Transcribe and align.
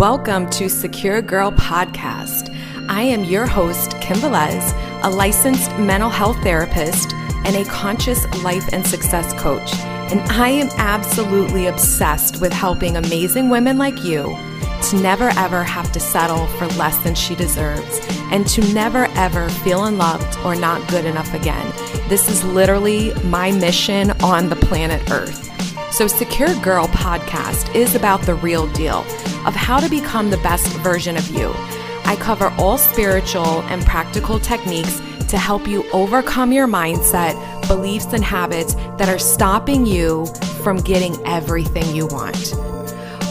Welcome 0.00 0.48
to 0.52 0.70
Secure 0.70 1.20
Girl 1.20 1.52
Podcast. 1.52 2.48
I 2.88 3.02
am 3.02 3.22
your 3.24 3.46
host, 3.46 4.00
Kim 4.00 4.16
Velez, 4.16 4.72
a 5.04 5.10
licensed 5.10 5.76
mental 5.78 6.08
health 6.08 6.42
therapist 6.42 7.12
and 7.44 7.54
a 7.54 7.66
conscious 7.66 8.24
life 8.42 8.66
and 8.72 8.86
success 8.86 9.34
coach. 9.34 9.74
And 10.10 10.20
I 10.32 10.48
am 10.48 10.70
absolutely 10.78 11.66
obsessed 11.66 12.40
with 12.40 12.50
helping 12.50 12.96
amazing 12.96 13.50
women 13.50 13.76
like 13.76 14.02
you 14.02 14.22
to 14.84 14.96
never 15.02 15.28
ever 15.36 15.62
have 15.62 15.92
to 15.92 16.00
settle 16.00 16.46
for 16.46 16.66
less 16.78 16.96
than 17.00 17.14
she 17.14 17.34
deserves 17.34 18.00
and 18.32 18.46
to 18.46 18.62
never 18.72 19.04
ever 19.16 19.50
feel 19.50 19.84
unloved 19.84 20.38
or 20.46 20.56
not 20.56 20.88
good 20.88 21.04
enough 21.04 21.34
again. 21.34 21.74
This 22.08 22.26
is 22.30 22.42
literally 22.42 23.12
my 23.24 23.50
mission 23.50 24.12
on 24.22 24.48
the 24.48 24.56
planet 24.56 25.10
Earth. 25.10 25.49
So, 25.90 26.06
Secure 26.06 26.54
Girl 26.60 26.86
podcast 26.88 27.74
is 27.74 27.94
about 27.94 28.22
the 28.22 28.34
real 28.36 28.68
deal 28.72 28.98
of 29.44 29.54
how 29.54 29.80
to 29.80 29.90
become 29.90 30.30
the 30.30 30.36
best 30.38 30.68
version 30.78 31.16
of 31.16 31.28
you. 31.30 31.52
I 32.04 32.16
cover 32.16 32.54
all 32.58 32.78
spiritual 32.78 33.62
and 33.62 33.84
practical 33.84 34.38
techniques 34.38 35.00
to 35.28 35.36
help 35.36 35.66
you 35.66 35.84
overcome 35.90 36.52
your 36.52 36.68
mindset, 36.68 37.34
beliefs, 37.66 38.12
and 38.12 38.22
habits 38.22 38.74
that 38.98 39.08
are 39.08 39.18
stopping 39.18 39.84
you 39.84 40.26
from 40.62 40.76
getting 40.78 41.16
everything 41.26 41.94
you 41.94 42.06
want. 42.06 42.54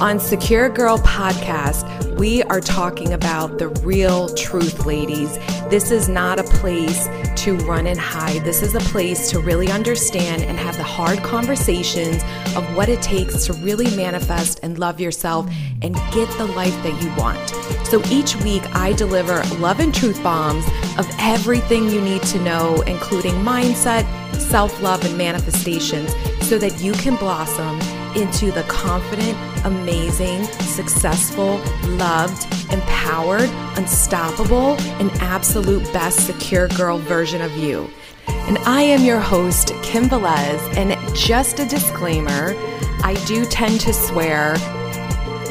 On 0.02 0.17
Secure 0.17 0.70
Girl 0.70 0.98
Podcast, 0.99 2.17
we 2.17 2.41
are 2.44 2.62
talking 2.62 3.12
about 3.12 3.57
the 3.57 3.67
real 3.84 4.34
truth, 4.34 4.85
ladies. 4.85 5.38
This 5.70 5.91
is 5.91 6.07
not 6.07 6.40
a 6.40 6.44
place 6.44 7.09
to 7.44 7.57
run 7.66 7.85
and 7.85 7.99
hide. 7.99 8.45
This 8.45 8.62
is 8.62 8.76
a 8.76 8.80
place 8.80 9.30
to 9.31 9.40
really 9.40 9.70
understand 9.70 10.43
and 10.43 10.57
have 10.57 10.77
the 10.77 10.84
hard 10.84 11.20
conversations 11.21 12.23
of 12.55 12.63
what 12.77 12.88
it 12.88 13.02
takes 13.02 13.45
to 13.48 13.54
really 13.55 13.93
manifest 13.98 14.62
and 14.63 14.80
love 14.80 15.02
yourself 15.02 15.49
and 15.81 15.93
get 16.13 16.29
the 16.38 16.45
life 16.45 16.81
that 16.84 17.04
you 17.04 17.13
want. 17.21 17.49
So 17.85 18.02
each 18.09 18.38
week, 18.38 18.63
I 18.73 18.93
deliver 18.93 19.43
love 19.57 19.82
and 19.82 19.93
truth 19.93 20.23
bombs 20.23 20.66
of 20.98 21.10
everything 21.20 21.90
you 21.90 21.99
need 21.99 22.23
to 22.23 22.40
know, 22.40 22.82
including 22.84 23.34
mindset, 23.34 24.05
self 24.40 24.82
love, 24.82 25.04
and 25.04 25.18
manifestations, 25.18 26.16
so 26.48 26.57
that 26.57 26.82
you 26.82 26.93
can 26.93 27.18
blossom 27.18 27.77
into 28.15 28.52
the 28.52 28.63
confident, 28.63 29.38
amazing, 29.65 30.43
successful, 30.43 31.57
loved, 31.98 32.46
empowered, 32.71 33.49
unstoppable, 33.77 34.76
and 34.99 35.12
absolute 35.21 35.84
best 35.93 36.26
secure 36.26 36.68
girl 36.70 36.98
version 36.98 37.41
of 37.41 37.55
you. 37.57 37.90
And 38.27 38.57
I 38.60 38.82
am 38.82 39.04
your 39.04 39.20
host, 39.20 39.74
Kim 39.84 40.05
Velez, 40.05 40.60
and 40.76 40.98
just 41.16 41.60
a 41.60 41.66
disclaimer 41.66 42.55
I 43.04 43.16
do 43.26 43.46
tend 43.46 43.79
to 43.82 43.93
swear. 43.93 44.55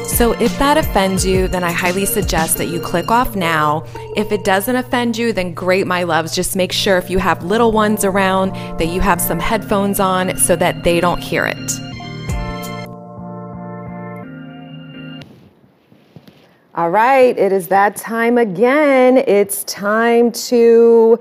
So 0.05 0.33
if 0.33 0.57
that 0.59 0.77
offends 0.77 1.25
you, 1.25 1.47
then 1.47 1.63
I 1.63 1.71
highly 1.71 2.05
suggest 2.05 2.57
that 2.57 2.65
you 2.65 2.81
click 2.81 3.09
off 3.09 3.35
now. 3.35 3.85
If 4.15 4.31
it 4.31 4.43
doesn't 4.43 4.75
offend 4.75 5.17
you, 5.17 5.31
then 5.31 5.53
great, 5.53 5.87
my 5.87 6.03
loves. 6.03 6.35
Just 6.35 6.55
make 6.55 6.71
sure 6.71 6.97
if 6.97 7.09
you 7.09 7.19
have 7.19 7.43
little 7.43 7.71
ones 7.71 8.03
around 8.03 8.51
that 8.79 8.87
you 8.87 9.01
have 9.01 9.21
some 9.21 9.39
headphones 9.39 9.99
on 9.99 10.35
so 10.37 10.55
that 10.57 10.83
they 10.83 10.99
don't 10.99 11.21
hear 11.21 11.45
it. 11.45 11.78
All 16.79 16.89
right, 16.89 17.37
it 17.37 17.51
is 17.51 17.67
that 17.67 17.97
time 17.97 18.37
again. 18.37 19.17
It's 19.17 19.65
time 19.65 20.31
to 20.47 21.19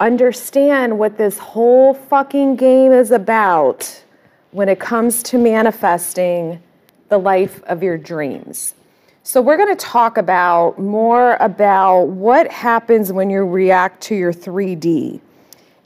understand 0.00 0.98
what 0.98 1.16
this 1.16 1.38
whole 1.38 1.94
fucking 1.94 2.56
game 2.56 2.90
is 2.90 3.12
about 3.12 4.02
when 4.50 4.68
it 4.68 4.80
comes 4.80 5.22
to 5.22 5.38
manifesting 5.38 6.60
the 7.08 7.18
life 7.18 7.62
of 7.68 7.84
your 7.84 7.96
dreams. 7.98 8.74
So, 9.22 9.40
we're 9.40 9.56
going 9.56 9.68
to 9.68 9.80
talk 9.80 10.18
about 10.18 10.76
more 10.80 11.36
about 11.36 12.06
what 12.06 12.50
happens 12.50 13.12
when 13.12 13.30
you 13.30 13.44
react 13.44 14.00
to 14.08 14.16
your 14.16 14.32
3D. 14.32 15.20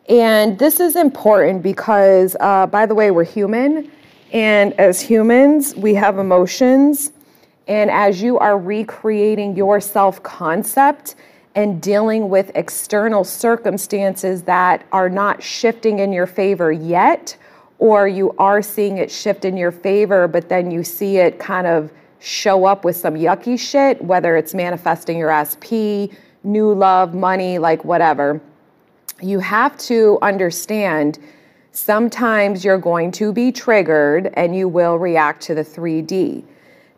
And 0.08 0.58
this 0.58 0.80
is 0.80 0.96
important 0.96 1.62
because, 1.62 2.38
uh, 2.40 2.68
by 2.68 2.86
the 2.86 2.94
way, 2.94 3.10
we're 3.10 3.24
human. 3.24 3.92
And 4.32 4.72
as 4.80 5.02
humans, 5.02 5.76
we 5.76 5.92
have 5.92 6.16
emotions 6.16 7.12
and 7.66 7.90
as 7.90 8.20
you 8.20 8.38
are 8.38 8.58
recreating 8.58 9.56
your 9.56 9.80
self 9.80 10.22
concept 10.22 11.14
and 11.54 11.80
dealing 11.80 12.28
with 12.28 12.50
external 12.54 13.24
circumstances 13.24 14.42
that 14.42 14.84
are 14.92 15.08
not 15.08 15.42
shifting 15.42 16.00
in 16.00 16.12
your 16.12 16.26
favor 16.26 16.72
yet, 16.72 17.36
or 17.78 18.08
you 18.08 18.34
are 18.38 18.60
seeing 18.60 18.98
it 18.98 19.10
shift 19.10 19.44
in 19.44 19.56
your 19.56 19.70
favor, 19.70 20.26
but 20.26 20.48
then 20.48 20.70
you 20.70 20.82
see 20.82 21.18
it 21.18 21.38
kind 21.38 21.66
of 21.66 21.92
show 22.18 22.64
up 22.64 22.84
with 22.84 22.96
some 22.96 23.14
yucky 23.14 23.58
shit, 23.58 24.02
whether 24.02 24.36
it's 24.36 24.54
manifesting 24.54 25.18
your 25.18 25.30
SP, 25.30 26.10
new 26.42 26.72
love, 26.72 27.14
money, 27.14 27.58
like 27.58 27.84
whatever, 27.84 28.40
you 29.22 29.38
have 29.38 29.76
to 29.78 30.18
understand 30.22 31.18
sometimes 31.72 32.64
you're 32.64 32.78
going 32.78 33.12
to 33.12 33.32
be 33.32 33.52
triggered 33.52 34.32
and 34.34 34.56
you 34.56 34.68
will 34.68 34.98
react 34.98 35.42
to 35.42 35.54
the 35.54 35.62
3D. 35.64 36.44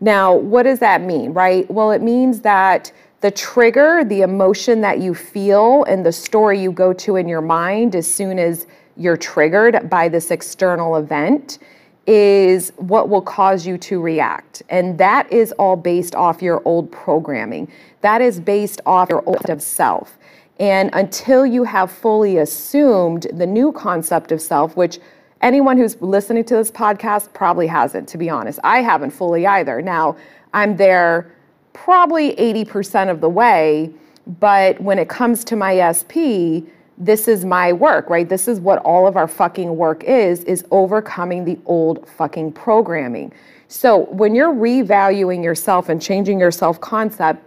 Now, 0.01 0.34
what 0.34 0.65
does 0.65 0.79
that 0.81 1.01
mean, 1.01 1.33
right? 1.33 1.71
Well, 1.71 1.91
it 1.91 2.03
means 2.03 2.41
that 2.43 2.93
the 3.21 3.31
trigger, 3.31 4.05
the 4.05 4.21
emotion 4.21 4.81
that 4.83 4.99
you 4.99 5.15
feel, 5.15 5.84
and 5.84 6.05
the 6.05 6.12
story 6.12 6.61
you 6.61 6.71
go 6.71 6.93
to 6.93 7.17
in 7.17 7.27
your 7.27 7.41
mind 7.41 7.97
as 7.97 8.12
soon 8.12 8.39
as 8.39 8.67
you're 8.97 9.17
triggered 9.17 9.89
by 9.89 10.09
this 10.09 10.31
external 10.31 10.97
event 10.97 11.59
is 12.07 12.73
what 12.77 13.09
will 13.09 13.23
cause 13.23 13.67
you 13.67 13.77
to 13.77 14.01
react. 14.01 14.62
And 14.69 14.97
that 14.99 15.31
is 15.33 15.53
all 15.53 15.77
based 15.77 16.15
off 16.15 16.41
your 16.41 16.63
old 16.65 16.91
programming. 16.93 17.71
That 18.03 18.21
is 18.21 18.39
based 18.39 18.81
off 18.87 19.09
your 19.09 19.25
old 19.27 19.51
of 19.51 19.61
self. 19.61 20.19
And 20.59 20.89
until 20.93 21.45
you 21.45 21.65
have 21.65 21.91
fully 21.91 22.39
assumed 22.39 23.27
the 23.33 23.47
new 23.47 23.73
concept 23.73 24.33
of 24.33 24.41
self, 24.41 24.77
which 24.77 24.99
anyone 25.42 25.76
who's 25.76 26.00
listening 26.00 26.44
to 26.44 26.56
this 26.56 26.70
podcast 26.70 27.32
probably 27.32 27.66
hasn't, 27.66 28.08
to 28.08 28.19
be 28.19 28.30
honest. 28.30 28.58
I 28.64 28.82
haven't 28.82 29.10
fully 29.10 29.47
either. 29.47 29.82
Now, 29.82 30.16
I'm 30.52 30.76
there 30.76 31.32
probably 31.72 32.34
80% 32.36 33.10
of 33.10 33.20
the 33.20 33.28
way, 33.28 33.92
but 34.38 34.80
when 34.80 34.98
it 34.98 35.08
comes 35.08 35.44
to 35.44 35.56
my 35.56 35.92
SP, 35.92 36.64
this 36.98 37.28
is 37.28 37.44
my 37.44 37.72
work, 37.72 38.08
right? 38.08 38.28
This 38.28 38.48
is 38.48 38.58
what 38.60 38.78
all 38.78 39.06
of 39.06 39.16
our 39.16 39.28
fucking 39.28 39.76
work 39.76 40.04
is, 40.04 40.42
is 40.44 40.64
overcoming 40.70 41.44
the 41.44 41.58
old 41.66 42.08
fucking 42.08 42.53
programming. 42.53 43.32
So 43.68 44.06
when 44.06 44.34
you're 44.34 44.54
revaluing 44.54 45.44
yourself 45.44 45.88
and 45.88 46.00
changing 46.00 46.41
your 46.41 46.50
self 46.50 46.80
concept 46.80 47.42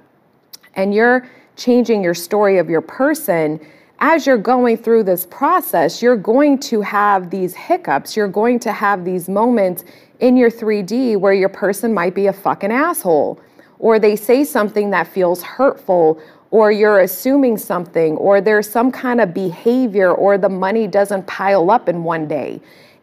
and 0.76 0.94
you're 0.94 1.28
changing 1.56 2.04
your 2.04 2.14
story 2.14 2.58
of 2.58 2.70
your 2.70 2.82
person, 2.82 3.60
as 4.00 4.26
you're 4.26 4.38
going 4.38 4.78
through 4.78 5.04
this 5.04 5.26
process, 5.26 6.02
you're 6.02 6.16
going 6.16 6.58
to 6.60 6.82
have 6.82 7.30
these 7.30 7.54
hiccups. 7.54 8.16
You're 8.16 8.28
going 8.28 8.60
to 8.60 8.72
have 8.72 9.04
these 9.04 9.28
moments 9.28 9.84
in 10.20 10.38
your 10.38 10.50
3D 10.50 11.18
where 11.18 11.34
your 11.34 11.50
person 11.50 11.94
might 11.94 12.16
be 12.16 12.28
a 12.28 12.34
fucking 12.34 12.72
asshole, 12.72 13.40
or 13.78 14.00
they 14.00 14.16
say 14.16 14.44
something 14.44 14.90
that 14.92 15.08
feels 15.08 15.42
hurtful, 15.44 16.22
or 16.52 16.72
you're 16.72 17.00
assuming 17.00 17.58
something, 17.58 18.18
or 18.18 18.42
there's 18.42 18.70
some 18.70 18.92
kind 18.92 19.22
of 19.22 19.34
behavior, 19.34 20.12
or 20.12 20.38
the 20.38 20.50
money 20.50 20.88
doesn't 20.88 21.28
pile 21.28 21.70
up 21.70 21.88
in 21.90 22.04
one 22.04 22.28
day. 22.28 22.60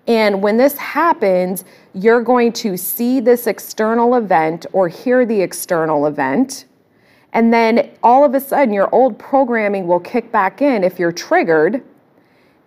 And 0.07 0.43
when 0.43 0.57
this 0.57 0.77
happens, 0.77 1.65
you're 1.95 2.23
going 2.23 2.53
to 2.55 2.77
see 2.77 3.21
this 3.21 3.47
external 3.47 4.17
event 4.17 4.67
or 4.73 4.89
hear 4.89 5.27
the 5.27 5.41
external 5.41 6.07
event 6.07 6.67
and 7.37 7.53
then 7.53 7.91
all 8.03 8.25
of 8.25 8.35
a 8.35 8.41
sudden, 8.41 8.73
your 8.73 8.89
old 8.95 9.19
programming 9.19 9.87
will 9.87 10.01
kick 10.01 10.33
back 10.33 10.63
in 10.63 10.83
if 10.83 10.99
you're 10.99 11.13
triggered, 11.13 11.85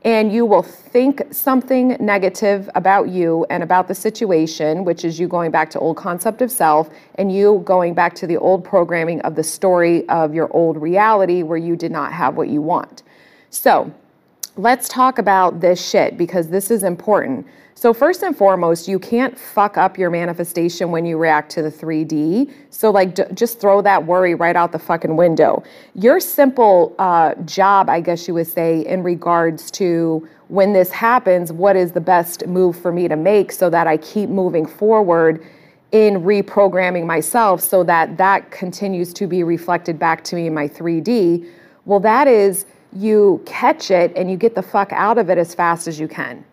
and 0.06 0.32
you 0.32 0.46
will 0.46 0.62
think 0.62 1.24
something 1.32 1.98
negative 2.00 2.70
about 2.76 3.10
you 3.10 3.48
and 3.50 3.64
about 3.64 3.88
the 3.88 3.96
situation, 3.96 4.86
which 4.86 5.04
is 5.04 5.20
you 5.20 5.28
going 5.28 5.50
back 5.50 5.72
to 5.72 5.80
old 5.80 5.98
concept 5.98 6.44
of 6.44 6.52
self, 6.52 6.92
and 7.16 7.34
you 7.34 7.64
going 7.66 7.96
back 7.96 8.14
to 8.14 8.28
the 8.28 8.38
old 8.38 8.64
programming 8.64 9.20
of 9.22 9.34
the 9.34 9.44
story 9.44 10.08
of 10.08 10.36
your 10.36 10.56
old 10.56 10.78
reality 10.78 11.42
where 11.42 11.58
you 11.58 11.76
did 11.76 11.92
not 11.92 12.14
have 12.14 12.38
what 12.38 12.48
you 12.48 12.62
want. 12.62 13.02
So, 13.50 13.92
let's 14.60 14.90
talk 14.90 15.20
about 15.20 15.62
this 15.62 15.90
shit 15.90 16.18
because 16.18 16.50
this 16.50 16.70
is 16.70 16.84
important. 16.84 17.48
So, 17.76 17.94
first 17.94 18.24
and 18.24 18.36
foremost, 18.36 18.90
you 18.90 19.00
can't 19.00 19.40
fuck 19.40 19.78
up 19.78 19.98
your 19.98 20.10
manifestation 20.10 20.92
when 20.92 21.06
you 21.06 21.18
react 21.18 21.50
to 21.54 21.62
the 21.62 21.72
3D. 21.72 22.52
So, 22.70 22.92
like, 22.92 23.16
d- 23.16 23.24
just 23.34 23.62
throw 23.62 23.82
that 23.84 24.06
worry 24.06 24.36
right 24.36 24.58
out 24.58 24.74
the 24.74 24.80
fucking 24.80 25.16
window. 25.16 25.64
Your 25.96 26.20
simple 26.20 26.94
uh, 27.00 27.36
job, 27.46 27.90
I 27.90 28.02
guess 28.02 28.28
you 28.28 28.34
would 28.34 28.48
say, 28.48 28.86
in 28.86 29.02
regards 29.02 29.72
to 29.72 30.28
when 30.50 30.74
this 30.74 30.92
happens, 30.92 31.54
what 31.54 31.78
is 31.78 31.94
the 31.94 32.02
best 32.02 32.46
move 32.46 32.78
for 32.78 32.92
me 32.92 33.08
to 33.08 33.16
make 33.16 33.54
so 33.54 33.70
that 33.70 33.88
I 33.88 33.96
keep 33.96 34.30
moving 34.30 34.66
forward 34.66 35.42
in 35.94 36.16
reprogramming 36.16 37.06
myself 37.06 37.62
so 37.62 37.86
that 37.86 38.18
that 38.18 38.52
continues 38.52 39.14
to 39.14 39.26
be 39.26 39.42
reflected 39.42 39.98
back 39.98 40.22
to 40.26 40.36
me 40.36 40.48
in 40.48 40.54
my 40.54 40.68
3D? 40.68 41.50
Well, 41.86 42.02
that 42.02 42.28
is 42.28 42.66
you 42.94 43.42
catch 43.46 43.92
it 43.92 44.12
and 44.16 44.30
you 44.30 44.38
get 44.38 44.56
the 44.56 44.62
fuck 44.62 44.92
out 44.92 45.18
of 45.18 45.30
it 45.30 45.38
as 45.38 45.54
fast 45.54 45.88
as 45.88 46.00
you 46.00 46.08
can. 46.08 46.44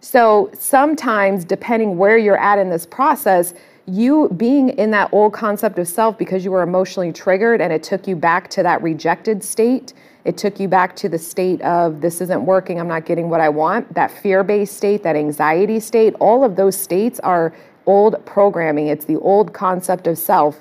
So 0.00 0.50
sometimes, 0.52 1.44
depending 1.44 1.96
where 1.96 2.18
you're 2.18 2.38
at 2.38 2.58
in 2.58 2.70
this 2.70 2.84
process, 2.84 3.54
you 3.86 4.28
being 4.36 4.70
in 4.70 4.90
that 4.92 5.10
old 5.12 5.32
concept 5.32 5.78
of 5.78 5.88
self 5.88 6.16
because 6.16 6.44
you 6.44 6.50
were 6.50 6.62
emotionally 6.62 7.12
triggered 7.12 7.60
and 7.60 7.72
it 7.72 7.82
took 7.82 8.06
you 8.06 8.16
back 8.16 8.48
to 8.50 8.62
that 8.62 8.82
rejected 8.82 9.42
state. 9.42 9.92
It 10.24 10.38
took 10.38 10.58
you 10.58 10.68
back 10.68 10.96
to 10.96 11.08
the 11.08 11.18
state 11.18 11.60
of 11.62 12.00
this 12.00 12.20
isn't 12.20 12.44
working, 12.46 12.80
I'm 12.80 12.88
not 12.88 13.04
getting 13.04 13.28
what 13.28 13.40
I 13.40 13.50
want, 13.50 13.92
that 13.94 14.10
fear 14.10 14.42
based 14.42 14.76
state, 14.76 15.02
that 15.02 15.16
anxiety 15.16 15.80
state. 15.80 16.14
All 16.20 16.44
of 16.44 16.56
those 16.56 16.76
states 16.76 17.20
are 17.20 17.54
old 17.86 18.24
programming. 18.24 18.88
It's 18.88 19.04
the 19.04 19.18
old 19.18 19.52
concept 19.52 20.06
of 20.06 20.16
self. 20.16 20.58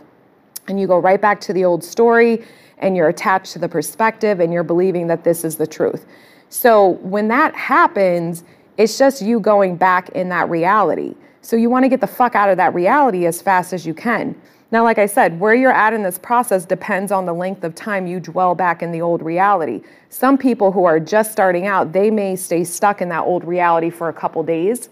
And 0.67 0.79
you 0.79 0.87
go 0.87 0.99
right 0.99 1.21
back 1.21 1.39
to 1.41 1.53
the 1.53 1.63
old 1.63 1.83
story 1.83 2.45
and 2.83 2.95
you're 2.95 3.09
attached 3.09 3.53
to 3.53 3.59
the 3.59 3.69
perspective 3.69 4.39
and 4.39 4.53
you're 4.53 4.63
believing 4.63 5.07
that 5.07 5.23
this 5.23 5.43
is 5.43 5.55
the 5.55 5.65
truth. 5.65 6.05
So 6.49 6.89
when 7.01 7.29
that 7.29 7.55
happens, 7.55 8.43
it's 8.77 8.97
just 8.97 9.21
you 9.21 9.39
going 9.39 9.75
back 9.75 10.09
in 10.09 10.29
that 10.29 10.49
reality. 10.49 11.15
So 11.41 11.55
you 11.55 11.69
want 11.69 11.83
to 11.83 11.89
get 11.89 12.01
the 12.01 12.07
fuck 12.07 12.35
out 12.35 12.49
of 12.49 12.57
that 12.57 12.73
reality 12.73 13.25
as 13.25 13.41
fast 13.41 13.73
as 13.73 13.85
you 13.85 13.93
can. 13.93 14.35
Now, 14.71 14.83
like 14.83 14.97
I 14.97 15.05
said, 15.05 15.39
where 15.39 15.53
you're 15.53 15.71
at 15.71 15.93
in 15.93 16.01
this 16.01 16.17
process 16.17 16.65
depends 16.65 17.11
on 17.11 17.25
the 17.25 17.33
length 17.33 17.63
of 17.63 17.75
time 17.75 18.07
you 18.07 18.19
dwell 18.19 18.55
back 18.55 18.81
in 18.81 18.91
the 18.91 19.01
old 19.01 19.21
reality. 19.21 19.81
Some 20.09 20.37
people 20.37 20.71
who 20.71 20.85
are 20.85 20.99
just 20.99 21.31
starting 21.31 21.67
out, 21.67 21.91
they 21.91 22.09
may 22.09 22.35
stay 22.35 22.63
stuck 22.63 23.01
in 23.01 23.09
that 23.09 23.23
old 23.23 23.43
reality 23.43 23.91
for 23.91 24.09
a 24.09 24.13
couple 24.13 24.41
days 24.41 24.89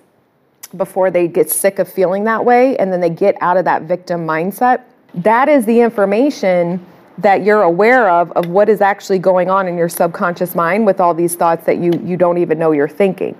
before 0.78 1.10
they 1.10 1.28
get 1.28 1.50
sick 1.50 1.80
of 1.80 1.92
feeling 1.92 2.24
that 2.26 2.46
way 2.46 2.78
and 2.78 2.94
then 2.94 3.02
they 3.02 3.10
get 3.10 3.36
out 3.42 3.58
of 3.58 3.66
that 3.66 3.84
victim 3.84 4.26
mindset. 4.26 4.84
That 5.16 5.50
is 5.50 5.66
the 5.66 5.82
information 5.82 6.86
that 7.22 7.44
you're 7.44 7.64
aware 7.64 8.10
of 8.10 8.32
of 8.32 8.48
what 8.48 8.70
is 8.70 8.82
actually 8.82 9.20
going 9.20 9.50
on 9.50 9.68
in 9.68 9.78
your 9.78 9.90
subconscious 9.90 10.56
mind 10.56 10.86
with 10.86 11.00
all 11.00 11.14
these 11.14 11.36
thoughts 11.36 11.66
that 11.66 11.78
you 11.78 11.92
you 12.04 12.18
don't 12.18 12.38
even 12.38 12.58
know 12.58 12.72
you're 12.72 12.88
thinking. 12.88 13.36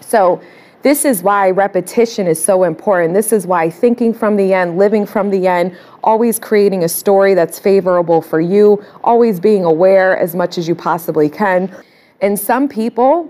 So 0.00 0.40
this 0.82 1.04
is 1.04 1.22
why 1.22 1.50
repetition 1.50 2.28
is 2.28 2.42
so 2.42 2.62
important. 2.62 3.12
This 3.12 3.32
is 3.32 3.44
why 3.44 3.68
thinking 3.68 4.14
from 4.14 4.36
the 4.36 4.52
end, 4.54 4.78
living 4.78 5.04
from 5.04 5.30
the 5.30 5.48
end, 5.48 5.76
always 6.04 6.38
creating 6.38 6.84
a 6.84 6.88
story 6.88 7.34
that's 7.34 7.58
favorable 7.58 8.22
for 8.22 8.40
you, 8.40 8.84
always 9.02 9.40
being 9.40 9.64
aware 9.64 10.16
as 10.16 10.36
much 10.36 10.58
as 10.58 10.68
you 10.68 10.76
possibly 10.76 11.28
can. 11.28 11.74
And 12.20 12.38
some 12.38 12.68
people, 12.68 13.28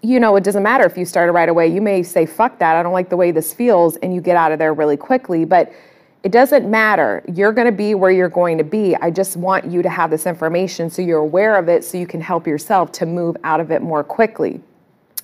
you 0.00 0.20
know, 0.20 0.36
it 0.36 0.44
doesn't 0.44 0.62
matter 0.62 0.84
if 0.84 0.96
you 0.96 1.04
start 1.04 1.28
it 1.28 1.32
right 1.32 1.48
away. 1.48 1.66
You 1.66 1.80
may 1.80 2.04
say, 2.04 2.24
fuck 2.24 2.58
that, 2.60 2.76
I 2.76 2.84
don't 2.84 2.92
like 2.92 3.08
the 3.08 3.16
way 3.16 3.32
this 3.32 3.52
feels, 3.52 3.96
and 3.96 4.14
you 4.14 4.20
get 4.20 4.36
out 4.36 4.52
of 4.52 4.60
there 4.60 4.72
really 4.72 4.96
quickly. 4.96 5.44
But 5.44 5.72
it 6.22 6.32
doesn't 6.32 6.70
matter. 6.70 7.22
You're 7.32 7.52
going 7.52 7.66
to 7.66 7.72
be 7.72 7.94
where 7.94 8.10
you're 8.10 8.28
going 8.28 8.58
to 8.58 8.64
be. 8.64 8.94
I 8.96 9.10
just 9.10 9.36
want 9.36 9.64
you 9.64 9.82
to 9.82 9.88
have 9.88 10.10
this 10.10 10.26
information 10.26 10.90
so 10.90 11.00
you're 11.00 11.20
aware 11.20 11.56
of 11.56 11.68
it 11.68 11.84
so 11.84 11.96
you 11.96 12.06
can 12.06 12.20
help 12.20 12.46
yourself 12.46 12.92
to 12.92 13.06
move 13.06 13.36
out 13.42 13.58
of 13.60 13.70
it 13.70 13.80
more 13.80 14.04
quickly. 14.04 14.60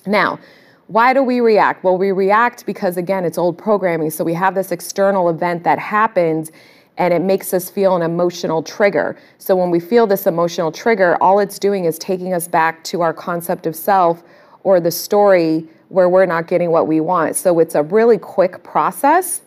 Now, 0.06 0.38
why 0.86 1.12
do 1.12 1.22
we 1.22 1.40
react? 1.40 1.84
Well, 1.84 1.98
we 1.98 2.12
react 2.12 2.64
because, 2.64 2.96
again, 2.96 3.24
it's 3.24 3.38
old 3.38 3.58
programming. 3.58 4.10
So 4.10 4.24
we 4.24 4.34
have 4.34 4.54
this 4.54 4.72
external 4.72 5.28
event 5.28 5.64
that 5.64 5.78
happens 5.78 6.52
and 6.98 7.12
it 7.12 7.20
makes 7.20 7.52
us 7.52 7.68
feel 7.68 7.94
an 7.96 8.02
emotional 8.02 8.62
trigger. 8.62 9.18
So 9.36 9.54
when 9.54 9.70
we 9.70 9.80
feel 9.80 10.06
this 10.06 10.26
emotional 10.26 10.72
trigger, 10.72 11.16
all 11.20 11.40
it's 11.40 11.58
doing 11.58 11.84
is 11.84 11.98
taking 11.98 12.32
us 12.32 12.48
back 12.48 12.82
to 12.84 13.02
our 13.02 13.12
concept 13.12 13.66
of 13.66 13.76
self 13.76 14.22
or 14.62 14.80
the 14.80 14.90
story 14.90 15.66
where 15.88 16.08
we're 16.08 16.24
not 16.24 16.46
getting 16.46 16.70
what 16.70 16.86
we 16.86 17.00
want. 17.00 17.36
So 17.36 17.58
it's 17.58 17.74
a 17.74 17.82
really 17.82 18.16
quick 18.16 18.62
process. 18.62 19.42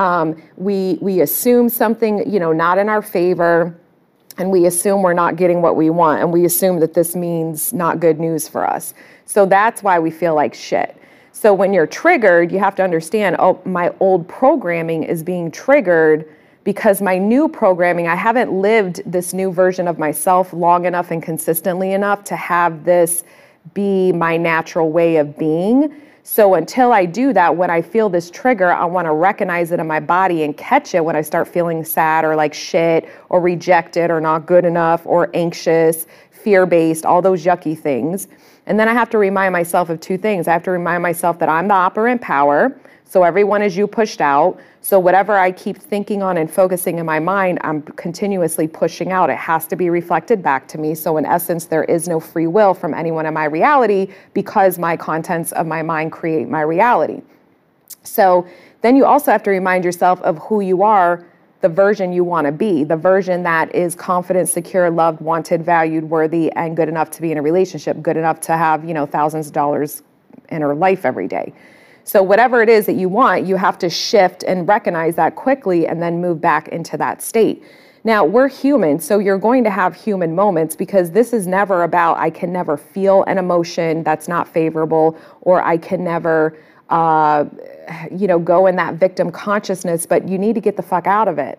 Um, 0.00 0.42
we 0.56 0.96
we 1.02 1.20
assume 1.20 1.68
something, 1.68 2.28
you 2.32 2.40
know, 2.40 2.52
not 2.52 2.78
in 2.78 2.88
our 2.88 3.02
favor, 3.02 3.78
and 4.38 4.50
we 4.50 4.64
assume 4.64 5.02
we're 5.02 5.12
not 5.12 5.36
getting 5.36 5.60
what 5.60 5.76
we 5.76 5.90
want, 5.90 6.22
and 6.22 6.32
we 6.32 6.46
assume 6.46 6.80
that 6.80 6.94
this 6.94 7.14
means 7.14 7.74
not 7.74 8.00
good 8.00 8.18
news 8.18 8.48
for 8.48 8.66
us. 8.66 8.94
So 9.26 9.44
that's 9.44 9.82
why 9.82 9.98
we 9.98 10.10
feel 10.10 10.34
like 10.34 10.54
shit. 10.54 10.96
So 11.32 11.52
when 11.52 11.74
you're 11.74 11.86
triggered, 11.86 12.50
you 12.50 12.58
have 12.58 12.74
to 12.76 12.82
understand 12.82 13.36
oh, 13.38 13.60
my 13.66 13.92
old 14.00 14.26
programming 14.26 15.02
is 15.02 15.22
being 15.22 15.50
triggered 15.50 16.34
because 16.64 17.02
my 17.02 17.18
new 17.18 17.46
programming, 17.46 18.08
I 18.08 18.14
haven't 18.14 18.52
lived 18.52 19.02
this 19.04 19.34
new 19.34 19.52
version 19.52 19.86
of 19.86 19.98
myself 19.98 20.54
long 20.54 20.86
enough 20.86 21.10
and 21.10 21.22
consistently 21.22 21.92
enough 21.92 22.24
to 22.24 22.36
have 22.36 22.84
this 22.86 23.22
be 23.74 24.12
my 24.12 24.38
natural 24.38 24.90
way 24.90 25.16
of 25.16 25.36
being. 25.36 25.92
So 26.32 26.54
until 26.54 26.92
I 26.92 27.06
do 27.06 27.32
that, 27.32 27.56
when 27.56 27.70
I 27.70 27.82
feel 27.82 28.08
this 28.08 28.30
trigger, 28.30 28.70
I 28.70 28.84
want 28.84 29.06
to 29.06 29.12
recognize 29.12 29.72
it 29.72 29.80
in 29.80 29.88
my 29.88 29.98
body 29.98 30.44
and 30.44 30.56
catch 30.56 30.94
it 30.94 31.04
when 31.04 31.16
I 31.16 31.22
start 31.22 31.48
feeling 31.48 31.84
sad 31.84 32.24
or 32.24 32.36
like 32.36 32.54
shit 32.54 33.08
or 33.30 33.40
rejected 33.40 34.12
or 34.12 34.20
not 34.20 34.46
good 34.46 34.64
enough 34.64 35.04
or 35.04 35.28
anxious, 35.34 36.06
fear 36.30 36.66
based, 36.66 37.04
all 37.04 37.20
those 37.20 37.44
yucky 37.44 37.76
things. 37.76 38.28
And 38.66 38.78
then 38.78 38.88
I 38.88 38.92
have 38.92 39.10
to 39.10 39.18
remind 39.18 39.52
myself 39.52 39.90
of 39.90 39.98
two 39.98 40.16
things. 40.16 40.46
I 40.46 40.52
have 40.52 40.62
to 40.62 40.70
remind 40.70 41.02
myself 41.02 41.40
that 41.40 41.48
I'm 41.48 41.66
the 41.66 41.74
operant 41.74 42.20
power. 42.20 42.78
So 43.10 43.24
everyone 43.24 43.60
is 43.60 43.76
you 43.76 43.88
pushed 43.88 44.20
out. 44.20 44.60
So 44.82 45.00
whatever 45.00 45.36
I 45.36 45.50
keep 45.50 45.76
thinking 45.76 46.22
on 46.22 46.36
and 46.36 46.48
focusing 46.48 47.00
in 47.00 47.06
my 47.06 47.18
mind, 47.18 47.58
I'm 47.62 47.82
continuously 47.82 48.68
pushing 48.68 49.10
out. 49.10 49.30
It 49.30 49.36
has 49.36 49.66
to 49.66 49.74
be 49.74 49.90
reflected 49.90 50.44
back 50.44 50.68
to 50.68 50.78
me. 50.78 50.94
So 50.94 51.16
in 51.16 51.26
essence, 51.26 51.64
there 51.64 51.82
is 51.82 52.06
no 52.06 52.20
free 52.20 52.46
will 52.46 52.72
from 52.72 52.94
anyone 52.94 53.26
in 53.26 53.34
my 53.34 53.46
reality 53.46 54.12
because 54.32 54.78
my 54.78 54.96
contents 54.96 55.50
of 55.50 55.66
my 55.66 55.82
mind 55.82 56.12
create 56.12 56.48
my 56.48 56.60
reality. 56.60 57.20
So 58.04 58.46
then 58.82 58.94
you 58.94 59.04
also 59.06 59.32
have 59.32 59.42
to 59.42 59.50
remind 59.50 59.84
yourself 59.84 60.20
of 60.20 60.38
who 60.38 60.60
you 60.60 60.84
are 60.84 61.26
the 61.62 61.68
version 61.68 62.12
you 62.12 62.22
want 62.22 62.46
to 62.46 62.52
be, 62.52 62.84
the 62.84 62.96
version 62.96 63.42
that 63.42 63.74
is 63.74 63.96
confident, 63.96 64.48
secure, 64.48 64.88
loved, 64.88 65.20
wanted, 65.20 65.64
valued, 65.64 66.04
worthy, 66.04 66.52
and 66.52 66.76
good 66.76 66.88
enough 66.88 67.10
to 67.10 67.22
be 67.22 67.32
in 67.32 67.38
a 67.38 67.42
relationship, 67.42 68.00
good 68.02 68.16
enough 68.16 68.40
to 68.40 68.56
have, 68.56 68.84
you 68.84 68.94
know, 68.94 69.04
thousands 69.04 69.48
of 69.48 69.52
dollars 69.52 70.04
in 70.50 70.62
her 70.62 70.76
life 70.76 71.04
every 71.04 71.26
day. 71.26 71.52
So 72.04 72.22
whatever 72.22 72.62
it 72.62 72.68
is 72.68 72.86
that 72.86 72.94
you 72.94 73.08
want, 73.08 73.46
you 73.46 73.56
have 73.56 73.78
to 73.78 73.90
shift 73.90 74.42
and 74.42 74.66
recognize 74.66 75.16
that 75.16 75.36
quickly 75.36 75.86
and 75.86 76.02
then 76.02 76.20
move 76.20 76.40
back 76.40 76.68
into 76.68 76.96
that 76.96 77.22
state. 77.22 77.62
Now, 78.02 78.24
we're 78.24 78.48
human, 78.48 78.98
so 78.98 79.18
you're 79.18 79.38
going 79.38 79.62
to 79.64 79.70
have 79.70 79.94
human 79.94 80.34
moments 80.34 80.74
because 80.74 81.10
this 81.10 81.34
is 81.34 81.46
never 81.46 81.82
about 81.82 82.16
I 82.16 82.30
can 82.30 82.50
never 82.50 82.78
feel 82.78 83.24
an 83.24 83.36
emotion 83.36 84.02
that's 84.02 84.26
not 84.26 84.48
favorable 84.48 85.18
or 85.42 85.62
I 85.62 85.76
can 85.76 86.02
never 86.02 86.56
uh, 86.90 87.44
you 88.10 88.26
know, 88.26 88.38
go 88.38 88.66
in 88.66 88.76
that 88.76 88.94
victim 88.94 89.30
consciousness, 89.30 90.06
but 90.06 90.28
you 90.28 90.38
need 90.38 90.54
to 90.54 90.60
get 90.60 90.76
the 90.76 90.82
fuck 90.82 91.06
out 91.06 91.28
of 91.28 91.38
it. 91.38 91.58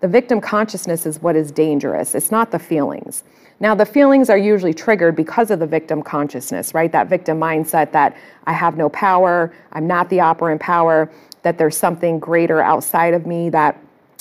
The 0.00 0.08
victim 0.08 0.40
consciousness 0.40 1.06
is 1.06 1.20
what 1.20 1.34
is 1.34 1.50
dangerous. 1.50 2.14
It's 2.14 2.30
not 2.30 2.50
the 2.50 2.58
feelings. 2.58 3.24
Now, 3.60 3.74
the 3.74 3.86
feelings 3.86 4.30
are 4.30 4.38
usually 4.38 4.72
triggered 4.72 5.16
because 5.16 5.50
of 5.50 5.58
the 5.58 5.66
victim 5.66 6.02
consciousness, 6.02 6.74
right? 6.74 6.92
That 6.92 7.08
victim 7.08 7.40
mindset 7.40 7.90
that 7.90 8.16
I 8.46 8.52
have 8.52 8.76
no 8.76 8.88
power, 8.90 9.52
I'm 9.72 9.88
not 9.88 10.08
the 10.08 10.20
operant 10.20 10.60
power, 10.60 11.10
that 11.42 11.58
there's 11.58 11.76
something 11.76 12.20
greater 12.20 12.60
outside 12.62 13.14
of 13.14 13.26
me 13.26 13.50
that 13.50 13.76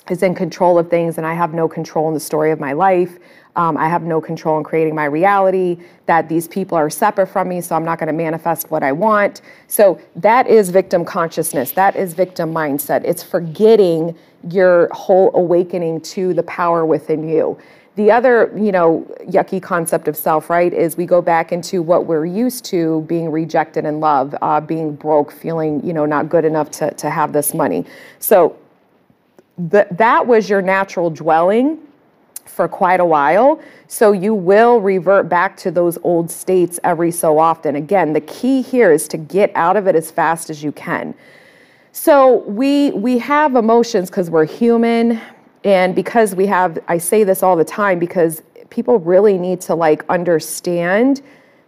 is 0.10 0.24
in 0.24 0.34
control 0.34 0.80
of 0.80 0.90
things 0.90 1.18
and 1.18 1.28
I 1.28 1.34
have 1.34 1.54
no 1.54 1.68
control 1.68 2.08
in 2.08 2.14
the 2.14 2.20
story 2.20 2.52
of 2.52 2.60
my 2.60 2.74
life. 2.74 3.20
Um, 3.56 3.76
I 3.76 3.90
have 3.90 4.04
no 4.04 4.22
control 4.22 4.58
in 4.58 4.64
creating 4.64 4.96
my 4.96 5.06
reality, 5.06 5.80
that 6.06 6.30
these 6.30 6.48
people 6.48 6.78
are 6.78 6.90
separate 6.90 7.28
from 7.28 7.50
me, 7.50 7.60
so 7.60 7.76
I'm 7.76 7.84
not 7.84 8.00
going 8.00 8.08
to 8.08 8.14
manifest 8.14 8.70
what 8.70 8.84
I 8.84 8.92
want. 8.92 9.42
So 9.68 10.00
that 10.16 10.48
is 10.48 10.70
victim 10.70 11.04
consciousness. 11.04 11.72
That 11.72 11.96
is 11.96 12.14
victim 12.14 12.54
mindset. 12.54 13.04
It's 13.04 13.24
forgetting 13.24 14.16
your 14.50 14.90
whole 14.92 15.32
awakening 15.34 16.02
to 16.02 16.34
the 16.34 16.44
power 16.44 16.86
within 16.86 17.28
you. 17.28 17.58
The 17.96 18.12
other, 18.12 18.54
you 18.56 18.72
know, 18.72 19.08
yucky 19.22 19.62
concept 19.62 20.08
of 20.08 20.16
self, 20.16 20.52
right, 20.52 20.72
is 20.72 20.96
we 20.98 21.08
go 21.08 21.20
back 21.20 21.52
into 21.52 21.82
what 21.82 22.06
we're 22.06 22.28
used 22.28 22.64
to 22.66 23.02
being 23.08 23.32
rejected 23.32 23.86
in 23.86 24.00
love, 24.00 24.36
uh, 24.44 24.62
being 24.62 24.96
broke, 24.96 25.32
feeling, 25.32 25.84
you 25.84 25.94
know, 25.94 26.06
not 26.06 26.30
good 26.30 26.46
enough 26.46 26.70
to, 26.72 26.92
to 26.92 27.10
have 27.10 27.34
this 27.34 27.56
money. 27.56 27.86
So 28.20 28.56
th- 29.72 29.88
that 29.90 30.28
was 30.28 30.48
your 30.48 30.62
natural 30.62 31.10
dwelling 31.10 31.80
for 32.46 32.68
quite 32.68 33.00
a 33.00 33.06
while. 33.06 33.60
So 33.88 34.12
you 34.12 34.36
will 34.36 34.80
revert 34.80 35.28
back 35.28 35.58
to 35.58 35.72
those 35.72 35.98
old 36.04 36.30
states 36.30 36.80
every 36.84 37.12
so 37.12 37.40
often. 37.40 37.76
Again, 37.76 38.14
the 38.14 38.22
key 38.22 38.62
here 38.62 38.92
is 38.92 39.08
to 39.08 39.18
get 39.18 39.52
out 39.56 39.76
of 39.76 39.88
it 39.88 39.96
as 39.96 40.12
fast 40.12 40.52
as 40.52 40.64
you 40.64 40.72
can. 40.72 41.16
So 42.00 42.44
we 42.44 42.92
we 42.92 43.18
have 43.18 43.56
emotions 43.56 44.12
because 44.12 44.30
we're 44.30 44.46
human 44.46 45.20
and 45.64 45.96
because 45.96 46.36
we 46.36 46.46
have 46.46 46.78
I 46.88 47.00
say 47.00 47.24
this 47.24 47.42
all 47.42 47.56
the 47.56 47.66
time 47.66 47.98
because 47.98 48.44
people 48.70 49.00
really 49.00 49.40
need 49.40 49.62
to 49.62 49.74
like 49.74 50.06
understand 50.08 51.24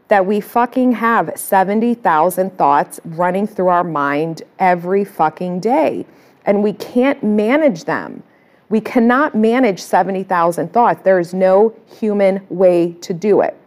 that 0.07 0.23
we 0.23 0.39
fucking 0.39 0.91
have 0.91 1.31
70,000 1.35 2.55
thoughts 2.59 2.99
running 3.05 3.47
through 3.47 3.69
our 3.69 3.83
mind 3.83 4.43
every 4.59 5.03
fucking 5.03 5.61
day 5.61 6.05
and 6.45 6.61
we 6.61 6.73
can't 6.73 7.23
manage 7.23 7.85
them. 7.85 8.21
We 8.69 8.81
cannot 8.81 9.33
manage 9.33 9.81
70,000 9.81 10.71
thoughts. 10.71 11.01
There 11.01 11.19
is 11.19 11.33
no 11.33 11.73
human 11.99 12.45
way 12.49 12.93
to 13.01 13.15
do 13.15 13.41
it. 13.41 13.57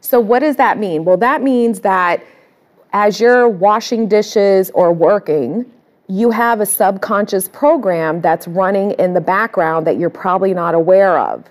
So, 0.00 0.18
what 0.18 0.40
does 0.40 0.56
that 0.56 0.78
mean? 0.78 1.04
Well, 1.04 1.16
that 1.18 1.42
means 1.42 1.78
that 1.80 2.24
as 2.92 3.20
you're 3.20 3.48
washing 3.48 4.08
dishes 4.08 4.70
or 4.70 4.92
working, 4.92 5.70
you 6.08 6.30
have 6.30 6.60
a 6.60 6.66
subconscious 6.66 7.48
program 7.48 8.20
that's 8.20 8.48
running 8.48 8.92
in 8.92 9.12
the 9.12 9.20
background 9.20 9.86
that 9.86 9.98
you're 9.98 10.08
probably 10.08 10.54
not 10.54 10.74
aware 10.74 11.18
of. 11.18 11.44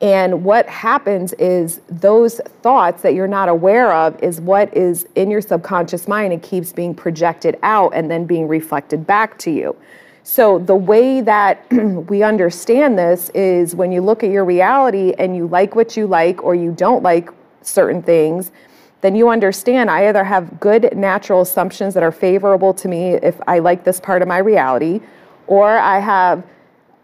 And 0.00 0.44
what 0.44 0.68
happens 0.68 1.32
is 1.34 1.80
those 1.88 2.40
thoughts 2.62 3.02
that 3.02 3.14
you're 3.14 3.28
not 3.28 3.48
aware 3.48 3.92
of 3.92 4.20
is 4.20 4.40
what 4.40 4.76
is 4.76 5.06
in 5.14 5.30
your 5.30 5.40
subconscious 5.40 6.08
mind 6.08 6.32
and 6.32 6.42
keeps 6.42 6.72
being 6.72 6.92
projected 6.92 7.56
out 7.62 7.92
and 7.94 8.10
then 8.10 8.24
being 8.24 8.48
reflected 8.48 9.06
back 9.06 9.38
to 9.38 9.50
you. 9.50 9.76
So, 10.24 10.58
the 10.58 10.74
way 10.76 11.20
that 11.20 11.66
we 12.08 12.22
understand 12.22 12.98
this 12.98 13.30
is 13.30 13.74
when 13.74 13.90
you 13.90 14.00
look 14.00 14.22
at 14.22 14.30
your 14.30 14.44
reality 14.44 15.14
and 15.18 15.36
you 15.36 15.46
like 15.46 15.74
what 15.74 15.96
you 15.96 16.06
like 16.06 16.42
or 16.42 16.54
you 16.54 16.72
don't 16.72 17.02
like 17.02 17.30
certain 17.62 18.02
things, 18.02 18.50
then 19.02 19.16
you 19.16 19.28
understand 19.28 19.90
I 19.90 20.06
either 20.08 20.24
have 20.24 20.58
good 20.60 20.96
natural 20.96 21.42
assumptions 21.42 21.92
that 21.94 22.02
are 22.02 22.12
favorable 22.12 22.72
to 22.74 22.88
me 22.88 23.14
if 23.14 23.38
I 23.46 23.58
like 23.58 23.84
this 23.84 24.00
part 24.00 24.22
of 24.22 24.28
my 24.28 24.38
reality, 24.38 25.00
or 25.48 25.76
I 25.76 25.98
have 25.98 26.44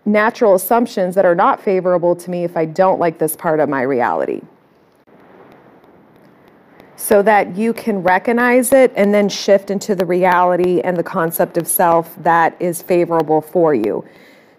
natural 0.07 0.55
assumptions 0.55 1.15
that 1.17 1.27
are 1.27 1.35
not 1.35 1.61
favorable 1.61 2.17
to 2.17 2.31
me 2.31 2.45
if 2.45 2.57
I 2.57 2.65
don't 2.65 2.99
like 2.99 3.19
this 3.19 3.37
part 3.37 3.61
of 3.61 3.69
my 3.69 3.83
reality. 3.83 4.41
So 6.97 7.21
that 7.23 7.57
you 7.57 7.73
can 7.73 8.03
recognize 8.03 8.73
it 8.73 8.93
and 8.97 9.13
then 9.13 9.29
shift 9.29 9.71
into 9.71 9.95
the 9.95 10.07
reality 10.07 10.81
and 10.81 10.97
the 10.97 11.03
concept 11.03 11.57
of 11.57 11.67
self 11.67 12.15
that 12.23 12.57
is 12.61 12.81
favorable 12.81 13.41
for 13.41 13.75
you. 13.75 14.05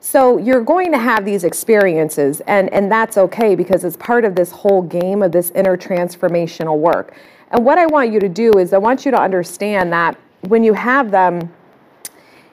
So 0.02 0.38
you're 0.38 0.64
going 0.64 0.92
to 0.94 0.98
have 0.98 1.26
these 1.26 1.44
experiences, 1.44 2.42
and, 2.42 2.72
and 2.72 2.90
that's 2.92 3.18
okay 3.18 3.56
because 3.56 3.84
it's 3.84 3.98
part 3.98 4.24
of 4.24 4.34
this 4.34 4.52
whole 4.52 4.82
game 4.82 5.22
of 5.22 5.32
this 5.32 5.52
inner 5.52 5.76
transformational 5.76 6.78
work. 6.78 7.14
And 7.52 7.66
what 7.66 7.78
I 7.78 7.86
want 7.86 8.14
you 8.14 8.20
to 8.22 8.30
do 8.30 8.54
is 8.54 8.72
I 8.72 8.78
want 8.78 9.06
you 9.06 9.12
to 9.12 9.20
understand 9.20 9.92
that 9.92 10.18
when 10.48 10.64
you 10.64 10.74
have 10.74 11.12
them, 11.12 11.52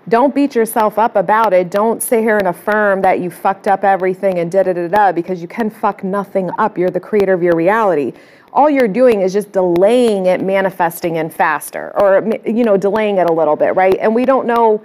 don't 0.08 0.34
beat 0.34 0.54
yourself 0.54 0.98
up 0.98 1.16
about 1.16 1.52
it. 1.52 1.70
Don't 1.70 2.02
sit 2.02 2.20
here 2.20 2.38
and 2.38 2.48
affirm 2.48 3.02
that 3.02 3.20
you 3.20 3.30
fucked 3.30 3.66
up 3.66 3.82
everything 3.82 4.38
and 4.38 4.50
da 4.50 4.62
da 4.62 4.72
da 4.72 4.88
da 4.88 5.12
because 5.12 5.42
you 5.42 5.48
can 5.48 5.68
fuck 5.68 6.04
nothing 6.04 6.48
up. 6.58 6.78
You're 6.78 6.90
the 6.90 7.00
creator 7.00 7.32
of 7.32 7.42
your 7.42 7.56
reality. 7.56 8.12
All 8.52 8.70
you're 8.70 8.88
doing 8.88 9.20
is 9.20 9.32
just 9.32 9.50
delaying 9.50 10.26
it 10.26 10.40
manifesting 10.40 11.16
in 11.16 11.28
faster 11.28 11.92
or 12.00 12.24
you 12.46 12.64
know 12.64 12.76
delaying 12.76 13.18
it 13.18 13.28
a 13.28 13.32
little 13.32 13.56
bit, 13.56 13.74
right? 13.74 13.96
And 14.00 14.14
we 14.14 14.24
don't 14.24 14.46
know 14.46 14.80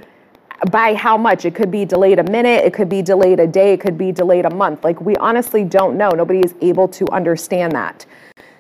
by 0.69 0.93
how 0.93 1.17
much. 1.17 1.45
It 1.45 1.55
could 1.55 1.71
be 1.71 1.85
delayed 1.85 2.19
a 2.19 2.23
minute, 2.23 2.63
it 2.65 2.73
could 2.73 2.89
be 2.89 3.01
delayed 3.01 3.39
a 3.39 3.47
day, 3.47 3.73
it 3.73 3.79
could 3.79 3.97
be 3.97 4.11
delayed 4.11 4.45
a 4.45 4.53
month. 4.53 4.83
Like 4.83 5.01
we 5.01 5.15
honestly 5.17 5.63
don't 5.63 5.97
know. 5.97 6.09
Nobody 6.09 6.41
is 6.41 6.53
able 6.61 6.87
to 6.89 7.07
understand 7.11 7.71
that. 7.73 8.05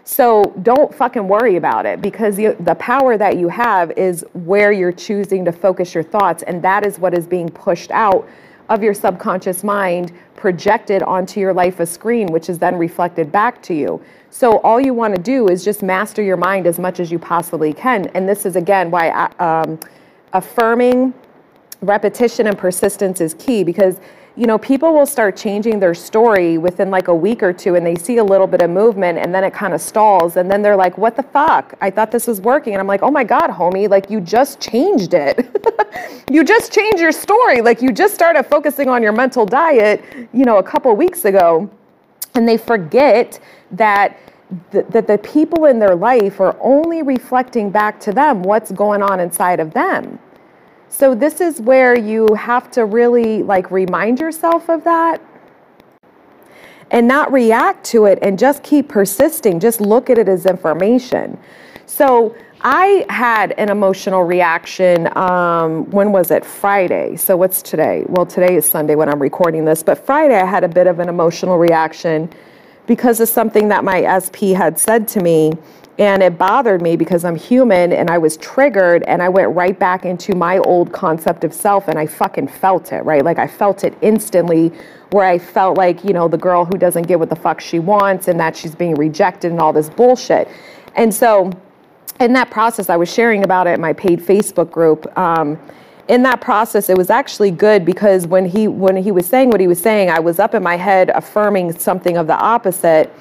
So 0.03 0.43
don't 0.63 0.93
fucking 0.93 1.27
worry 1.27 1.57
about 1.57 1.85
it 1.85 2.01
because 2.01 2.35
the, 2.35 2.55
the 2.59 2.75
power 2.75 3.17
that 3.17 3.37
you 3.37 3.47
have 3.49 3.91
is 3.91 4.25
where 4.33 4.71
you're 4.71 4.91
choosing 4.91 5.45
to 5.45 5.51
focus 5.51 5.93
your 5.93 6.03
thoughts. 6.03 6.43
And 6.43 6.61
that 6.63 6.85
is 6.85 6.97
what 6.97 7.13
is 7.13 7.27
being 7.27 7.49
pushed 7.49 7.91
out 7.91 8.27
of 8.69 8.81
your 8.81 8.93
subconscious 8.93 9.63
mind, 9.63 10.11
projected 10.35 11.03
onto 11.03 11.39
your 11.39 11.53
life 11.53 11.79
of 11.79 11.87
screen, 11.87 12.27
which 12.27 12.49
is 12.49 12.57
then 12.57 12.77
reflected 12.77 13.31
back 13.31 13.61
to 13.63 13.73
you. 13.73 14.01
So 14.31 14.59
all 14.59 14.79
you 14.79 14.93
want 14.93 15.15
to 15.15 15.21
do 15.21 15.49
is 15.49 15.63
just 15.63 15.83
master 15.83 16.23
your 16.23 16.37
mind 16.37 16.65
as 16.65 16.79
much 16.79 16.99
as 16.99 17.11
you 17.11 17.19
possibly 17.19 17.73
can. 17.73 18.07
And 18.07 18.27
this 18.27 18.45
is 18.45 18.55
again 18.55 18.89
why 18.89 19.09
uh, 19.09 19.43
um, 19.43 19.79
affirming 20.33 21.13
repetition 21.81 22.47
and 22.47 22.57
persistence 22.57 23.21
is 23.21 23.33
key 23.35 23.63
because 23.63 23.99
you 24.37 24.47
know, 24.47 24.57
people 24.57 24.93
will 24.93 25.05
start 25.05 25.35
changing 25.35 25.79
their 25.79 25.93
story 25.93 26.57
within 26.57 26.89
like 26.89 27.09
a 27.09 27.15
week 27.15 27.43
or 27.43 27.51
two 27.51 27.75
and 27.75 27.85
they 27.85 27.95
see 27.95 28.17
a 28.17 28.23
little 28.23 28.47
bit 28.47 28.61
of 28.61 28.69
movement 28.69 29.17
and 29.17 29.35
then 29.35 29.43
it 29.43 29.53
kind 29.53 29.73
of 29.73 29.81
stalls 29.81 30.37
and 30.37 30.49
then 30.49 30.61
they're 30.61 30.77
like, 30.77 30.97
what 30.97 31.17
the 31.17 31.23
fuck? 31.23 31.73
I 31.81 31.89
thought 31.89 32.11
this 32.11 32.27
was 32.27 32.39
working. 32.39 32.73
And 32.73 32.79
I'm 32.79 32.87
like, 32.87 33.01
oh 33.01 33.11
my 33.11 33.25
God, 33.25 33.49
homie, 33.49 33.89
like 33.89 34.09
you 34.09 34.21
just 34.21 34.61
changed 34.61 35.13
it. 35.13 35.49
you 36.31 36.45
just 36.45 36.71
changed 36.71 36.99
your 36.99 37.11
story. 37.11 37.61
Like 37.61 37.81
you 37.81 37.91
just 37.91 38.13
started 38.13 38.43
focusing 38.43 38.87
on 38.87 39.03
your 39.03 39.11
mental 39.11 39.45
diet, 39.45 40.01
you 40.33 40.45
know, 40.45 40.57
a 40.57 40.63
couple 40.63 40.95
weeks 40.95 41.25
ago. 41.25 41.69
And 42.33 42.47
they 42.47 42.57
forget 42.57 43.39
that 43.71 44.17
that 44.71 45.07
the 45.07 45.17
people 45.19 45.63
in 45.65 45.79
their 45.79 45.95
life 45.95 46.41
are 46.41 46.57
only 46.59 47.03
reflecting 47.03 47.69
back 47.69 48.01
to 48.01 48.11
them 48.11 48.43
what's 48.43 48.69
going 48.69 49.01
on 49.01 49.21
inside 49.21 49.61
of 49.61 49.73
them. 49.73 50.19
So 50.91 51.15
this 51.15 51.39
is 51.39 51.61
where 51.61 51.97
you 51.97 52.35
have 52.35 52.69
to 52.71 52.83
really 52.83 53.43
like 53.43 53.71
remind 53.71 54.19
yourself 54.19 54.69
of 54.69 54.83
that 54.83 55.21
and 56.91 57.07
not 57.07 57.31
react 57.31 57.85
to 57.85 58.05
it 58.05 58.19
and 58.21 58.37
just 58.37 58.61
keep 58.61 58.89
persisting. 58.89 59.61
Just 59.61 59.79
look 59.79 60.09
at 60.09 60.17
it 60.17 60.27
as 60.27 60.45
information. 60.45 61.39
So 61.85 62.35
I 62.59 63.05
had 63.09 63.53
an 63.53 63.69
emotional 63.69 64.23
reaction. 64.23 65.07
Um, 65.17 65.89
when 65.91 66.11
was 66.11 66.29
it? 66.29 66.43
Friday. 66.45 67.15
So 67.15 67.37
what's 67.37 67.61
today? 67.61 68.03
Well, 68.07 68.25
today 68.25 68.57
is 68.57 68.69
Sunday 68.69 68.95
when 68.95 69.07
I'm 69.07 69.21
recording 69.21 69.63
this, 69.63 69.81
but 69.83 70.05
Friday 70.05 70.35
I 70.35 70.45
had 70.45 70.65
a 70.65 70.69
bit 70.69 70.87
of 70.87 70.99
an 70.99 71.07
emotional 71.07 71.57
reaction 71.57 72.29
because 72.85 73.21
of 73.21 73.29
something 73.29 73.69
that 73.69 73.85
my 73.85 74.19
SP 74.19 74.51
had 74.51 74.77
said 74.77 75.07
to 75.07 75.21
me. 75.21 75.53
And 76.01 76.23
it 76.23 76.35
bothered 76.35 76.81
me 76.81 76.95
because 76.95 77.23
I'm 77.23 77.35
human 77.35 77.93
and 77.93 78.09
I 78.09 78.17
was 78.17 78.35
triggered 78.37 79.03
and 79.03 79.21
I 79.21 79.29
went 79.29 79.55
right 79.55 79.77
back 79.77 80.03
into 80.03 80.33
my 80.33 80.57
old 80.57 80.91
concept 80.91 81.43
of 81.43 81.53
self 81.53 81.87
and 81.87 81.99
I 81.99 82.07
fucking 82.07 82.47
felt 82.47 82.91
it, 82.91 83.05
right? 83.05 83.23
Like 83.23 83.37
I 83.37 83.45
felt 83.45 83.83
it 83.83 83.95
instantly 84.01 84.73
where 85.11 85.25
I 85.25 85.37
felt 85.37 85.77
like, 85.77 86.03
you 86.03 86.11
know, 86.11 86.27
the 86.27 86.39
girl 86.39 86.65
who 86.65 86.75
doesn't 86.75 87.03
get 87.03 87.19
what 87.19 87.29
the 87.29 87.35
fuck 87.35 87.61
she 87.61 87.77
wants 87.77 88.27
and 88.27 88.39
that 88.39 88.57
she's 88.57 88.73
being 88.73 88.95
rejected 88.95 89.51
and 89.51 89.59
all 89.59 89.71
this 89.71 89.91
bullshit. 89.91 90.47
And 90.95 91.13
so 91.13 91.51
in 92.19 92.33
that 92.33 92.49
process, 92.49 92.89
I 92.89 92.97
was 92.97 93.13
sharing 93.13 93.43
about 93.43 93.67
it 93.67 93.75
in 93.75 93.81
my 93.81 93.93
paid 93.93 94.21
Facebook 94.21 94.71
group. 94.71 95.15
Um, 95.15 95.59
in 96.07 96.23
that 96.23 96.41
process, 96.41 96.89
it 96.89 96.97
was 96.97 97.11
actually 97.11 97.51
good 97.51 97.85
because 97.85 98.25
when 98.25 98.47
he 98.47 98.67
when 98.67 98.97
he 98.97 99.11
was 99.11 99.27
saying 99.27 99.51
what 99.51 99.61
he 99.61 99.67
was 99.67 99.79
saying, 99.79 100.09
I 100.09 100.17
was 100.17 100.39
up 100.39 100.55
in 100.55 100.63
my 100.63 100.77
head 100.77 101.11
affirming 101.13 101.77
something 101.77 102.17
of 102.17 102.25
the 102.25 102.37
opposite 102.37 103.13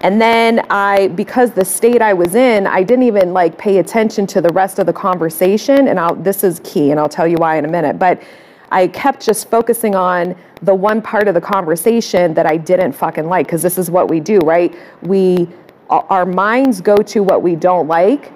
and 0.00 0.20
then 0.20 0.66
I, 0.70 1.08
because 1.08 1.52
the 1.52 1.64
state 1.64 2.02
I 2.02 2.12
was 2.12 2.34
in, 2.34 2.66
I 2.66 2.82
didn't 2.82 3.04
even 3.04 3.32
like 3.32 3.56
pay 3.56 3.78
attention 3.78 4.26
to 4.28 4.40
the 4.40 4.50
rest 4.50 4.78
of 4.78 4.86
the 4.86 4.92
conversation. 4.92 5.88
And 5.88 5.98
I'll, 5.98 6.14
this 6.14 6.44
is 6.44 6.60
key, 6.62 6.90
and 6.90 7.00
I'll 7.00 7.08
tell 7.08 7.26
you 7.26 7.36
why 7.36 7.56
in 7.56 7.64
a 7.64 7.68
minute. 7.68 7.98
But 7.98 8.22
I 8.70 8.88
kept 8.88 9.24
just 9.24 9.48
focusing 9.48 9.94
on 9.94 10.34
the 10.62 10.74
one 10.74 11.00
part 11.00 11.28
of 11.28 11.34
the 11.34 11.40
conversation 11.40 12.34
that 12.34 12.44
I 12.44 12.56
didn't 12.56 12.92
fucking 12.92 13.26
like, 13.26 13.46
because 13.46 13.62
this 13.62 13.78
is 13.78 13.90
what 13.90 14.10
we 14.10 14.20
do, 14.20 14.38
right? 14.40 14.74
We, 15.02 15.48
our 15.88 16.26
minds 16.26 16.80
go 16.80 16.96
to 16.96 17.22
what 17.22 17.42
we 17.42 17.56
don't 17.56 17.88
like 17.88 18.32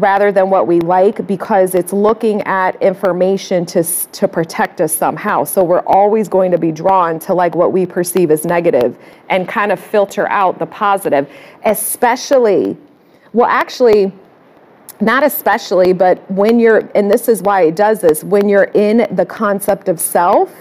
rather 0.00 0.32
than 0.32 0.48
what 0.48 0.66
we 0.66 0.80
like 0.80 1.26
because 1.26 1.74
it's 1.74 1.92
looking 1.92 2.40
at 2.42 2.80
information 2.82 3.66
to 3.66 3.84
to 3.84 4.26
protect 4.26 4.80
us 4.80 4.96
somehow. 4.96 5.44
So 5.44 5.62
we're 5.62 5.86
always 5.86 6.26
going 6.28 6.50
to 6.52 6.58
be 6.58 6.72
drawn 6.72 7.18
to 7.20 7.34
like 7.34 7.54
what 7.54 7.72
we 7.72 7.84
perceive 7.84 8.30
as 8.30 8.44
negative 8.44 8.98
and 9.28 9.46
kind 9.46 9.70
of 9.70 9.78
filter 9.78 10.26
out 10.28 10.58
the 10.58 10.66
positive, 10.66 11.30
especially 11.64 12.76
well 13.32 13.48
actually 13.48 14.12
not 15.02 15.22
especially, 15.22 15.94
but 15.94 16.30
when 16.30 16.58
you're 16.58 16.90
and 16.94 17.10
this 17.10 17.28
is 17.28 17.42
why 17.42 17.62
it 17.62 17.76
does 17.76 18.00
this, 18.00 18.24
when 18.24 18.48
you're 18.48 18.70
in 18.74 19.14
the 19.14 19.26
concept 19.26 19.88
of 19.88 20.00
self, 20.00 20.52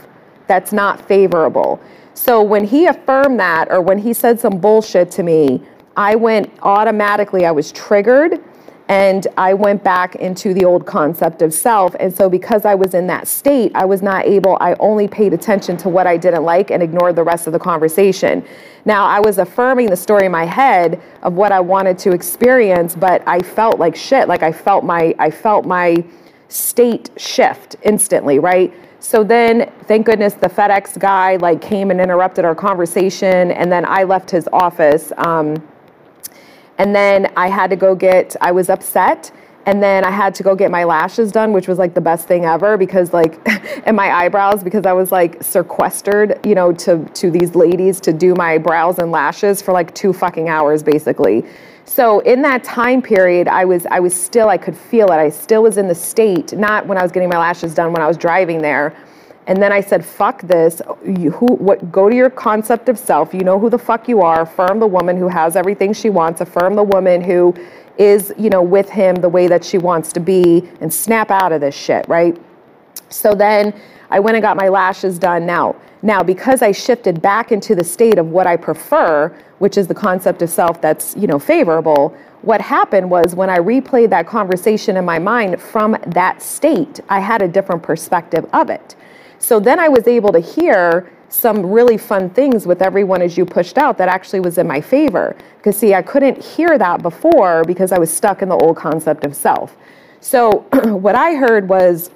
that's 0.48 0.74
not 0.74 1.06
favorable. 1.08 1.80
So 2.14 2.42
when 2.44 2.66
he 2.66 2.88
affirmed 2.88 3.40
that 3.40 3.72
or 3.72 3.82
when 3.82 3.98
he 3.98 4.14
said 4.14 4.40
some 4.40 4.60
bullshit 4.60 5.12
to 5.12 5.24
me, 5.24 5.62
I 5.96 6.16
went 6.16 6.52
automatically 6.62 7.46
I 7.46 7.52
was 7.52 7.72
triggered 7.72 8.44
and 8.90 9.28
I 9.38 9.54
went 9.54 9.84
back 9.84 10.16
into 10.16 10.52
the 10.52 10.66
old 10.66 10.88
concept 10.88 11.44
of 11.44 11.54
self. 11.54 11.96
And 12.00 12.14
so, 12.14 12.28
because 12.28 12.66
I 12.66 12.74
was 12.74 12.96
in 12.96 13.06
that 13.08 13.28
state, 13.28 13.72
I 13.76 13.86
was 13.86 14.02
not 14.02 14.26
able, 14.26 14.58
I 14.60 14.74
only 14.80 15.08
paid 15.08 15.32
attention 15.32 15.78
to 15.78 15.90
what 15.90 16.08
I 16.08 16.18
didn't 16.18 16.44
like 16.44 16.72
and 16.72 16.82
ignored 16.82 17.16
the 17.16 17.24
rest 17.24 17.46
of 17.46 17.54
the 17.54 17.60
conversation. 17.60 18.44
Now, 18.86 19.06
I 19.06 19.20
was 19.20 19.38
affirming 19.38 19.92
the 19.92 19.96
story 19.96 20.26
in 20.26 20.32
my 20.32 20.46
head 20.46 21.00
of 21.22 21.34
what 21.34 21.52
I 21.52 21.60
wanted 21.60 22.00
to 22.00 22.14
experience, 22.14 22.96
but 22.96 23.22
I 23.28 23.40
felt 23.42 23.78
like 23.78 23.96
shit. 23.96 24.28
Like 24.28 24.42
I 24.42 24.52
felt 24.52 24.84
my, 24.84 25.14
I 25.20 25.30
felt 25.30 25.66
my 25.66 26.04
state 26.48 27.12
shift 27.16 27.76
instantly, 27.84 28.40
right? 28.40 28.74
So 29.02 29.24
then, 29.24 29.72
thank 29.84 30.08
goodness, 30.08 30.34
the 30.34 30.50
FedEx 30.50 30.98
guy 30.98 31.36
like 31.36 31.62
came 31.62 31.92
and 31.92 32.02
interrupted 32.02 32.44
our 32.44 32.56
conversation, 32.56 33.52
and 33.52 33.72
then 33.72 33.86
I 33.86 34.04
left 34.04 34.32
his 34.32 34.50
office. 34.52 35.14
Um, 35.18 35.56
and 36.80 36.96
then 36.96 37.32
I 37.36 37.48
had 37.48 37.70
to 37.70 37.76
go 37.76 37.94
get, 37.94 38.36
I 38.42 38.52
was 38.52 38.70
upset. 38.70 39.32
And 39.66 39.84
then 39.84 40.04
I 40.04 40.10
had 40.10 40.34
to 40.36 40.44
go 40.44 40.56
get 40.56 40.72
my 40.72 40.86
lashes 40.86 41.32
done, 41.32 41.52
which 41.52 41.68
was 41.68 41.78
like 41.78 41.94
the 41.94 42.02
best 42.02 42.28
thing 42.28 42.46
ever 42.46 42.78
because 42.78 43.14
like, 43.14 43.38
and 43.86 43.96
my 43.96 44.10
eyebrows 44.10 44.64
because 44.64 44.86
I 44.86 44.94
was 44.94 45.12
like 45.12 45.44
sequestered, 45.44 46.40
you 46.44 46.56
know, 46.56 46.72
to, 46.72 47.06
to 47.06 47.30
these 47.30 47.54
ladies 47.54 48.00
to 48.02 48.14
do 48.14 48.34
my 48.36 48.58
brows 48.58 48.98
and 48.98 49.12
lashes 49.12 49.62
for 49.62 49.74
like 49.74 49.94
two 49.94 50.14
fucking 50.14 50.48
hours 50.50 50.82
basically. 50.82 51.46
So 51.84 52.20
in 52.20 52.42
that 52.44 52.64
time 52.64 53.02
period, 53.02 53.48
I 53.48 53.66
was 53.66 53.86
I 53.88 54.00
was 54.00 54.16
still 54.16 54.48
I 54.48 54.58
could 54.58 54.78
feel 54.78 55.12
it. 55.12 55.18
I 55.18 55.30
still 55.30 55.64
was 55.64 55.78
in 55.78 55.88
the 55.88 55.96
state, 55.96 56.54
not 56.54 56.88
when 56.88 56.98
I 56.98 57.04
was 57.04 57.12
getting 57.12 57.30
my 57.30 57.38
lashes 57.38 57.74
done, 57.74 57.92
when 57.92 58.02
I 58.02 58.08
was 58.08 58.16
driving 58.16 58.62
there, 58.62 58.96
and 59.50 59.60
then 59.60 59.72
I 59.72 59.82
said, 59.82 60.06
fuck 60.06 60.44
this. 60.44 60.80
You, 61.04 61.32
who, 61.32 61.48
what, 61.56 61.92
go 61.92 62.08
to 62.08 62.16
your 62.16 62.30
concept 62.30 62.88
of 62.88 63.00
self. 63.00 63.34
You 63.34 63.40
know 63.40 63.58
who 63.58 63.68
the 63.68 63.80
fuck 63.80 64.08
you 64.08 64.22
are. 64.22 64.42
Affirm 64.42 64.80
the 64.80 64.86
woman 64.86 65.18
who 65.18 65.28
has 65.28 65.56
everything 65.56 65.92
she 65.92 66.12
wants. 66.12 66.40
Affirm 66.40 66.76
the 66.76 66.84
woman 66.84 67.20
who 67.20 67.56
is, 67.98 68.32
you 68.38 68.52
know, 68.52 68.62
with 68.62 68.92
him 68.92 69.16
the 69.16 69.28
way 69.28 69.48
that 69.48 69.66
she 69.66 69.80
wants 69.80 70.14
to 70.14 70.20
be 70.20 70.70
and 70.82 70.94
snap 70.94 71.32
out 71.32 71.52
of 71.52 71.62
this 71.62 71.74
shit, 71.74 72.08
right? 72.08 72.40
So 73.10 73.34
then 73.34 73.74
I 74.12 74.20
went 74.20 74.36
and 74.36 74.44
got 74.44 74.56
my 74.56 74.70
lashes 74.70 75.18
done. 75.18 75.48
Now, 75.48 75.76
now 76.04 76.22
because 76.22 76.62
I 76.62 76.72
shifted 76.72 77.20
back 77.20 77.52
into 77.52 77.74
the 77.74 77.84
state 77.84 78.20
of 78.20 78.28
what 78.28 78.46
I 78.46 78.56
prefer, 78.56 79.36
which 79.58 79.80
is 79.80 79.88
the 79.88 79.96
concept 79.96 80.44
of 80.44 80.52
self 80.52 80.80
that's, 80.80 81.16
you 81.18 81.26
know, 81.26 81.40
favorable, 81.40 82.16
what 82.44 82.62
happened 82.62 83.10
was 83.10 83.34
when 83.34 83.50
I 83.50 83.58
replayed 83.58 84.12
that 84.12 84.28
conversation 84.28 84.96
in 84.96 85.06
my 85.06 85.18
mind 85.18 85.60
from 85.60 85.98
that 86.06 86.44
state, 86.44 87.00
I 87.10 87.20
had 87.20 87.42
a 87.42 87.48
different 87.48 87.82
perspective 87.82 88.48
of 88.54 88.70
it. 88.70 88.96
So 89.40 89.60
then 89.60 89.80
I 89.80 89.88
was 89.90 90.08
able 90.08 90.32
to 90.34 90.40
hear 90.40 91.12
some 91.30 91.66
really 91.66 91.98
fun 91.98 92.30
things 92.30 92.66
with 92.66 92.82
everyone 92.82 93.22
is 93.22 93.38
you 93.38 93.46
pushed 93.46 93.78
out 93.78 93.98
that 93.98 94.10
actually 94.10 94.40
was 94.40 94.58
in 94.58 94.68
my 94.68 94.82
favor. 94.82 95.36
Because, 95.58 95.78
see, 95.78 95.94
I 95.94 96.02
couldn't 96.02 96.44
hear 96.44 96.78
that 96.78 97.02
before 97.02 97.64
because 97.66 97.92
I 97.92 97.98
was 97.98 98.14
stuck 98.14 98.42
in 98.42 98.50
the 98.50 98.58
old 98.58 98.78
concept 98.78 99.26
of 99.26 99.36
self. 99.36 99.76
So, 100.22 100.66
what 100.84 101.16
I 101.16 101.36
heard 101.36 101.70
was 101.70 102.12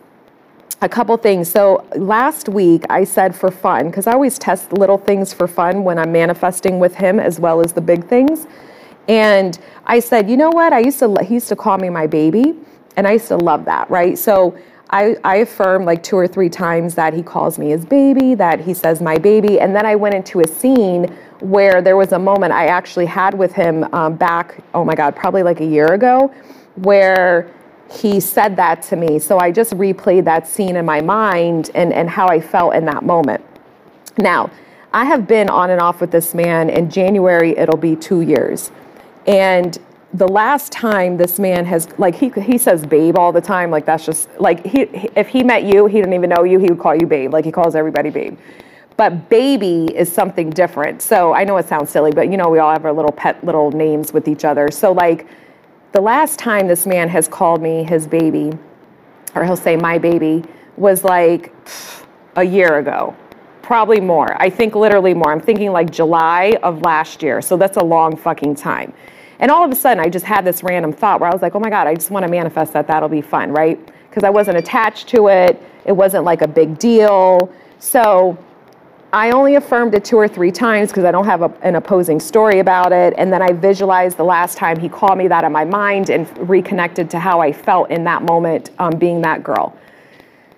a 0.82 0.90
couple 0.90 1.16
things. 1.18 1.50
So, 1.50 1.86
last 1.96 2.50
week 2.50 2.86
I 2.90 3.04
said 3.04 3.36
for 3.36 3.52
fun, 3.52 3.88
because 3.88 4.08
I 4.08 4.14
always 4.14 4.38
test 4.38 4.74
little 4.74 4.98
things 4.98 5.34
for 5.34 5.48
fun 5.48 5.84
when 5.84 5.98
I'm 5.98 6.12
manifesting 6.12 6.80
with 6.80 6.96
him 6.96 7.20
as 7.20 7.40
well 7.40 7.62
as 7.62 7.72
the 7.72 7.82
big 7.82 8.06
things. 8.08 8.48
And 9.08 9.60
I 9.86 10.00
said, 10.00 10.30
you 10.30 10.38
know 10.38 10.50
what? 10.50 10.74
I 10.74 10.80
used 10.80 11.00
to, 11.00 11.16
he 11.24 11.36
used 11.36 11.50
to 11.50 11.56
call 11.56 11.78
me 11.78 11.90
my 11.90 12.08
baby, 12.08 12.56
and 12.96 13.08
I 13.08 13.14
used 13.14 13.28
to 13.28 13.38
love 13.38 13.66
that, 13.66 13.90
right? 13.90 14.18
So, 14.18 14.58
I, 14.94 15.18
I 15.24 15.38
affirm 15.38 15.86
like 15.86 16.04
two 16.04 16.16
or 16.16 16.28
three 16.28 16.50
times 16.50 16.94
that 16.96 17.16
he 17.16 17.24
calls 17.24 17.58
me 17.58 17.72
his 17.72 17.84
baby, 17.84 18.36
that 18.36 18.60
he 18.60 18.76
says 18.76 19.02
my 19.02 19.18
baby. 19.18 19.60
And 19.60 19.76
then 19.76 19.88
I 19.88 19.96
went 19.96 20.14
into 20.14 20.40
a 20.42 20.48
scene 20.48 21.06
where 21.40 21.82
there 21.82 21.98
was 21.98 22.12
a 22.12 22.20
moment 22.20 22.54
I 22.54 22.68
actually 22.68 23.08
had 23.08 23.34
with 23.34 23.54
him 23.54 23.92
um, 23.92 24.16
back, 24.16 24.64
oh 24.76 24.86
my 24.86 24.94
God, 24.94 25.16
probably 25.16 25.42
like 25.42 25.62
a 25.62 25.66
year 25.66 25.88
ago, 25.88 26.32
where 26.76 27.52
he 27.92 28.20
said 28.20 28.56
that 28.58 28.84
to 28.84 28.96
me. 28.96 29.18
So 29.18 29.40
I 29.40 29.52
just 29.52 29.74
replayed 29.74 30.26
that 30.26 30.48
scene 30.48 30.76
in 30.76 30.86
my 30.86 31.02
mind 31.02 31.72
and, 31.74 31.92
and 31.92 32.08
how 32.08 32.28
I 32.28 32.40
felt 32.40 32.76
in 32.76 32.86
that 32.86 33.04
moment. 33.04 33.44
Now, 34.20 34.52
I 34.94 35.06
have 35.06 35.28
been 35.28 35.50
on 35.50 35.72
and 35.72 35.82
off 35.82 36.02
with 36.02 36.12
this 36.12 36.36
man. 36.36 36.70
In 36.70 36.92
January, 36.92 37.58
it'll 37.58 37.78
be 37.78 37.96
two 37.96 38.22
years. 38.22 38.70
And 39.26 39.76
the 40.14 40.28
last 40.28 40.72
time 40.72 41.18
this 41.18 41.40
man 41.40 41.66
has 41.66 41.88
like 41.98 42.14
he 42.14 42.30
he 42.30 42.58
says 42.58 42.86
babe 42.86 43.18
all 43.18 43.32
the 43.32 43.42
time 43.42 43.72
like 43.72 43.86
that's 43.86 44.06
just 44.06 44.30
like 44.40 44.64
he 44.66 44.82
if 45.16 45.28
he 45.28 45.44
met 45.44 45.64
you 45.64 45.88
he 45.88 45.98
didn't 45.98 46.14
even 46.14 46.30
know 46.30 46.44
you 46.44 46.60
he 46.60 46.68
would 46.68 46.80
call 46.80 46.96
you 46.96 47.08
babe 47.08 47.34
like 47.34 47.46
he 47.46 47.52
calls 47.52 47.76
everybody 47.76 48.10
babe. 48.10 48.38
But 48.96 49.28
baby 49.28 49.86
is 49.96 50.12
something 50.12 50.52
different. 50.52 51.02
So 51.02 51.34
i 51.34 51.44
know 51.44 51.58
it 51.58 51.68
sounds 51.68 51.90
silly 51.90 52.12
but 52.12 52.30
you 52.30 52.38
know 52.38 52.50
we 52.50 52.60
all 52.60 52.72
have 52.72 52.86
our 52.86 52.94
little 52.94 53.12
pet 53.12 53.44
little 53.44 53.72
names 53.72 54.14
with 54.14 54.28
each 54.28 54.46
other. 54.46 54.70
So 54.70 54.92
like 54.92 55.28
the 55.94 56.02
last 56.02 56.38
time 56.38 56.68
this 56.68 56.86
man 56.86 57.10
has 57.10 57.28
called 57.28 57.62
me 57.62 57.84
his 57.84 58.06
baby 58.06 58.52
or 59.34 59.44
he'll 59.44 59.56
say 59.56 59.76
my 59.76 59.98
baby 59.98 60.44
was 60.78 61.04
like 61.04 61.52
a 62.36 62.44
year 62.44 62.78
ago. 62.78 63.16
Probably 63.64 64.00
more. 64.00 64.40
I 64.40 64.50
think 64.50 64.76
literally 64.76 65.14
more. 65.16 65.32
I'm 65.32 65.40
thinking 65.40 65.72
like 65.72 65.90
july 65.90 66.58
of 66.62 66.82
last 66.82 67.24
year. 67.24 67.42
So 67.42 67.58
that's 67.58 67.78
a 67.78 67.84
long 67.84 68.16
fucking 68.16 68.56
time 68.56 68.94
and 69.40 69.52
all 69.52 69.64
of 69.64 69.72
a 69.72 69.76
sudden, 69.76 70.04
I 70.04 70.10
just 70.10 70.26
had 70.26 70.46
this 70.46 70.64
random 70.64 70.94
thought 70.94 71.20
where 71.20 71.30
I 71.30 71.34
was 71.34 71.42
like, 71.42 71.56
oh 71.56 71.60
my 71.60 71.70
God, 71.70 71.88
I 71.88 71.96
just 71.96 72.12
want 72.12 72.26
to 72.26 72.32
manifest 72.32 72.74
that. 72.74 72.88
That'll 72.88 73.10
be 73.10 73.22
fun, 73.22 73.52
right? 73.52 73.80
Because 74.10 74.24
I 74.24 74.30
wasn't 74.30 74.58
attached 74.58 75.08
to 75.10 75.28
it. 75.28 75.62
It 75.86 75.92
wasn't 75.92 76.24
like 76.24 76.42
a 76.42 76.48
big 76.48 76.78
deal. 76.80 77.52
So 77.80 78.38
I 79.12 79.30
only 79.30 79.56
affirmed 79.56 79.94
it 79.94 80.04
two 80.04 80.18
or 80.18 80.28
three 80.28 80.52
times 80.52 80.90
because 80.90 81.04
I 81.04 81.12
don't 81.12 81.26
have 81.26 81.44
a, 81.44 81.54
an 81.62 81.76
opposing 81.76 82.20
story 82.20 82.60
about 82.60 82.92
it. 82.92 83.14
And 83.18 83.32
then 83.32 83.42
I 83.42 83.52
visualized 83.52 84.18
the 84.18 84.24
last 84.24 84.58
time 84.58 84.80
he 84.80 84.90
called 84.90 85.18
me 85.18 85.28
that 85.28 85.44
in 85.44 85.52
my 85.52 85.66
mind 85.66 86.10
and 86.10 86.28
reconnected 86.50 87.10
to 87.12 87.20
how 87.20 87.40
I 87.40 87.52
felt 87.52 87.92
in 87.92 88.04
that 88.06 88.24
moment 88.24 88.72
um, 88.80 88.98
being 88.98 89.22
that 89.22 89.44
girl. 89.44 89.78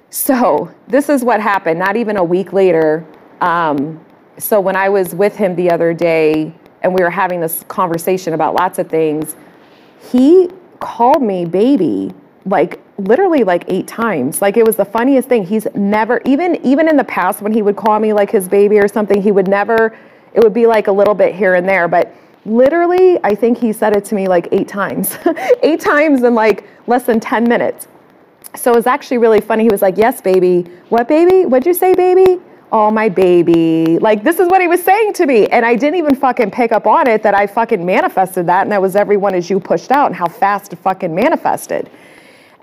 So 0.10 0.74
this 0.88 1.10
is 1.10 1.24
what 1.24 1.42
happened. 1.42 1.80
Not 1.80 1.98
even 1.98 2.16
a 2.16 2.24
week 2.24 2.54
later. 2.54 3.06
Um, 3.42 4.04
so 4.38 4.62
when 4.62 4.78
I 4.78 4.88
was 4.88 5.14
with 5.14 5.36
him 5.36 5.56
the 5.56 5.70
other 5.70 5.94
day, 5.94 6.54
and 6.86 6.94
we 6.94 7.02
were 7.02 7.10
having 7.10 7.42
this 7.42 7.64
conversation 7.68 8.34
about 8.34 8.54
lots 8.54 8.78
of 8.78 8.88
things, 8.88 9.36
he 10.12 10.50
called 10.80 11.24
me 11.24 11.44
baby 11.44 12.14
like 12.46 12.80
literally 13.00 13.44
like 13.44 13.64
eight 13.68 13.88
times. 13.88 14.40
Like 14.40 14.56
it 14.56 14.64
was 14.64 14.76
the 14.76 14.86
funniest 14.86 15.28
thing. 15.28 15.44
He's 15.44 15.66
never 15.74 16.22
even 16.26 16.64
even 16.64 16.88
in 16.88 16.96
the 16.96 17.04
past 17.04 17.42
when 17.42 17.52
he 17.52 17.64
would 17.64 17.76
call 17.76 18.00
me 18.00 18.14
like 18.14 18.30
his 18.30 18.48
baby 18.48 18.78
or 18.78 18.88
something, 18.88 19.20
he 19.20 19.32
would 19.32 19.48
never 19.48 19.98
it 20.34 20.44
would 20.44 20.54
be 20.54 20.68
like 20.68 20.86
a 20.86 20.92
little 20.92 21.16
bit 21.16 21.34
here 21.34 21.56
and 21.56 21.68
there, 21.68 21.88
but 21.88 22.14
literally 22.46 23.20
I 23.24 23.34
think 23.34 23.58
he 23.58 23.74
said 23.74 23.98
it 23.98 24.06
to 24.06 24.16
me 24.16 24.28
like 24.28 24.48
eight 24.52 24.68
times. 24.68 25.18
eight 25.64 25.80
times 25.80 26.22
in 26.22 26.36
like 26.36 26.70
less 26.86 27.08
than 27.08 27.20
10 27.20 27.50
minutes. 27.50 27.88
So 28.56 28.74
it 28.74 28.76
was 28.76 28.86
actually 28.86 29.18
really 29.18 29.42
funny. 29.42 29.64
He 29.64 29.70
was 29.70 29.82
like, 29.82 29.98
"Yes, 29.98 30.22
baby." 30.22 30.70
"What, 30.90 31.08
baby? 31.08 31.46
What'd 31.46 31.66
you 31.66 31.74
say, 31.74 31.94
baby?" 31.96 32.40
Oh 32.78 32.92
my 32.92 33.08
baby. 33.08 34.00
Like 34.00 34.22
this 34.22 34.38
is 34.38 34.50
what 34.50 34.60
he 34.60 34.68
was 34.68 34.84
saying 34.84 35.14
to 35.14 35.26
me. 35.26 35.48
And 35.48 35.66
i 35.66 35.78
didn't 35.78 35.98
even 35.98 36.14
fucking 36.14 36.52
pick 36.52 36.74
up 36.74 36.86
on 36.86 37.08
it 37.08 37.24
that 37.24 37.34
i 37.34 37.48
fucking 37.48 37.86
manifested 37.86 38.46
that. 38.48 38.64
And 38.64 38.72
that 38.74 38.82
was 38.82 38.98
everyone 38.98 39.34
is 39.34 39.50
you 39.50 39.62
pushed 39.62 39.92
out 39.92 40.08
and 40.08 40.16
how 40.16 40.28
fast 40.28 40.74
it 40.74 40.80
fucking 40.80 41.16
manifested. 41.16 41.90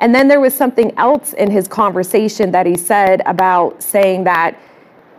And 0.01 0.14
then 0.14 0.29
there 0.29 0.38
was 0.38 0.53
something 0.53 0.92
else 0.98 1.33
in 1.33 1.51
his 1.51 1.66
conversation 1.66 2.51
that 2.51 2.66
he 2.66 2.77
said 2.77 3.22
about 3.25 3.83
saying 3.83 4.25
that 4.25 4.55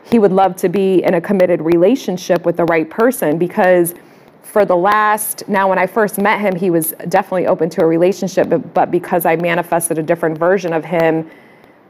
he 0.03 0.19
would 0.19 0.31
love 0.31 0.55
to 0.57 0.69
be 0.69 1.01
in 1.01 1.15
a 1.15 1.21
committed 1.21 1.59
relationship 1.63 2.45
with 2.45 2.57
the 2.57 2.65
right 2.65 2.87
person 2.87 3.39
because 3.39 3.95
for 4.43 4.63
the 4.63 4.75
last 4.75 5.47
now 5.47 5.67
when 5.69 5.79
i 5.79 5.87
first 5.87 6.19
met 6.19 6.39
him 6.39 6.55
he 6.55 6.69
was 6.69 6.93
definitely 7.09 7.47
open 7.47 7.67
to 7.69 7.81
a 7.81 7.85
relationship 7.85 8.49
but, 8.49 8.73
but 8.75 8.91
because 8.91 9.25
i 9.25 9.35
manifested 9.37 9.97
a 9.97 10.03
different 10.03 10.37
version 10.37 10.71
of 10.71 10.85
him 10.85 11.27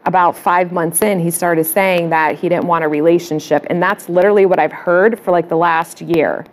about 0.06 0.38
five 0.38 0.72
months 0.72 1.02
in, 1.02 1.20
he 1.20 1.32
started 1.32 1.64
saying 1.66 2.10
that 2.10 2.38
he 2.38 2.50
didn't 2.50 2.66
want 2.66 2.84
a 2.84 2.88
relationship. 2.88 3.66
And 3.70 3.82
that's 3.82 4.10
literally 4.10 4.46
what 4.46 4.60
I've 4.60 4.72
heard 4.72 5.20
for 5.20 5.32
like 5.32 5.50
the 5.50 5.58
last 5.58 6.02
year, 6.02 6.46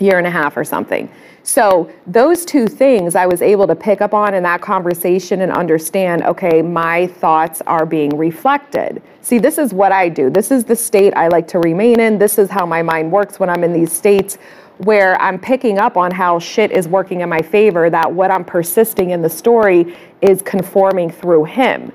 year 0.00 0.18
and 0.18 0.26
a 0.26 0.30
half 0.30 0.56
or 0.56 0.64
something. 0.64 1.10
So, 1.44 1.90
those 2.06 2.44
two 2.44 2.68
things 2.68 3.16
I 3.16 3.26
was 3.26 3.42
able 3.42 3.66
to 3.66 3.74
pick 3.74 4.00
up 4.00 4.14
on 4.14 4.32
in 4.32 4.44
that 4.44 4.60
conversation 4.60 5.40
and 5.40 5.50
understand 5.50 6.22
okay, 6.22 6.62
my 6.62 7.08
thoughts 7.08 7.60
are 7.66 7.84
being 7.84 8.16
reflected. 8.16 9.02
See, 9.22 9.38
this 9.38 9.58
is 9.58 9.74
what 9.74 9.90
I 9.90 10.08
do. 10.08 10.30
This 10.30 10.52
is 10.52 10.64
the 10.64 10.76
state 10.76 11.12
I 11.16 11.26
like 11.26 11.48
to 11.48 11.58
remain 11.58 11.98
in. 11.98 12.16
This 12.16 12.38
is 12.38 12.48
how 12.48 12.64
my 12.64 12.80
mind 12.80 13.10
works 13.10 13.40
when 13.40 13.50
I'm 13.50 13.64
in 13.64 13.72
these 13.72 13.92
states 13.92 14.38
where 14.78 15.20
I'm 15.20 15.38
picking 15.38 15.78
up 15.78 15.96
on 15.96 16.10
how 16.10 16.38
shit 16.38 16.72
is 16.72 16.88
working 16.88 17.20
in 17.20 17.28
my 17.28 17.40
favor, 17.40 17.90
that 17.90 18.12
what 18.12 18.30
I'm 18.30 18.44
persisting 18.44 19.10
in 19.10 19.22
the 19.22 19.30
story 19.30 19.96
is 20.20 20.42
conforming 20.42 21.10
through 21.10 21.44
him. 21.44 21.92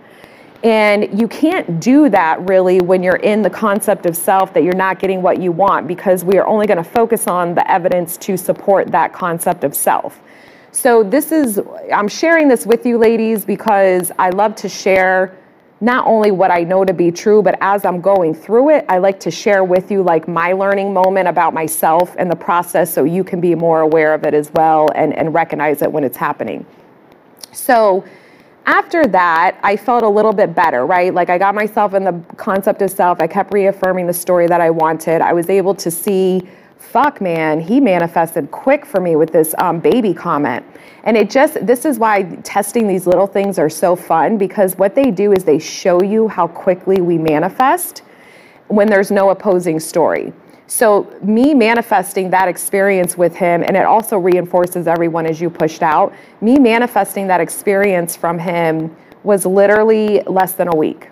And 0.63 1.19
you 1.19 1.27
can't 1.27 1.79
do 1.79 2.09
that 2.09 2.39
really 2.47 2.79
when 2.79 3.03
you're 3.03 3.17
in 3.17 3.41
the 3.43 3.49
concept 3.49 4.05
of 4.05 4.15
self 4.17 4.53
that 4.53 4.63
you're 4.63 4.73
not 4.73 4.99
getting 4.99 5.21
what 5.21 5.39
you 5.39 5.51
want 5.51 5.87
because 5.87 6.23
we 6.23 6.37
are 6.37 6.47
only 6.47 6.65
going 6.65 6.83
to 6.83 6.89
focus 6.89 7.27
on 7.27 7.53
the 7.53 7.69
evidence 7.69 8.17
to 8.17 8.37
support 8.37 8.87
that 8.91 9.13
concept 9.13 9.63
of 9.63 9.75
self. 9.75 10.19
So, 10.71 11.03
this 11.03 11.31
is, 11.31 11.59
I'm 11.93 12.07
sharing 12.07 12.47
this 12.47 12.65
with 12.65 12.85
you 12.85 12.97
ladies 12.97 13.45
because 13.45 14.11
I 14.19 14.29
love 14.29 14.55
to 14.55 14.69
share 14.69 15.35
not 15.79 16.07
only 16.07 16.31
what 16.31 16.51
I 16.51 16.63
know 16.63 16.83
to 16.83 16.93
be 16.93 17.11
true, 17.11 17.41
but 17.41 17.55
as 17.61 17.85
I'm 17.85 18.01
going 18.01 18.33
through 18.33 18.71
it, 18.71 18.85
I 18.89 18.97
like 18.97 19.19
to 19.21 19.31
share 19.31 19.63
with 19.63 19.91
you 19.91 20.01
like 20.01 20.27
my 20.27 20.53
learning 20.53 20.91
moment 20.93 21.27
about 21.27 21.53
myself 21.53 22.15
and 22.17 22.31
the 22.31 22.35
process 22.35 22.91
so 22.91 23.03
you 23.03 23.23
can 23.23 23.39
be 23.39 23.53
more 23.53 23.81
aware 23.81 24.13
of 24.13 24.23
it 24.23 24.33
as 24.33 24.51
well 24.53 24.89
and, 24.95 25.13
and 25.13 25.33
recognize 25.33 25.81
it 25.81 25.91
when 25.91 26.03
it's 26.03 26.17
happening. 26.17 26.65
So, 27.53 28.03
after 28.67 29.07
that, 29.07 29.57
I 29.63 29.77
felt 29.77 30.03
a 30.03 30.09
little 30.09 30.33
bit 30.33 30.53
better, 30.53 30.85
right? 30.85 31.13
Like 31.13 31.29
I 31.29 31.37
got 31.37 31.55
myself 31.55 31.93
in 31.93 32.03
the 32.03 32.21
concept 32.35 32.81
of 32.81 32.91
self. 32.91 33.21
I 33.21 33.25
kept 33.25 33.53
reaffirming 33.53 34.07
the 34.07 34.13
story 34.13 34.45
that 34.47 34.59
I 34.59 34.69
wanted. 34.69 35.21
I 35.21 35.31
was 35.31 35.49
able 35.49 35.73
to 35.75 35.89
see, 35.89 36.41
fuck, 36.77 37.21
man, 37.21 37.61
he 37.61 37.79
manifested 37.79 38.51
quick 38.51 38.85
for 38.85 38.99
me 38.99 39.15
with 39.15 39.31
this 39.31 39.55
um, 39.57 39.79
baby 39.79 40.13
comment. 40.13 40.65
And 41.05 41.15
it 41.15 41.29
just, 41.29 41.65
this 41.65 41.85
is 41.85 41.97
why 41.97 42.23
testing 42.43 42.89
these 42.89 43.07
little 43.07 43.25
things 43.25 43.57
are 43.57 43.69
so 43.69 43.95
fun 43.95 44.37
because 44.37 44.75
what 44.75 44.95
they 44.95 45.11
do 45.11 45.31
is 45.31 45.45
they 45.45 45.59
show 45.59 46.03
you 46.03 46.27
how 46.27 46.47
quickly 46.47 46.99
we 46.99 47.17
manifest 47.17 48.03
when 48.67 48.89
there's 48.89 49.11
no 49.11 49.29
opposing 49.29 49.79
story. 49.79 50.33
So, 50.69 51.09
me 51.21 51.53
manifesting 51.53 52.29
that 52.31 52.49
experience 52.49 53.17
with 53.17 53.33
him, 53.33 53.63
and 53.63 53.77
it 53.77 53.85
also 53.85 54.17
reinforces 54.17 54.85
everyone 54.85 55.25
is 55.25 55.39
you 55.39 55.49
pushed 55.49 55.81
out, 55.81 56.13
me 56.41 56.59
manifesting 56.59 57.25
that 57.27 57.39
experience 57.39 58.17
from 58.17 58.37
him 58.37 58.93
was 59.23 59.45
literally 59.45 60.21
less 60.23 60.53
than 60.53 60.67
a 60.67 60.75
week. 60.75 61.09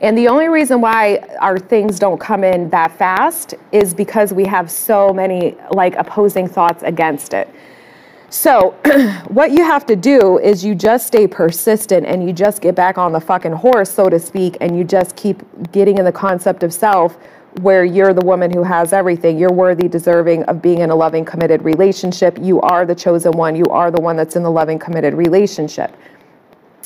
And 0.00 0.16
the 0.16 0.28
only 0.28 0.48
reason 0.48 0.80
why 0.80 1.18
our 1.40 1.58
things 1.58 1.98
don't 1.98 2.18
come 2.18 2.42
in 2.42 2.70
that 2.70 2.96
fast 2.96 3.54
is 3.70 3.92
because 3.92 4.32
we 4.32 4.46
have 4.46 4.70
so 4.70 5.12
many 5.12 5.54
like 5.70 5.94
opposing 5.96 6.48
thoughts 6.48 6.82
against 6.82 7.34
it. 7.34 7.50
So, 8.30 8.70
what 9.28 9.52
you 9.52 9.62
have 9.62 9.84
to 9.86 9.94
do 9.94 10.38
is 10.38 10.64
you 10.64 10.74
just 10.74 11.06
stay 11.06 11.26
persistent 11.26 12.06
and 12.06 12.26
you 12.26 12.32
just 12.32 12.62
get 12.62 12.74
back 12.74 12.96
on 12.96 13.12
the 13.12 13.20
fucking 13.20 13.52
horse, 13.52 13.90
so 13.90 14.08
to 14.08 14.18
speak, 14.18 14.56
and 14.62 14.74
you 14.74 14.84
just 14.84 15.16
keep 15.16 15.42
getting 15.70 15.98
in 15.98 16.06
the 16.06 16.12
concept 16.12 16.62
of 16.62 16.72
self 16.72 17.18
where 17.60 17.84
you're 17.84 18.14
the 18.14 18.24
woman 18.24 18.50
who 18.50 18.62
has 18.62 18.92
everything. 18.92 19.38
You're 19.38 19.52
worthy, 19.52 19.88
deserving 19.88 20.44
of 20.44 20.62
being 20.62 20.78
in 20.78 20.90
a 20.90 20.94
loving, 20.94 21.24
committed 21.24 21.62
relationship. 21.62 22.38
You 22.40 22.60
are 22.62 22.86
the 22.86 22.94
chosen 22.94 23.32
one. 23.32 23.54
You 23.54 23.66
are 23.66 23.90
the 23.90 24.00
one 24.00 24.16
that's 24.16 24.36
in 24.36 24.42
the 24.42 24.50
loving, 24.50 24.78
committed 24.78 25.14
relationship. 25.14 25.94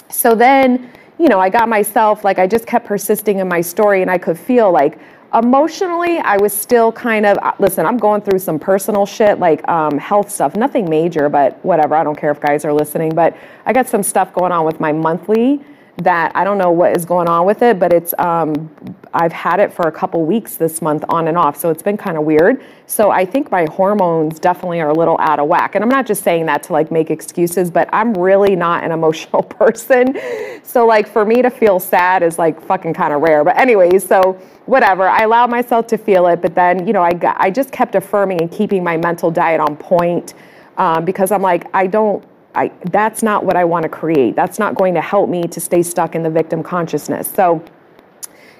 So 0.08 0.34
then 0.34 0.90
you 1.18 1.28
know, 1.28 1.40
I 1.40 1.48
got 1.48 1.68
myself, 1.68 2.24
like, 2.24 2.38
I 2.38 2.46
just 2.46 2.66
kept 2.66 2.86
persisting 2.86 3.38
in 3.38 3.48
my 3.48 3.60
story 3.60 4.02
and 4.02 4.10
I 4.10 4.18
could 4.18 4.38
feel 4.38 4.70
like, 4.70 4.98
emotionally 5.34 6.18
i 6.18 6.36
was 6.36 6.52
still 6.52 6.92
kind 6.92 7.26
of 7.26 7.36
uh, 7.38 7.52
listen 7.58 7.84
i'm 7.84 7.98
going 7.98 8.20
through 8.22 8.38
some 8.38 8.60
personal 8.60 9.04
shit 9.04 9.40
like 9.40 9.66
um, 9.68 9.98
health 9.98 10.30
stuff 10.30 10.54
nothing 10.54 10.88
major 10.88 11.28
but 11.28 11.62
whatever 11.64 11.96
i 11.96 12.04
don't 12.04 12.16
care 12.16 12.30
if 12.30 12.40
guys 12.40 12.64
are 12.64 12.72
listening 12.72 13.12
but 13.12 13.36
i 13.66 13.72
got 13.72 13.88
some 13.88 14.04
stuff 14.04 14.32
going 14.32 14.52
on 14.52 14.64
with 14.64 14.78
my 14.78 14.92
monthly 14.92 15.60
that 15.98 16.32
I 16.34 16.44
don't 16.44 16.58
know 16.58 16.70
what 16.70 16.94
is 16.94 17.04
going 17.04 17.28
on 17.28 17.46
with 17.46 17.62
it, 17.62 17.78
but 17.78 17.92
it's 17.92 18.12
um, 18.18 18.70
I've 19.14 19.32
had 19.32 19.60
it 19.60 19.72
for 19.72 19.88
a 19.88 19.92
couple 19.92 20.24
weeks 20.24 20.56
this 20.56 20.82
month 20.82 21.04
on 21.08 21.28
and 21.28 21.38
off, 21.38 21.56
so 21.56 21.70
it's 21.70 21.82
been 21.82 21.96
kind 21.96 22.18
of 22.18 22.24
weird. 22.24 22.62
So 22.86 23.10
I 23.10 23.24
think 23.24 23.50
my 23.50 23.64
hormones 23.64 24.38
definitely 24.38 24.80
are 24.80 24.90
a 24.90 24.94
little 24.94 25.16
out 25.20 25.38
of 25.38 25.48
whack, 25.48 25.74
and 25.74 25.82
I'm 25.82 25.88
not 25.88 26.06
just 26.06 26.22
saying 26.22 26.46
that 26.46 26.62
to 26.64 26.74
like 26.74 26.90
make 26.90 27.10
excuses, 27.10 27.70
but 27.70 27.88
I'm 27.92 28.12
really 28.14 28.56
not 28.56 28.84
an 28.84 28.92
emotional 28.96 29.42
person. 29.42 30.18
So 30.62 30.86
like 30.86 31.08
for 31.08 31.24
me 31.24 31.40
to 31.40 31.50
feel 31.50 31.80
sad 31.80 32.22
is 32.22 32.38
like 32.38 32.60
fucking 32.60 32.92
kind 32.92 33.14
of 33.14 33.22
rare. 33.22 33.42
But 33.42 33.56
anyways, 33.58 34.06
so 34.06 34.34
whatever, 34.66 35.08
I 35.08 35.22
allowed 35.22 35.50
myself 35.50 35.86
to 35.88 35.98
feel 35.98 36.26
it, 36.26 36.42
but 36.42 36.54
then 36.54 36.86
you 36.86 36.92
know 36.92 37.02
I 37.02 37.12
got 37.12 37.36
I 37.38 37.50
just 37.50 37.72
kept 37.72 37.94
affirming 37.94 38.42
and 38.42 38.50
keeping 38.52 38.84
my 38.84 38.98
mental 38.98 39.30
diet 39.30 39.60
on 39.60 39.76
point 39.76 40.34
um, 40.76 41.06
because 41.06 41.30
I'm 41.32 41.42
like 41.42 41.64
I 41.72 41.86
don't 41.86 42.22
I, 42.56 42.72
that's 42.90 43.22
not 43.22 43.44
what 43.44 43.56
I 43.56 43.64
want 43.64 43.82
to 43.84 43.88
create. 43.88 44.34
That's 44.34 44.58
not 44.58 44.74
going 44.74 44.94
to 44.94 45.00
help 45.00 45.28
me 45.28 45.42
to 45.42 45.60
stay 45.60 45.82
stuck 45.82 46.14
in 46.14 46.22
the 46.22 46.30
victim 46.30 46.62
consciousness. 46.62 47.30
So 47.30 47.62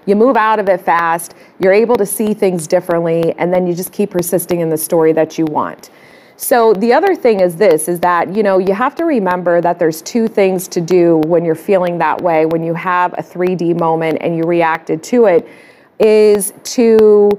you 0.05 0.15
move 0.15 0.37
out 0.37 0.59
of 0.59 0.69
it 0.69 0.81
fast, 0.83 1.35
you're 1.59 1.73
able 1.73 1.97
to 1.97 2.07
see 2.07 2.35
things 2.35 2.67
differently, 2.67 3.35
and 3.39 3.53
then 3.53 3.67
you 3.67 3.75
just 3.75 3.93
keep 3.93 4.11
persisting 4.11 4.61
in 4.61 4.69
the 4.69 4.77
story 4.77 5.13
that 5.15 5.39
you 5.39 5.47
want. 5.47 5.91
So 6.37 6.75
the 6.75 6.93
other 6.93 7.17
thing 7.17 7.41
is 7.41 7.57
this 7.57 7.89
is 7.89 7.99
that 8.01 8.37
you 8.37 8.43
know 8.43 8.59
you 8.59 8.75
have 8.75 8.95
to 8.97 9.05
remember 9.07 9.63
that 9.63 9.79
there's 9.79 10.03
two 10.03 10.29
things 10.29 10.69
to 10.69 10.83
do 10.83 11.23
when 11.27 11.47
you're 11.47 11.55
feeling 11.55 11.97
that 11.99 12.21
way 12.21 12.45
when 12.45 12.63
you 12.63 12.75
have 12.75 13.15
a 13.15 13.23
3D 13.23 13.81
moment 13.81 14.19
and 14.21 14.37
you 14.37 14.43
reacted 14.43 15.03
to 15.05 15.25
it 15.25 15.49
is 15.99 16.53
to 16.63 17.31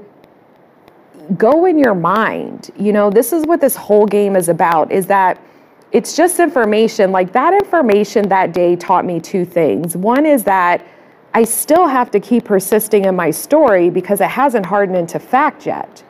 go 1.38 1.65
in 1.65 1.78
your 1.78 1.93
mind. 1.93 2.72
You 2.76 2.91
know, 2.91 3.12
this 3.12 3.34
is 3.34 3.46
what 3.46 3.62
this 3.62 3.76
whole 3.76 4.08
game 4.08 4.36
is 4.36 4.50
about 4.50 4.91
is 4.91 5.06
that 5.08 5.39
it's 5.91 6.15
just 6.15 6.39
information. 6.39 7.12
Like 7.12 7.32
that 7.34 7.54
information 7.54 8.28
that 8.30 8.54
day 8.54 8.76
taught 8.76 9.06
me 9.06 9.19
two 9.19 9.45
things. 9.45 9.95
One 9.95 10.26
is 10.26 10.43
that 10.43 10.86
I 11.34 11.43
still 11.43 11.88
have 11.88 12.12
to 12.12 12.19
keep 12.19 12.45
persisting 12.45 13.06
in 13.06 13.15
my 13.15 13.32
story 13.32 13.89
because 13.89 14.21
it 14.21 14.30
hasn't 14.30 14.65
hardened 14.65 14.97
into 14.97 15.19
fact 15.19 15.65
yet. 15.65 16.04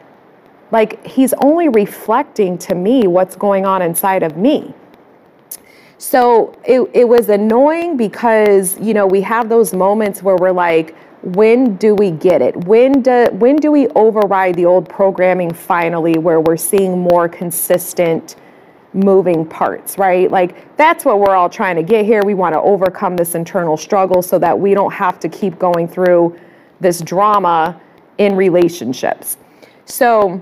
Like 0.71 1.05
he's 1.05 1.33
only 1.41 1.69
reflecting 1.69 2.57
to 2.59 2.75
me 2.75 3.07
what's 3.07 3.35
going 3.35 3.65
on 3.65 3.81
inside 3.81 4.23
of 4.23 4.37
me. 4.37 4.73
So 5.97 6.57
it, 6.63 6.89
it 6.93 7.07
was 7.07 7.29
annoying 7.29 7.97
because, 7.97 8.79
you 8.79 8.93
know, 8.93 9.07
we 9.07 9.21
have 9.21 9.49
those 9.49 9.73
moments 9.73 10.21
where 10.21 10.35
we're 10.35 10.51
like, 10.51 10.95
when 11.23 11.75
do 11.77 11.95
we 11.95 12.11
get 12.11 12.41
it? 12.41 12.55
When 12.65 13.01
do, 13.01 13.27
when 13.31 13.55
do 13.55 13.71
we 13.71 13.87
override 13.89 14.55
the 14.55 14.65
old 14.65 14.87
programming 14.87 15.51
finally 15.51 16.17
where 16.17 16.39
we're 16.39 16.57
seeing 16.57 16.99
more 16.99 17.27
consistent 17.27 18.35
moving 18.97 19.45
parts, 19.45 19.97
right? 19.97 20.29
Like 20.29 20.75
that's 20.75 21.05
what 21.05 21.19
we're 21.19 21.35
all 21.35 21.49
trying 21.49 21.75
to 21.75 21.83
get 21.83 22.05
here. 22.05 22.21
We 22.25 22.33
want 22.33 22.53
to 22.53 22.61
overcome 22.61 23.15
this 23.15 23.35
internal 23.35 23.77
struggle 23.77 24.21
so 24.21 24.39
that 24.39 24.57
we 24.57 24.73
don't 24.73 24.91
have 24.91 25.19
to 25.19 25.29
keep 25.29 25.59
going 25.59 25.87
through 25.87 26.37
this 26.79 27.01
drama 27.01 27.79
in 28.17 28.35
relationships. 28.35 29.37
So 29.85 30.41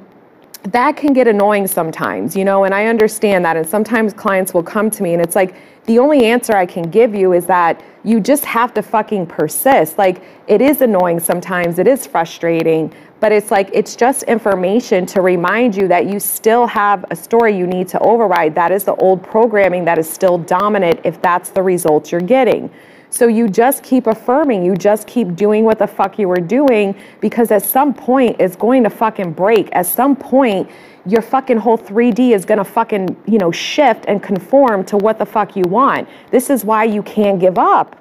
that 0.72 0.98
can 0.98 1.14
get 1.14 1.28
annoying 1.28 1.68
sometimes, 1.68 2.36
you 2.36 2.44
know, 2.44 2.64
and 2.64 2.74
I 2.74 2.88
understand 2.88 3.46
that. 3.46 3.56
And 3.56 3.68
sometimes 3.68 4.14
clients 4.14 4.54
will 4.54 4.64
come 4.64 4.90
to 4.92 5.04
me 5.04 5.14
and 5.14 5.22
it's 5.22 5.36
like, 5.36 5.56
the 5.86 6.00
only 6.00 6.26
answer 6.26 6.54
I 6.54 6.66
can 6.66 6.90
give 6.90 7.14
you 7.14 7.34
is 7.34 7.46
that 7.46 7.84
you 8.04 8.20
just 8.20 8.44
have 8.46 8.74
to 8.74 8.82
fucking 8.82 9.28
persist. 9.28 10.00
Like, 10.00 10.24
it 10.48 10.62
is 10.62 10.82
annoying 10.82 11.20
sometimes, 11.20 11.78
it 11.78 11.88
is 11.88 12.08
frustrating, 12.08 12.92
but 13.20 13.32
it's 13.32 13.52
like 13.52 13.70
it's 13.72 13.96
just 13.96 14.24
information 14.24 15.06
to 15.08 15.22
remind 15.22 15.76
you 15.76 15.88
that 15.88 16.08
you 16.08 16.20
still 16.20 16.66
have 16.66 17.06
a 17.12 17.16
story 17.16 17.56
you 17.56 17.68
need 17.68 17.88
to 17.90 18.00
override. 18.00 18.56
That 18.56 18.72
is 18.72 18.84
the 18.84 18.96
old 18.96 19.24
programming 19.24 19.86
that 19.86 20.00
is 20.00 20.10
still 20.10 20.40
dominant 20.40 21.00
if 21.04 21.22
that's 21.22 21.50
the 21.50 21.62
results 21.62 22.12
you're 22.12 22.22
getting. 22.22 22.72
So 23.10 23.28
you 23.28 23.48
just 23.48 23.84
keep 23.84 24.08
affirming, 24.08 24.66
you 24.66 24.76
just 24.76 25.08
keep 25.08 25.36
doing 25.36 25.64
what 25.64 25.80
the 25.80 25.88
fuck 25.88 26.20
you 26.20 26.28
were 26.28 26.36
doing 26.36 26.96
because 27.22 27.52
at 27.52 27.64
some 27.64 27.94
point 27.94 28.36
it's 28.40 28.56
going 28.56 28.84
to 28.84 28.90
fucking 28.90 29.34
break. 29.34 29.70
At 29.72 29.86
some 29.86 30.16
point, 30.16 30.70
your 31.06 31.22
fucking 31.22 31.58
whole 31.58 31.78
3D 31.78 32.32
is 32.32 32.46
gonna 32.46 32.64
fucking, 32.64 33.16
you 33.28 33.38
know, 33.38 33.52
shift 33.52 34.06
and 34.08 34.22
conform 34.24 34.84
to 34.86 34.98
what 34.98 35.20
the 35.20 35.26
fuck 35.26 35.56
you 35.56 35.64
want. 35.68 36.08
This 36.32 36.50
is 36.50 36.66
why 36.66 36.86
you 36.86 37.04
can't 37.04 37.40
give 37.40 37.58
up, 37.58 37.96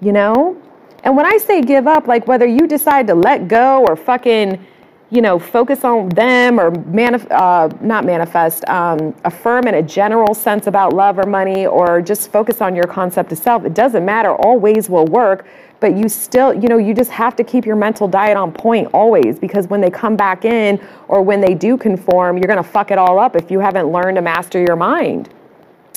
you 0.00 0.12
know? 0.12 0.60
And 1.04 1.16
when 1.16 1.26
I 1.26 1.36
say 1.36 1.60
give 1.60 1.86
up, 1.86 2.06
like 2.06 2.26
whether 2.26 2.46
you 2.46 2.66
decide 2.66 3.06
to 3.08 3.14
let 3.14 3.46
go 3.46 3.84
or 3.86 3.94
fucking, 3.94 4.64
you 5.10 5.20
know, 5.20 5.38
focus 5.38 5.84
on 5.84 6.08
them 6.10 6.58
or 6.58 6.70
manif- 6.70 7.30
uh, 7.30 7.68
not 7.80 8.04
manifest, 8.04 8.66
um, 8.68 9.14
affirm 9.24 9.66
in 9.66 9.74
a 9.74 9.82
general 9.82 10.34
sense 10.34 10.66
about 10.66 10.92
love 10.92 11.18
or 11.18 11.24
money 11.24 11.66
or 11.66 12.00
just 12.00 12.32
focus 12.32 12.60
on 12.60 12.74
your 12.74 12.86
concept 12.86 13.30
of 13.30 13.38
self, 13.38 13.64
it 13.64 13.74
doesn't 13.74 14.04
matter. 14.04 14.34
All 14.34 14.58
ways 14.58 14.88
will 14.88 15.06
work, 15.06 15.46
but 15.80 15.96
you 15.96 16.08
still, 16.08 16.54
you 16.54 16.68
know, 16.68 16.78
you 16.78 16.94
just 16.94 17.10
have 17.10 17.36
to 17.36 17.44
keep 17.44 17.66
your 17.66 17.76
mental 17.76 18.08
diet 18.08 18.36
on 18.36 18.50
point 18.50 18.88
always 18.94 19.38
because 19.38 19.68
when 19.68 19.80
they 19.80 19.90
come 19.90 20.16
back 20.16 20.44
in 20.44 20.80
or 21.08 21.22
when 21.22 21.40
they 21.40 21.54
do 21.54 21.76
conform, 21.76 22.38
you're 22.38 22.48
going 22.48 22.62
to 22.62 22.68
fuck 22.68 22.90
it 22.90 22.98
all 22.98 23.18
up 23.18 23.36
if 23.36 23.50
you 23.50 23.60
haven't 23.60 23.88
learned 23.88 24.16
to 24.16 24.22
master 24.22 24.60
your 24.60 24.76
mind. 24.76 25.28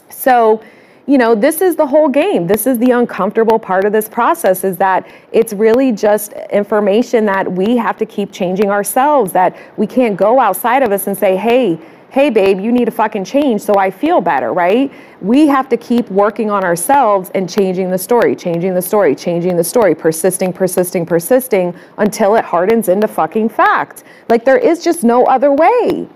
So, 0.10 0.62
you 1.08 1.17
know, 1.17 1.34
this 1.34 1.62
is 1.62 1.78
the 1.78 1.88
whole 1.88 2.10
game. 2.10 2.48
This 2.48 2.67
is 2.67 2.78
the 2.80 2.91
uncomfortable 2.91 3.58
part 3.58 3.86
of 3.86 3.93
this 3.93 4.10
process 4.10 4.65
is 4.65 4.76
that 4.78 5.10
it's 5.32 5.54
really 5.54 5.93
just 5.93 6.34
information 6.52 7.26
that 7.26 7.50
we 7.50 7.78
have 7.78 7.98
to 7.98 8.06
keep 8.06 8.34
changing 8.34 8.70
ourselves, 8.70 9.32
that 9.32 9.56
we 9.78 9.88
can't 9.88 10.17
go 10.17 10.38
outside 10.38 10.84
of 10.84 10.91
us 10.91 11.08
and 11.08 11.17
say, 11.17 11.38
hey, 11.38 11.80
hey, 12.10 12.30
babe, 12.30 12.60
you 12.60 12.72
need 12.72 12.86
to 12.86 12.91
fucking 12.91 13.24
change 13.24 13.62
so 13.62 13.76
I 13.76 13.89
feel 13.89 14.20
better, 14.20 14.52
right? 14.52 14.91
We 15.22 15.48
have 15.48 15.70
to 15.70 15.78
keep 15.78 16.10
working 16.10 16.50
on 16.50 16.63
ourselves 16.63 17.32
and 17.36 17.50
changing 17.50 17.89
the 17.89 17.98
story, 17.98 18.36
changing 18.36 18.74
the 18.74 18.82
story, 18.82 19.15
changing 19.15 19.56
the 19.56 19.63
story, 19.63 19.96
persisting, 19.96 20.52
persisting, 20.52 21.06
persisting 21.06 21.74
until 21.98 22.36
it 22.36 22.43
hardens 22.43 22.89
into 22.89 23.08
fucking 23.08 23.50
fact. 23.50 24.04
Like 24.28 24.43
there 24.43 24.58
is 24.58 24.84
just 24.84 25.04
no 25.04 25.26
other 25.26 25.54
way. 25.54 26.08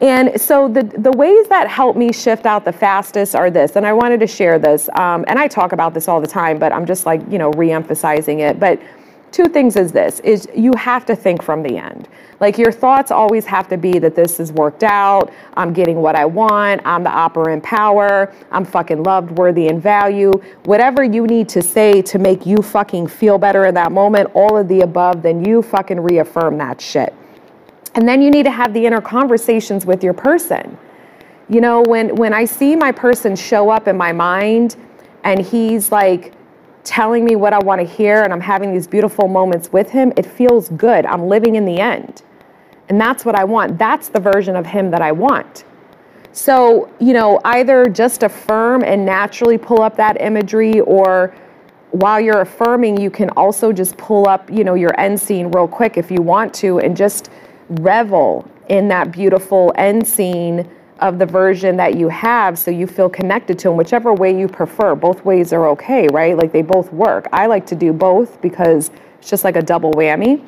And 0.00 0.40
so 0.40 0.68
the, 0.68 0.84
the 0.84 1.10
ways 1.12 1.48
that 1.48 1.68
help 1.68 1.96
me 1.96 2.12
shift 2.12 2.46
out 2.46 2.64
the 2.64 2.72
fastest 2.72 3.34
are 3.34 3.50
this, 3.50 3.74
and 3.74 3.84
I 3.84 3.92
wanted 3.92 4.20
to 4.20 4.26
share 4.26 4.58
this. 4.58 4.88
Um, 4.94 5.24
and 5.26 5.38
I 5.38 5.48
talk 5.48 5.72
about 5.72 5.92
this 5.92 6.06
all 6.06 6.20
the 6.20 6.28
time, 6.28 6.58
but 6.58 6.72
I'm 6.72 6.86
just 6.86 7.04
like, 7.04 7.20
you 7.28 7.38
know, 7.38 7.50
re-emphasizing 7.50 8.40
it. 8.40 8.60
But 8.60 8.80
two 9.32 9.46
things 9.46 9.74
is 9.74 9.90
this, 9.90 10.20
is 10.20 10.48
you 10.54 10.72
have 10.76 11.04
to 11.06 11.16
think 11.16 11.42
from 11.42 11.62
the 11.62 11.76
end. 11.76 12.08
Like 12.40 12.56
your 12.56 12.70
thoughts 12.70 13.10
always 13.10 13.44
have 13.46 13.68
to 13.68 13.76
be 13.76 13.98
that 13.98 14.14
this 14.14 14.38
is 14.38 14.52
worked 14.52 14.84
out, 14.84 15.32
I'm 15.56 15.72
getting 15.72 16.00
what 16.00 16.14
I 16.14 16.24
want, 16.24 16.80
I'm 16.84 17.02
the 17.02 17.10
operant 17.10 17.64
power, 17.64 18.32
I'm 18.52 18.64
fucking 18.64 19.02
loved, 19.02 19.32
worthy, 19.32 19.66
and 19.66 19.82
value. 19.82 20.30
Whatever 20.64 21.02
you 21.02 21.26
need 21.26 21.48
to 21.50 21.62
say 21.62 22.00
to 22.02 22.20
make 22.20 22.46
you 22.46 22.58
fucking 22.58 23.08
feel 23.08 23.38
better 23.38 23.66
in 23.66 23.74
that 23.74 23.90
moment, 23.90 24.30
all 24.34 24.56
of 24.56 24.68
the 24.68 24.82
above, 24.82 25.22
then 25.22 25.44
you 25.44 25.60
fucking 25.62 26.00
reaffirm 26.00 26.56
that 26.58 26.80
shit. 26.80 27.12
And 27.94 28.06
then 28.06 28.22
you 28.22 28.30
need 28.30 28.44
to 28.44 28.50
have 28.50 28.74
the 28.74 28.86
inner 28.86 29.00
conversations 29.00 29.86
with 29.86 30.04
your 30.04 30.14
person. 30.14 30.78
You 31.48 31.60
know, 31.60 31.82
when 31.82 32.14
when 32.16 32.34
I 32.34 32.44
see 32.44 32.76
my 32.76 32.92
person 32.92 33.34
show 33.34 33.70
up 33.70 33.88
in 33.88 33.96
my 33.96 34.12
mind 34.12 34.76
and 35.24 35.40
he's 35.40 35.90
like 35.90 36.34
telling 36.84 37.24
me 37.24 37.36
what 37.36 37.52
I 37.52 37.58
want 37.58 37.80
to 37.80 37.86
hear 37.86 38.22
and 38.22 38.32
I'm 38.32 38.40
having 38.40 38.72
these 38.72 38.86
beautiful 38.86 39.28
moments 39.28 39.72
with 39.72 39.90
him, 39.90 40.12
it 40.16 40.26
feels 40.26 40.68
good. 40.70 41.06
I'm 41.06 41.28
living 41.28 41.56
in 41.56 41.64
the 41.64 41.80
end. 41.80 42.22
And 42.88 43.00
that's 43.00 43.24
what 43.24 43.34
I 43.34 43.44
want. 43.44 43.78
That's 43.78 44.08
the 44.08 44.20
version 44.20 44.56
of 44.56 44.64
him 44.64 44.90
that 44.90 45.02
I 45.02 45.12
want. 45.12 45.64
So, 46.32 46.90
you 47.00 47.12
know, 47.12 47.40
either 47.44 47.84
just 47.86 48.22
affirm 48.22 48.82
and 48.84 49.04
naturally 49.04 49.58
pull 49.58 49.82
up 49.82 49.96
that 49.96 50.20
imagery 50.20 50.80
or 50.80 51.34
while 51.90 52.20
you're 52.20 52.40
affirming, 52.40 53.00
you 53.00 53.10
can 53.10 53.30
also 53.30 53.72
just 53.72 53.96
pull 53.96 54.28
up, 54.28 54.50
you 54.50 54.62
know, 54.62 54.74
your 54.74 54.98
end 55.00 55.18
scene 55.20 55.50
real 55.50 55.66
quick 55.66 55.96
if 55.96 56.10
you 56.10 56.22
want 56.22 56.54
to 56.54 56.78
and 56.80 56.96
just 56.96 57.30
revel 57.68 58.48
in 58.68 58.88
that 58.88 59.12
beautiful 59.12 59.72
end 59.76 60.06
scene 60.06 60.68
of 61.00 61.18
the 61.18 61.26
version 61.26 61.76
that 61.76 61.96
you 61.96 62.08
have 62.08 62.58
so 62.58 62.70
you 62.70 62.86
feel 62.86 63.08
connected 63.08 63.58
to 63.60 63.68
them, 63.68 63.76
whichever 63.76 64.12
way 64.12 64.36
you 64.36 64.48
prefer. 64.48 64.94
Both 64.94 65.24
ways 65.24 65.52
are 65.52 65.68
okay, 65.68 66.08
right? 66.08 66.36
Like 66.36 66.52
they 66.52 66.62
both 66.62 66.92
work. 66.92 67.28
I 67.32 67.46
like 67.46 67.66
to 67.66 67.76
do 67.76 67.92
both 67.92 68.40
because 68.40 68.90
it's 69.18 69.30
just 69.30 69.44
like 69.44 69.56
a 69.56 69.62
double 69.62 69.92
whammy. 69.92 70.44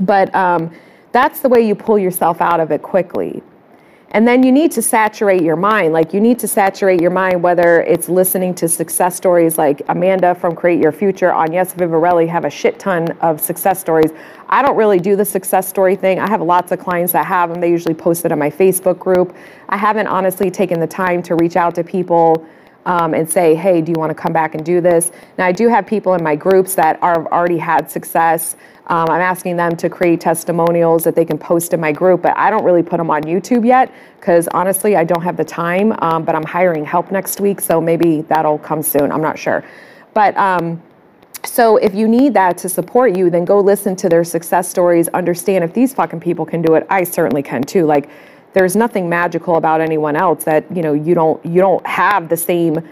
But 0.00 0.34
um, 0.34 0.70
that's 1.12 1.40
the 1.40 1.48
way 1.48 1.66
you 1.66 1.74
pull 1.74 1.98
yourself 1.98 2.40
out 2.40 2.60
of 2.60 2.70
it 2.70 2.82
quickly. 2.82 3.42
And 4.14 4.28
then 4.28 4.42
you 4.42 4.52
need 4.52 4.70
to 4.72 4.82
saturate 4.82 5.42
your 5.42 5.56
mind. 5.56 5.94
Like 5.94 6.12
you 6.12 6.20
need 6.20 6.38
to 6.40 6.48
saturate 6.48 7.00
your 7.00 7.10
mind, 7.10 7.42
whether 7.42 7.80
it's 7.80 8.10
listening 8.10 8.54
to 8.56 8.68
success 8.68 9.16
stories 9.16 9.56
like 9.56 9.80
Amanda 9.88 10.34
from 10.34 10.54
Create 10.54 10.82
Your 10.82 10.92
Future, 10.92 11.30
Agnes 11.30 11.72
Vivarelli 11.72 12.28
have 12.28 12.44
a 12.44 12.50
shit 12.50 12.78
ton 12.78 13.10
of 13.22 13.40
success 13.40 13.80
stories. 13.80 14.12
I 14.50 14.60
don't 14.60 14.76
really 14.76 15.00
do 15.00 15.16
the 15.16 15.24
success 15.24 15.66
story 15.66 15.96
thing. 15.96 16.20
I 16.20 16.28
have 16.28 16.42
lots 16.42 16.72
of 16.72 16.78
clients 16.78 17.14
that 17.14 17.24
have 17.24 17.48
them. 17.48 17.62
They 17.62 17.70
usually 17.70 17.94
post 17.94 18.26
it 18.26 18.32
on 18.32 18.38
my 18.38 18.50
Facebook 18.50 18.98
group. 18.98 19.34
I 19.70 19.78
haven't 19.78 20.08
honestly 20.08 20.50
taken 20.50 20.78
the 20.78 20.86
time 20.86 21.22
to 21.22 21.34
reach 21.34 21.56
out 21.56 21.74
to 21.76 21.82
people 21.82 22.46
um, 22.86 23.14
and 23.14 23.28
say, 23.28 23.54
hey, 23.54 23.80
do 23.80 23.92
you 23.92 23.98
want 23.98 24.10
to 24.10 24.14
come 24.14 24.32
back 24.32 24.54
and 24.54 24.64
do 24.64 24.80
this? 24.80 25.12
Now, 25.38 25.46
I 25.46 25.52
do 25.52 25.68
have 25.68 25.86
people 25.86 26.14
in 26.14 26.22
my 26.22 26.36
groups 26.36 26.74
that 26.74 27.02
are 27.02 27.26
already 27.32 27.58
had 27.58 27.90
success. 27.90 28.56
Um, 28.88 29.08
I'm 29.08 29.20
asking 29.20 29.56
them 29.56 29.76
to 29.76 29.88
create 29.88 30.20
testimonials 30.20 31.04
that 31.04 31.14
they 31.14 31.24
can 31.24 31.38
post 31.38 31.72
in 31.72 31.80
my 31.80 31.92
group, 31.92 32.22
but 32.22 32.36
I 32.36 32.50
don't 32.50 32.64
really 32.64 32.82
put 32.82 32.96
them 32.96 33.10
on 33.10 33.22
YouTube 33.22 33.64
yet 33.64 33.92
because 34.18 34.48
honestly, 34.48 34.96
I 34.96 35.04
don't 35.04 35.22
have 35.22 35.36
the 35.36 35.44
time. 35.44 35.96
Um, 36.02 36.24
but 36.24 36.34
I'm 36.34 36.44
hiring 36.44 36.84
help 36.84 37.12
next 37.12 37.40
week, 37.40 37.60
so 37.60 37.80
maybe 37.80 38.22
that'll 38.22 38.58
come 38.58 38.82
soon. 38.82 39.12
I'm 39.12 39.22
not 39.22 39.38
sure. 39.38 39.64
But 40.14 40.36
um, 40.36 40.82
so 41.44 41.76
if 41.76 41.94
you 41.94 42.06
need 42.06 42.34
that 42.34 42.58
to 42.58 42.68
support 42.68 43.16
you, 43.16 43.30
then 43.30 43.44
go 43.44 43.60
listen 43.60 43.96
to 43.96 44.08
their 44.08 44.24
success 44.24 44.68
stories, 44.68 45.08
understand 45.08 45.64
if 45.64 45.72
these 45.72 45.92
fucking 45.94 46.20
people 46.20 46.46
can 46.46 46.62
do 46.62 46.74
it, 46.74 46.86
I 46.88 47.04
certainly 47.04 47.42
can 47.42 47.62
too. 47.62 47.84
Like 47.84 48.10
there's 48.52 48.76
nothing 48.76 49.08
magical 49.08 49.56
about 49.56 49.80
anyone 49.80 50.16
else 50.16 50.44
that, 50.44 50.64
you 50.74 50.82
know, 50.82 50.92
you 50.92 51.14
don't 51.14 51.44
you 51.44 51.60
don't 51.60 51.86
have 51.86 52.28
the 52.28 52.36
same 52.36 52.86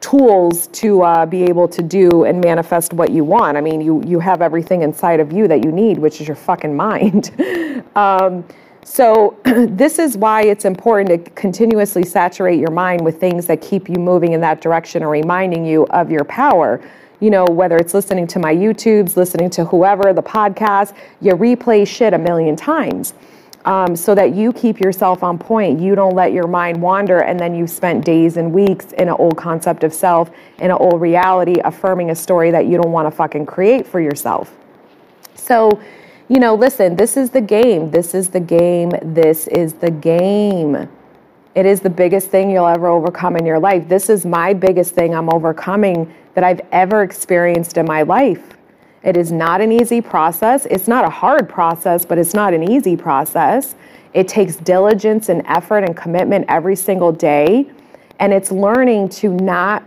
tools 0.00 0.66
to 0.68 1.02
uh, 1.02 1.26
be 1.26 1.42
able 1.44 1.68
to 1.68 1.82
do 1.82 2.24
and 2.24 2.42
manifest 2.42 2.92
what 2.92 3.10
you 3.10 3.22
want. 3.24 3.56
I 3.56 3.60
mean, 3.60 3.80
you 3.80 4.02
you 4.04 4.20
have 4.20 4.42
everything 4.42 4.82
inside 4.82 5.20
of 5.20 5.32
you 5.32 5.48
that 5.48 5.64
you 5.64 5.72
need, 5.72 5.98
which 5.98 6.20
is 6.20 6.28
your 6.28 6.36
fucking 6.36 6.74
mind. 6.74 7.30
um, 7.96 8.44
so 8.84 9.38
this 9.44 9.98
is 9.98 10.16
why 10.16 10.42
it's 10.42 10.64
important 10.64 11.08
to 11.24 11.30
continuously 11.32 12.04
saturate 12.04 12.58
your 12.58 12.70
mind 12.70 13.04
with 13.04 13.20
things 13.20 13.46
that 13.46 13.60
keep 13.60 13.88
you 13.88 13.96
moving 13.96 14.32
in 14.32 14.40
that 14.40 14.60
direction 14.60 15.02
or 15.02 15.10
reminding 15.10 15.64
you 15.64 15.86
of 15.88 16.10
your 16.10 16.24
power 16.24 16.80
you 17.20 17.28
know, 17.30 17.44
whether 17.44 17.76
it's 17.76 17.92
listening 17.94 18.26
to 18.28 18.38
my 18.38 18.54
YouTubes, 18.54 19.16
listening 19.16 19.50
to 19.50 19.64
whoever, 19.66 20.12
the 20.12 20.22
podcast, 20.22 20.96
you 21.20 21.32
replay 21.34 21.86
shit 21.86 22.14
a 22.14 22.18
million 22.18 22.56
times. 22.56 23.14
Um, 23.66 23.94
so 23.94 24.14
that 24.14 24.34
you 24.34 24.54
keep 24.54 24.80
yourself 24.80 25.22
on 25.22 25.36
point. 25.38 25.80
You 25.80 25.94
don't 25.94 26.14
let 26.14 26.32
your 26.32 26.46
mind 26.46 26.80
wander, 26.80 27.18
and 27.18 27.38
then 27.38 27.54
you've 27.54 27.68
spent 27.68 28.06
days 28.06 28.38
and 28.38 28.54
weeks 28.54 28.92
in 28.92 29.08
an 29.08 29.14
old 29.18 29.36
concept 29.36 29.84
of 29.84 29.92
self, 29.92 30.30
in 30.60 30.70
an 30.70 30.78
old 30.78 30.98
reality, 30.98 31.56
affirming 31.62 32.10
a 32.10 32.14
story 32.14 32.50
that 32.52 32.64
you 32.66 32.78
don't 32.80 32.90
want 32.90 33.06
to 33.06 33.10
fucking 33.10 33.44
create 33.44 33.86
for 33.86 34.00
yourself. 34.00 34.56
So, 35.34 35.78
you 36.28 36.38
know, 36.38 36.54
listen, 36.54 36.96
this 36.96 37.18
is 37.18 37.30
the 37.30 37.40
game. 37.42 37.90
This 37.90 38.14
is 38.14 38.28
the 38.28 38.40
game. 38.40 38.92
This 39.02 39.46
is 39.48 39.74
the 39.74 39.90
game. 39.90 40.88
It 41.54 41.66
is 41.66 41.80
the 41.80 41.90
biggest 41.90 42.30
thing 42.30 42.50
you'll 42.50 42.68
ever 42.68 42.86
overcome 42.86 43.36
in 43.36 43.44
your 43.44 43.58
life. 43.58 43.88
This 43.88 44.08
is 44.08 44.24
my 44.24 44.54
biggest 44.54 44.94
thing 44.94 45.14
I'm 45.14 45.28
overcoming 45.28 46.14
that 46.34 46.44
I've 46.44 46.60
ever 46.72 47.02
experienced 47.02 47.76
in 47.76 47.84
my 47.86 48.02
life. 48.02 48.56
It 49.02 49.16
is 49.16 49.32
not 49.32 49.60
an 49.60 49.72
easy 49.72 50.00
process. 50.00 50.66
It's 50.66 50.86
not 50.86 51.04
a 51.04 51.10
hard 51.10 51.48
process, 51.48 52.04
but 52.04 52.18
it's 52.18 52.34
not 52.34 52.52
an 52.52 52.70
easy 52.70 52.96
process. 52.96 53.74
It 54.12 54.28
takes 54.28 54.56
diligence 54.56 55.28
and 55.28 55.42
effort 55.46 55.84
and 55.84 55.96
commitment 55.96 56.44
every 56.48 56.76
single 56.76 57.12
day. 57.12 57.70
And 58.18 58.32
it's 58.32 58.52
learning 58.52 59.08
to 59.10 59.32
not 59.32 59.82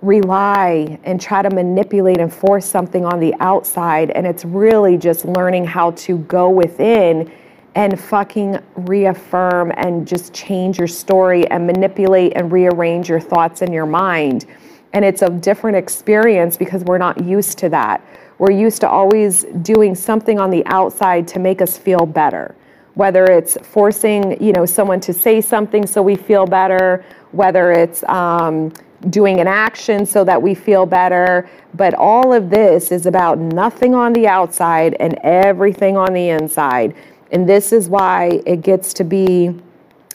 rely 0.00 0.98
and 1.04 1.20
try 1.20 1.42
to 1.42 1.50
manipulate 1.50 2.18
and 2.18 2.32
force 2.32 2.64
something 2.64 3.04
on 3.04 3.20
the 3.20 3.34
outside. 3.40 4.10
And 4.10 4.26
it's 4.26 4.44
really 4.44 4.96
just 4.96 5.24
learning 5.24 5.64
how 5.64 5.90
to 5.92 6.18
go 6.18 6.48
within 6.48 7.30
and 7.74 8.00
fucking 8.00 8.58
reaffirm 8.76 9.70
and 9.76 10.08
just 10.08 10.32
change 10.32 10.78
your 10.78 10.88
story 10.88 11.46
and 11.48 11.66
manipulate 11.66 12.32
and 12.36 12.50
rearrange 12.50 13.08
your 13.10 13.20
thoughts 13.20 13.60
in 13.60 13.70
your 13.70 13.84
mind. 13.84 14.46
And 14.94 15.04
it's 15.04 15.20
a 15.20 15.28
different 15.28 15.76
experience 15.76 16.56
because 16.56 16.82
we're 16.84 16.96
not 16.96 17.22
used 17.22 17.58
to 17.58 17.68
that. 17.68 18.02
We're 18.38 18.52
used 18.52 18.80
to 18.82 18.88
always 18.88 19.44
doing 19.62 19.94
something 19.94 20.38
on 20.38 20.50
the 20.50 20.64
outside 20.66 21.26
to 21.28 21.38
make 21.38 21.62
us 21.62 21.78
feel 21.78 22.04
better. 22.04 22.54
Whether 22.94 23.24
it's 23.24 23.56
forcing, 23.62 24.42
you 24.42 24.52
know, 24.52 24.66
someone 24.66 25.00
to 25.00 25.12
say 25.12 25.40
something 25.40 25.86
so 25.86 26.02
we 26.02 26.16
feel 26.16 26.46
better, 26.46 27.04
whether 27.32 27.72
it's 27.72 28.02
um, 28.04 28.72
doing 29.10 29.40
an 29.40 29.46
action 29.46 30.06
so 30.06 30.24
that 30.24 30.40
we 30.40 30.54
feel 30.54 30.86
better. 30.86 31.48
But 31.74 31.94
all 31.94 32.32
of 32.32 32.50
this 32.50 32.92
is 32.92 33.06
about 33.06 33.38
nothing 33.38 33.94
on 33.94 34.12
the 34.12 34.26
outside 34.26 34.96
and 35.00 35.18
everything 35.22 35.96
on 35.96 36.12
the 36.12 36.30
inside. 36.30 36.94
And 37.32 37.48
this 37.48 37.72
is 37.72 37.88
why 37.88 38.42
it 38.46 38.62
gets 38.62 38.92
to 38.94 39.04
be 39.04 39.54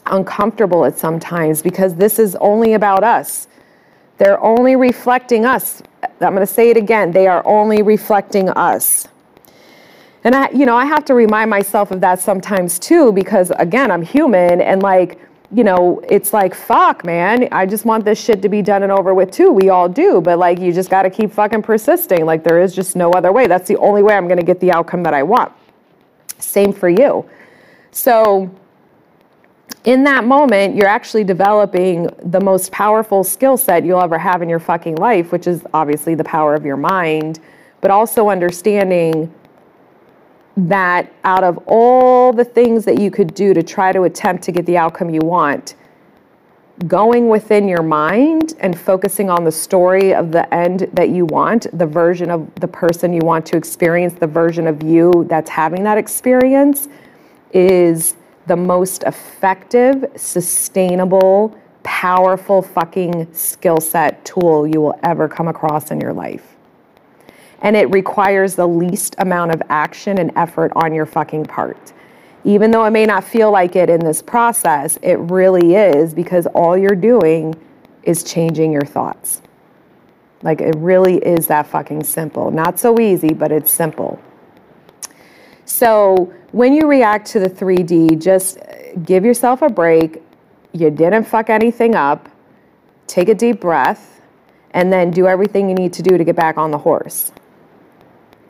uncomfortable 0.06 0.84
at 0.84 0.98
sometimes 0.98 1.62
because 1.62 1.94
this 1.94 2.18
is 2.18 2.36
only 2.36 2.74
about 2.74 3.04
us. 3.04 3.46
They're 4.22 4.40
only 4.40 4.76
reflecting 4.76 5.44
us. 5.44 5.82
I'm 6.00 6.32
going 6.32 6.36
to 6.36 6.46
say 6.46 6.70
it 6.70 6.76
again. 6.76 7.10
They 7.10 7.26
are 7.26 7.44
only 7.44 7.82
reflecting 7.82 8.50
us. 8.50 9.08
And 10.22 10.36
I, 10.36 10.48
you 10.50 10.64
know, 10.64 10.76
I 10.76 10.84
have 10.84 11.04
to 11.06 11.14
remind 11.14 11.50
myself 11.50 11.90
of 11.90 12.00
that 12.02 12.20
sometimes 12.20 12.78
too, 12.78 13.10
because 13.10 13.50
again, 13.58 13.90
I'm 13.90 14.00
human 14.00 14.60
and 14.60 14.80
like, 14.80 15.18
you 15.50 15.64
know, 15.64 16.00
it's 16.08 16.32
like, 16.32 16.54
fuck, 16.54 17.04
man, 17.04 17.48
I 17.50 17.66
just 17.66 17.84
want 17.84 18.04
this 18.04 18.22
shit 18.22 18.42
to 18.42 18.48
be 18.48 18.62
done 18.62 18.84
and 18.84 18.92
over 18.92 19.12
with 19.12 19.32
too. 19.32 19.50
We 19.50 19.70
all 19.70 19.88
do, 19.88 20.20
but 20.20 20.38
like, 20.38 20.60
you 20.60 20.72
just 20.72 20.88
got 20.88 21.02
to 21.02 21.10
keep 21.10 21.32
fucking 21.32 21.62
persisting. 21.62 22.24
Like, 22.24 22.44
there 22.44 22.62
is 22.62 22.72
just 22.72 22.94
no 22.94 23.10
other 23.10 23.32
way. 23.32 23.48
That's 23.48 23.66
the 23.66 23.76
only 23.78 24.04
way 24.04 24.14
I'm 24.14 24.28
going 24.28 24.38
to 24.38 24.46
get 24.46 24.60
the 24.60 24.70
outcome 24.70 25.02
that 25.02 25.14
I 25.14 25.24
want. 25.24 25.52
Same 26.38 26.72
for 26.72 26.88
you. 26.88 27.28
So, 27.90 28.54
in 29.84 30.04
that 30.04 30.24
moment, 30.24 30.76
you're 30.76 30.86
actually 30.86 31.24
developing 31.24 32.08
the 32.24 32.40
most 32.40 32.70
powerful 32.70 33.24
skill 33.24 33.56
set 33.56 33.84
you'll 33.84 34.00
ever 34.00 34.18
have 34.18 34.40
in 34.40 34.48
your 34.48 34.60
fucking 34.60 34.96
life, 34.96 35.32
which 35.32 35.46
is 35.46 35.62
obviously 35.74 36.14
the 36.14 36.24
power 36.24 36.54
of 36.54 36.64
your 36.64 36.76
mind, 36.76 37.40
but 37.80 37.90
also 37.90 38.28
understanding 38.28 39.32
that 40.56 41.12
out 41.24 41.42
of 41.42 41.58
all 41.66 42.32
the 42.32 42.44
things 42.44 42.84
that 42.84 43.00
you 43.00 43.10
could 43.10 43.34
do 43.34 43.54
to 43.54 43.62
try 43.62 43.90
to 43.90 44.02
attempt 44.02 44.44
to 44.44 44.52
get 44.52 44.66
the 44.66 44.76
outcome 44.76 45.10
you 45.10 45.20
want, 45.20 45.74
going 46.86 47.28
within 47.28 47.66
your 47.66 47.82
mind 47.82 48.54
and 48.60 48.78
focusing 48.78 49.30
on 49.30 49.44
the 49.44 49.52
story 49.52 50.14
of 50.14 50.30
the 50.30 50.52
end 50.54 50.88
that 50.92 51.08
you 51.08 51.24
want, 51.26 51.66
the 51.76 51.86
version 51.86 52.30
of 52.30 52.54
the 52.56 52.68
person 52.68 53.12
you 53.12 53.20
want 53.22 53.44
to 53.46 53.56
experience, 53.56 54.14
the 54.14 54.26
version 54.26 54.66
of 54.66 54.82
you 54.82 55.26
that's 55.28 55.50
having 55.50 55.82
that 55.82 55.98
experience 55.98 56.88
is 57.52 58.14
the 58.46 58.56
most 58.56 59.02
effective, 59.04 60.04
sustainable, 60.16 61.56
powerful 61.82 62.62
fucking 62.62 63.32
skill 63.32 63.78
set 63.78 64.24
tool 64.24 64.66
you 64.66 64.80
will 64.80 64.98
ever 65.02 65.28
come 65.28 65.48
across 65.48 65.90
in 65.90 66.00
your 66.00 66.12
life. 66.12 66.56
And 67.60 67.76
it 67.76 67.90
requires 67.90 68.56
the 68.56 68.66
least 68.66 69.14
amount 69.18 69.52
of 69.52 69.62
action 69.68 70.18
and 70.18 70.32
effort 70.36 70.72
on 70.74 70.92
your 70.92 71.06
fucking 71.06 71.44
part. 71.44 71.92
Even 72.44 72.72
though 72.72 72.84
it 72.84 72.90
may 72.90 73.06
not 73.06 73.22
feel 73.22 73.52
like 73.52 73.76
it 73.76 73.88
in 73.88 74.00
this 74.00 74.20
process, 74.20 74.98
it 75.02 75.14
really 75.14 75.76
is 75.76 76.12
because 76.12 76.46
all 76.46 76.76
you're 76.76 76.96
doing 76.96 77.54
is 78.02 78.24
changing 78.24 78.72
your 78.72 78.84
thoughts. 78.84 79.42
Like 80.42 80.60
it 80.60 80.74
really 80.76 81.18
is 81.18 81.46
that 81.46 81.68
fucking 81.68 82.02
simple. 82.02 82.50
Not 82.50 82.80
so 82.80 82.98
easy, 82.98 83.32
but 83.32 83.52
it's 83.52 83.72
simple. 83.72 84.20
So 85.64 86.32
when 86.52 86.72
you 86.72 86.88
react 86.88 87.26
to 87.28 87.40
the 87.40 87.48
3D, 87.48 88.20
just 88.20 88.58
uh, 88.58 88.96
give 89.04 89.24
yourself 89.24 89.62
a 89.62 89.68
break. 89.68 90.22
You 90.72 90.90
didn't 90.90 91.24
fuck 91.24 91.50
anything 91.50 91.94
up. 91.94 92.28
Take 93.06 93.28
a 93.28 93.34
deep 93.34 93.60
breath 93.60 94.20
and 94.72 94.92
then 94.92 95.10
do 95.10 95.26
everything 95.26 95.68
you 95.68 95.74
need 95.74 95.92
to 95.94 96.02
do 96.02 96.16
to 96.16 96.24
get 96.24 96.36
back 96.36 96.56
on 96.56 96.70
the 96.70 96.78
horse. 96.78 97.32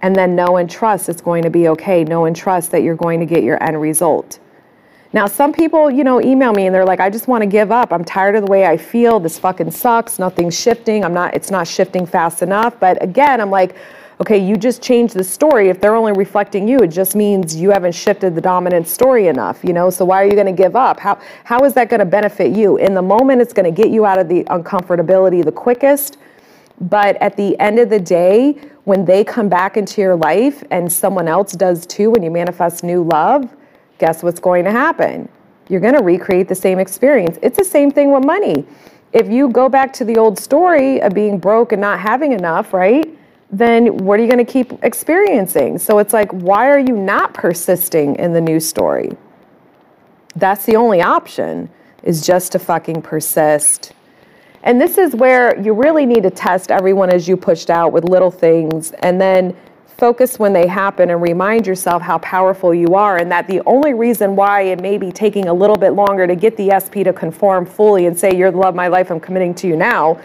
And 0.02 0.16
then 0.16 0.34
know 0.34 0.56
and 0.56 0.68
trust 0.68 1.08
it's 1.08 1.20
going 1.20 1.42
to 1.42 1.50
be 1.50 1.68
okay. 1.68 2.04
Know 2.04 2.24
and 2.24 2.34
trust 2.34 2.70
that 2.72 2.82
you're 2.82 2.96
going 2.96 3.20
to 3.20 3.26
get 3.26 3.42
your 3.42 3.62
end 3.62 3.80
result. 3.80 4.40
Now, 5.14 5.26
some 5.26 5.52
people, 5.52 5.90
you 5.90 6.04
know, 6.04 6.22
email 6.22 6.52
me 6.52 6.66
and 6.66 6.74
they're 6.74 6.86
like, 6.86 7.00
I 7.00 7.10
just 7.10 7.28
want 7.28 7.42
to 7.42 7.46
give 7.46 7.70
up. 7.70 7.92
I'm 7.92 8.04
tired 8.04 8.34
of 8.34 8.46
the 8.46 8.50
way 8.50 8.64
I 8.64 8.78
feel. 8.78 9.20
This 9.20 9.38
fucking 9.38 9.70
sucks. 9.70 10.18
Nothing's 10.18 10.58
shifting. 10.58 11.04
I'm 11.04 11.12
not, 11.12 11.34
it's 11.34 11.50
not 11.50 11.68
shifting 11.68 12.06
fast 12.06 12.40
enough. 12.40 12.80
But 12.80 13.02
again, 13.02 13.40
I'm 13.40 13.50
like, 13.50 13.76
okay, 14.22 14.38
you 14.38 14.56
just 14.56 14.80
changed 14.80 15.14
the 15.14 15.24
story. 15.24 15.68
If 15.68 15.80
they're 15.80 15.96
only 15.96 16.12
reflecting 16.12 16.68
you, 16.68 16.78
it 16.78 16.92
just 16.92 17.16
means 17.16 17.56
you 17.56 17.72
haven't 17.72 17.90
shifted 17.90 18.36
the 18.36 18.40
dominant 18.40 18.86
story 18.86 19.26
enough, 19.26 19.64
you 19.64 19.72
know? 19.72 19.90
So 19.90 20.04
why 20.04 20.22
are 20.22 20.26
you 20.26 20.34
going 20.34 20.46
to 20.46 20.52
give 20.52 20.76
up? 20.76 21.00
How, 21.00 21.18
how 21.42 21.64
is 21.64 21.74
that 21.74 21.88
going 21.88 21.98
to 21.98 22.06
benefit 22.06 22.54
you? 22.54 22.76
In 22.76 22.94
the 22.94 23.02
moment, 23.02 23.40
it's 23.40 23.52
going 23.52 23.64
to 23.64 23.82
get 23.82 23.90
you 23.90 24.06
out 24.06 24.20
of 24.20 24.28
the 24.28 24.44
uncomfortability 24.44 25.44
the 25.44 25.50
quickest. 25.50 26.18
But 26.82 27.16
at 27.16 27.36
the 27.36 27.58
end 27.58 27.80
of 27.80 27.90
the 27.90 27.98
day, 27.98 28.52
when 28.84 29.04
they 29.04 29.24
come 29.24 29.48
back 29.48 29.76
into 29.76 30.00
your 30.00 30.14
life 30.14 30.62
and 30.70 30.90
someone 30.92 31.26
else 31.26 31.50
does 31.50 31.84
too, 31.84 32.10
when 32.10 32.22
you 32.22 32.30
manifest 32.30 32.84
new 32.84 33.02
love, 33.02 33.52
guess 33.98 34.22
what's 34.22 34.38
going 34.38 34.64
to 34.66 34.70
happen? 34.70 35.28
You're 35.68 35.80
going 35.80 35.96
to 35.96 36.02
recreate 36.02 36.46
the 36.46 36.54
same 36.54 36.78
experience. 36.78 37.40
It's 37.42 37.58
the 37.58 37.64
same 37.64 37.90
thing 37.90 38.12
with 38.12 38.24
money. 38.24 38.64
If 39.12 39.28
you 39.28 39.48
go 39.48 39.68
back 39.68 39.92
to 39.94 40.04
the 40.04 40.16
old 40.16 40.38
story 40.38 41.02
of 41.02 41.12
being 41.12 41.38
broke 41.38 41.72
and 41.72 41.80
not 41.80 41.98
having 41.98 42.30
enough, 42.30 42.72
right? 42.72 43.18
Then 43.52 43.98
what 43.98 44.18
are 44.18 44.22
you 44.22 44.30
going 44.30 44.44
to 44.44 44.50
keep 44.50 44.72
experiencing? 44.82 45.78
So 45.78 45.98
it's 45.98 46.14
like, 46.14 46.30
why 46.32 46.68
are 46.70 46.78
you 46.78 46.96
not 46.96 47.34
persisting 47.34 48.16
in 48.16 48.32
the 48.32 48.40
new 48.40 48.58
story? 48.58 49.10
That's 50.34 50.64
the 50.64 50.76
only 50.76 51.02
option, 51.02 51.68
is 52.02 52.26
just 52.26 52.52
to 52.52 52.58
fucking 52.58 53.02
persist. 53.02 53.92
And 54.62 54.80
this 54.80 54.96
is 54.96 55.14
where 55.14 55.60
you 55.60 55.74
really 55.74 56.06
need 56.06 56.22
to 56.22 56.30
test 56.30 56.70
everyone 56.70 57.12
is 57.12 57.28
you 57.28 57.36
pushed 57.36 57.68
out 57.68 57.92
with 57.92 58.04
little 58.04 58.30
things 58.30 58.92
and 59.00 59.20
then 59.20 59.54
focus 59.98 60.38
when 60.38 60.52
they 60.52 60.66
happen 60.66 61.10
and 61.10 61.20
remind 61.20 61.66
yourself 61.66 62.00
how 62.00 62.18
powerful 62.18 62.72
you 62.72 62.94
are 62.94 63.18
and 63.18 63.30
that 63.30 63.46
the 63.46 63.60
only 63.66 63.92
reason 63.92 64.34
why 64.34 64.62
it 64.62 64.80
may 64.80 64.98
be 64.98 65.12
taking 65.12 65.48
a 65.48 65.54
little 65.54 65.76
bit 65.76 65.90
longer 65.90 66.26
to 66.26 66.34
get 66.34 66.56
the 66.56 66.70
SP 66.74 67.04
to 67.04 67.12
conform 67.12 67.66
fully 67.66 68.06
and 68.06 68.18
say 68.18 68.34
you're 68.34 68.50
the 68.50 68.56
love 68.56 68.70
of 68.70 68.74
my 68.74 68.88
life 68.88 69.10
I'm 69.10 69.20
committing 69.20 69.54
to 69.56 69.68
you 69.68 69.76
now 69.76 70.20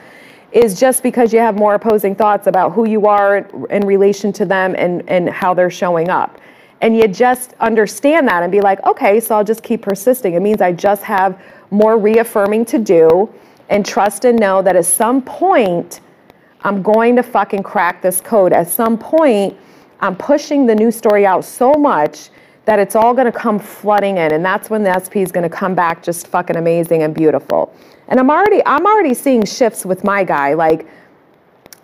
is 0.51 0.79
just 0.79 1.03
because 1.03 1.33
you 1.33 1.39
have 1.39 1.55
more 1.55 1.75
opposing 1.75 2.15
thoughts 2.15 2.47
about 2.47 2.71
who 2.71 2.87
you 2.87 3.05
are 3.05 3.37
in 3.69 3.85
relation 3.85 4.31
to 4.33 4.45
them 4.45 4.75
and, 4.77 5.07
and 5.09 5.29
how 5.29 5.53
they're 5.53 5.69
showing 5.69 6.09
up. 6.09 6.39
And 6.81 6.95
you 6.95 7.07
just 7.07 7.53
understand 7.59 8.27
that 8.27 8.43
and 8.43 8.51
be 8.51 8.61
like, 8.61 8.83
okay, 8.85 9.19
so 9.19 9.35
I'll 9.35 9.43
just 9.43 9.63
keep 9.63 9.81
persisting. 9.81 10.35
It 10.35 10.41
means 10.41 10.61
I 10.61 10.71
just 10.71 11.03
have 11.03 11.41
more 11.71 11.97
reaffirming 11.97 12.65
to 12.65 12.79
do 12.79 13.33
and 13.69 13.85
trust 13.85 14.25
and 14.25 14.39
know 14.39 14.61
that 14.61 14.75
at 14.75 14.85
some 14.85 15.21
point, 15.21 16.01
I'm 16.61 16.81
going 16.81 17.15
to 17.15 17.23
fucking 17.23 17.63
crack 17.63 18.01
this 18.01 18.21
code. 18.21 18.53
At 18.53 18.69
some 18.69 18.97
point, 18.97 19.57
I'm 19.99 20.15
pushing 20.15 20.65
the 20.65 20.75
new 20.75 20.91
story 20.91 21.25
out 21.25 21.43
so 21.43 21.73
much 21.73 22.29
that 22.65 22.79
it's 22.79 22.95
all 22.95 23.13
going 23.13 23.25
to 23.25 23.37
come 23.37 23.57
flooding 23.57 24.17
in 24.17 24.33
and 24.33 24.43
that's 24.43 24.69
when 24.69 24.83
the 24.83 24.93
SP 24.99 25.17
is 25.17 25.31
going 25.31 25.49
to 25.49 25.55
come 25.55 25.73
back 25.73 26.03
just 26.03 26.27
fucking 26.27 26.57
amazing 26.57 27.03
and 27.03 27.13
beautiful. 27.15 27.73
And 28.07 28.19
I'm 28.19 28.29
already 28.29 28.61
I'm 28.65 28.85
already 28.85 29.13
seeing 29.13 29.45
shifts 29.45 29.85
with 29.85 30.03
my 30.03 30.23
guy 30.23 30.53
like 30.53 30.87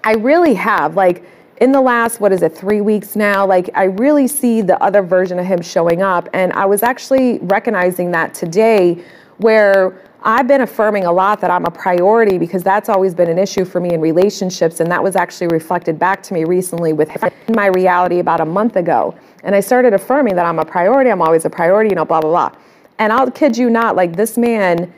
I 0.04 0.14
really 0.14 0.54
have 0.54 0.96
like 0.96 1.26
in 1.58 1.72
the 1.72 1.82
last 1.82 2.20
what 2.20 2.32
is 2.32 2.42
it 2.42 2.58
3 2.58 2.82
weeks 2.82 3.16
now 3.16 3.46
like 3.46 3.70
I 3.76 3.86
really 3.86 4.28
see 4.28 4.62
the 4.62 4.82
other 4.82 5.02
version 5.02 5.40
of 5.40 5.46
him 5.46 5.62
showing 5.62 6.02
up 6.02 6.28
and 6.34 6.52
I 6.54 6.66
was 6.66 6.84
actually 6.84 7.40
recognizing 7.40 8.12
that 8.12 8.34
today 8.34 9.04
where 9.38 10.02
I've 10.26 10.48
been 10.48 10.62
affirming 10.62 11.04
a 11.04 11.12
lot 11.12 11.42
that 11.42 11.52
I'm 11.52 11.66
a 11.66 11.72
priority 11.72 12.38
because 12.38 12.64
that's 12.64 12.88
always 12.88 13.14
been 13.14 13.30
an 13.30 13.38
issue 13.38 13.66
for 13.66 13.82
me 13.82 13.94
in 13.94 14.00
relationships. 14.00 14.80
And 14.80 14.90
that 14.90 15.04
was 15.04 15.18
actually 15.18 15.48
reflected 15.48 16.00
back 16.00 16.24
to 16.24 16.34
me 16.34 16.46
recently 16.46 16.94
with 16.94 17.10
my 17.54 17.66
reality 17.68 18.20
about 18.20 18.40
a 18.40 18.46
month 18.46 18.78
ago. 18.78 19.14
And 19.44 19.54
I 19.54 19.60
started 19.60 19.94
affirming 19.94 20.36
that 20.36 20.46
I'm 20.46 20.60
a 20.60 20.66
priority, 20.66 21.10
I'm 21.10 21.22
always 21.22 21.44
a 21.44 21.50
priority, 21.50 21.90
you 21.90 21.96
know, 21.96 22.06
blah, 22.06 22.22
blah, 22.22 22.30
blah. 22.30 22.60
And 23.00 23.12
I'll 23.12 23.30
kid 23.30 23.58
you 23.58 23.70
not, 23.70 23.98
like 23.98 24.16
this 24.16 24.38
man, 24.38 24.94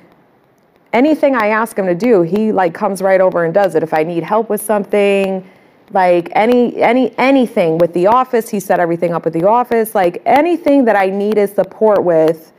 anything 0.96 1.36
I 1.36 1.48
ask 1.48 1.78
him 1.78 1.86
to 1.88 1.94
do, 1.94 2.22
he 2.22 2.54
like 2.54 2.74
comes 2.74 3.02
right 3.02 3.20
over 3.20 3.44
and 3.44 3.54
does 3.54 3.76
it. 3.76 3.84
If 3.84 3.94
I 3.94 4.04
need 4.04 4.24
help 4.24 4.50
with 4.50 4.62
something, 4.62 5.48
like 5.92 6.30
any 6.32 6.82
any 6.82 7.14
anything 7.18 7.78
with 7.78 7.94
the 7.94 8.08
office, 8.08 8.50
he 8.50 8.60
set 8.60 8.80
everything 8.80 9.14
up 9.14 9.26
with 9.26 9.34
the 9.34 9.46
office. 9.48 9.94
Like 9.94 10.22
anything 10.26 10.86
that 10.86 10.96
I 10.96 11.08
needed 11.08 11.54
support 11.54 12.04
with, 12.04 12.54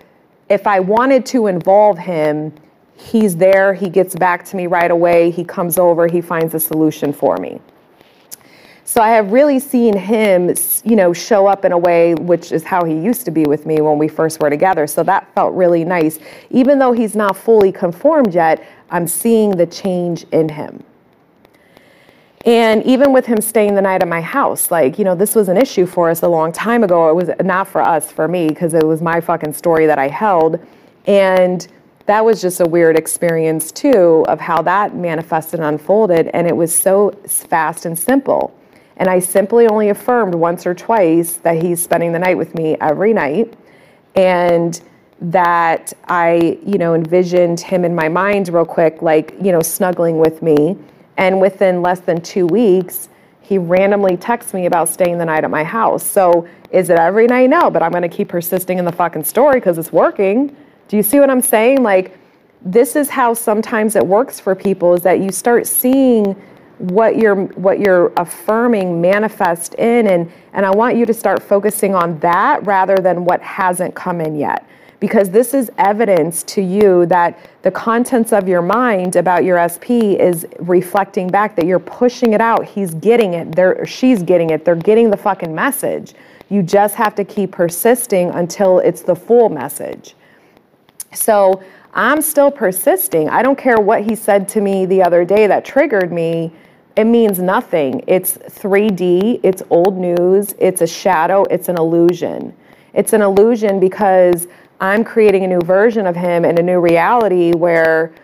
if 0.51 0.67
I 0.67 0.81
wanted 0.81 1.25
to 1.27 1.47
involve 1.47 1.99
him, 1.99 2.53
he's 2.95 3.37
there, 3.37 3.73
he 3.73 3.89
gets 3.89 4.15
back 4.15 4.45
to 4.47 4.57
me 4.57 4.67
right 4.67 4.91
away, 4.91 5.31
he 5.31 5.43
comes 5.43 5.79
over, 5.79 6.07
he 6.07 6.21
finds 6.21 6.55
a 6.55 6.61
solution 6.61 7.13
for 7.13 7.39
me. 7.39 7.61
So 8.89 9.01
I 9.03 9.11
have 9.11 9.33
really 9.33 9.59
seen 9.59 9.97
him, 9.97 10.55
you 10.85 10.95
know, 10.95 11.13
show 11.13 11.49
up 11.49 11.65
in 11.65 11.73
a 11.73 11.79
way 11.79 12.15
which 12.15 12.53
is 12.53 12.63
how 12.63 12.85
he 12.85 12.95
used 12.95 13.25
to 13.25 13.33
be 13.33 13.43
with 13.43 13.67
me 13.67 13.81
when 13.81 13.99
we 13.99 14.07
first 14.07 14.41
were 14.41 14.49
together. 14.49 14.87
So 14.87 15.03
that 15.03 15.35
felt 15.35 15.53
really 15.55 15.85
nice. 15.85 16.21
Even 16.51 16.79
though 16.79 16.93
he's 16.93 17.17
not 17.17 17.37
fully 17.37 17.73
conformed 17.73 18.33
yet, 18.33 18.65
I'm 18.91 19.09
seeing 19.09 19.51
the 19.51 19.67
change 19.67 20.25
in 20.31 20.49
him. 20.49 20.85
And 22.45 22.81
even 22.85 23.13
with 23.13 23.27
him 23.27 23.41
staying 23.41 23.75
the 23.75 23.83
night 23.83 24.03
at 24.03 24.09
my 24.09 24.21
house, 24.21 24.71
like, 24.71 25.01
you 25.01 25.05
know, 25.05 25.17
this 25.17 25.35
was 25.35 25.49
an 25.49 25.57
issue 25.57 25.85
for 25.85 26.09
us 26.09 26.23
a 26.23 26.29
long 26.29 26.53
time 26.53 26.85
ago. 26.85 27.11
It 27.11 27.15
was 27.15 27.31
not 27.43 27.67
for 27.67 27.81
us, 27.81 28.13
for 28.13 28.29
me, 28.29 28.47
because 28.47 28.73
it 28.73 28.87
was 28.87 29.03
my 29.03 29.21
fucking 29.21 29.53
story 29.55 29.87
that 29.87 29.99
I 29.99 30.07
held. 30.07 30.65
And 31.09 31.67
that 32.07 32.25
was 32.25 32.41
just 32.41 32.61
a 32.61 32.65
weird 32.65 32.97
experience, 32.97 33.73
too, 33.73 34.25
of 34.29 34.39
how 34.39 34.63
that 34.63 34.95
manifested 34.95 35.59
and 35.59 35.71
unfolded. 35.71 36.29
And 36.29 36.47
it 36.47 36.57
was 36.57 36.73
so 36.73 37.11
fast 37.27 37.85
and 37.85 37.99
simple. 37.99 38.56
And 38.99 39.09
I 39.09 39.19
simply 39.19 39.67
only 39.67 39.91
affirmed 39.91 40.35
once 40.35 40.67
or 40.67 40.75
twice 40.75 41.35
that 41.39 41.63
he's 41.63 41.83
spending 41.83 42.13
the 42.13 42.19
night 42.19 42.39
with 42.39 42.55
me 42.55 42.77
every 42.81 43.13
night. 43.13 43.55
And 44.15 44.81
that 45.21 45.93
I, 46.09 46.59
you 46.65 46.79
know, 46.79 46.95
envisioned 46.95 47.61
him 47.61 47.85
in 47.85 47.95
my 47.95 48.09
mind 48.09 48.49
real 48.49 48.67
quick, 48.67 49.01
like, 49.01 49.35
you 49.41 49.53
know, 49.53 49.63
snuggling 49.63 50.19
with 50.19 50.43
me 50.43 50.77
and 51.17 51.41
within 51.41 51.83
less 51.83 52.01
than 52.01 52.21
two 52.21 52.47
weeks, 52.47 53.09
he 53.41 53.59
randomly 53.59 54.17
texts 54.17 54.53
me 54.53 54.67
about 54.67 54.89
staying 54.89 55.19
the 55.19 55.25
night 55.25 55.45
at 55.45 55.51
my 55.51 55.65
house. 55.65 56.05
So 56.05 56.49
is 56.71 56.91
it 56.91 56.99
every 56.99 57.27
night? 57.27 57.49
No, 57.49 57.71
but 57.71 57.83
I'm 57.83 57.93
going 57.93 58.03
to 58.03 58.09
keep 58.09 58.29
persisting 58.29 58.79
in 58.79 58.85
the 58.85 58.93
fucking 58.93 59.25
story 59.25 59.61
because 59.61 59.79
it's 59.79 59.93
working. 59.93 60.55
Do 60.89 60.97
you 60.97 61.03
see 61.03 61.21
what 61.21 61.31
I'm 61.31 61.41
saying? 61.41 61.83
Like, 61.83 62.19
this 62.61 62.97
is 62.97 63.09
how 63.09 63.35
sometimes 63.35 63.97
it 63.97 64.05
works 64.05 64.41
for 64.41 64.55
people 64.55 64.95
is 64.95 65.03
that 65.03 65.21
you 65.21 65.31
start 65.31 65.67
seeing 65.67 66.35
what 66.79 67.17
you're 67.17 67.35
what 67.35 67.81
you're 67.81 68.13
affirming 68.17 69.01
manifest 69.01 69.75
in 69.75 70.07
and 70.09 70.31
and 70.53 70.67
I 70.67 70.71
want 70.71 70.97
you 70.97 71.07
to 71.07 71.15
start 71.15 71.43
focusing 71.43 71.95
on 71.95 72.19
that 72.21 72.67
rather 72.67 72.97
than 72.97 73.25
what 73.25 73.41
hasn't 73.41 73.95
come 73.95 74.21
in 74.21 74.37
yet 74.37 74.67
because 75.01 75.31
this 75.31 75.55
is 75.55 75.71
evidence 75.79 76.43
to 76.43 76.63
you 76.63 77.07
that 77.07 77.39
the 77.63 77.71
contents 77.71 78.33
of 78.33 78.49
your 78.49 78.63
mind 78.63 79.17
about 79.17 79.45
your 79.45 79.57
SP 79.69 80.17
is 80.17 80.47
reflecting 80.61 81.29
back 81.29 81.57
that 81.57 81.67
you're 81.67 81.79
pushing 81.79 82.33
it 82.33 82.41
out. 82.41 82.65
He's 82.65 82.95
getting 82.95 83.35
it. 83.35 83.55
They're, 83.55 83.85
she's 83.85 84.23
getting 84.23 84.51
it. 84.51 84.65
They're 84.65 84.75
getting 84.75 85.11
the 85.11 85.17
fucking 85.17 85.55
message. 85.55 86.15
You 86.49 86.63
just 86.63 86.95
have 86.95 87.15
to 87.17 87.25
keep 87.25 87.53
persisting 87.53 88.31
until 88.31 88.79
it's 88.79 89.03
the 89.03 89.17
full 89.17 89.49
message. 89.49 90.15
So 91.13 91.63
I'm 91.93 92.23
still 92.23 92.51
persisting. 92.51 93.29
I 93.29 93.43
don't 93.43 93.59
care 93.59 93.79
what 93.81 94.05
he 94.05 94.15
said 94.15 94.49
to 94.51 94.61
me 94.61 94.87
the 94.87 95.03
other 95.03 95.25
day 95.25 95.47
that 95.47 95.65
triggered 95.65 96.13
me. 96.13 96.53
It 96.97 97.05
means 97.05 97.39
nothing. 97.39 98.03
It's 98.07 98.39
3D, 98.39 99.41
it's 99.43 99.63
old 99.69 99.99
news, 99.99 100.55
it's 100.59 100.81
a 100.81 100.87
shadow, 100.87 101.45
it's 101.45 101.69
an 101.69 101.77
illusion. 101.77 102.57
It's 102.95 103.13
an 103.13 103.21
illusion 103.21 103.79
because 103.79 104.49
I'm 104.81 105.05
creating 105.05 105.45
a 105.45 105.47
new 105.47 105.61
version 105.61 106.07
of 106.07 106.17
him 106.17 106.47
and 106.47 106.59
a 106.59 106.63
new 106.63 106.81
reality 106.81 107.53
where 107.53 108.15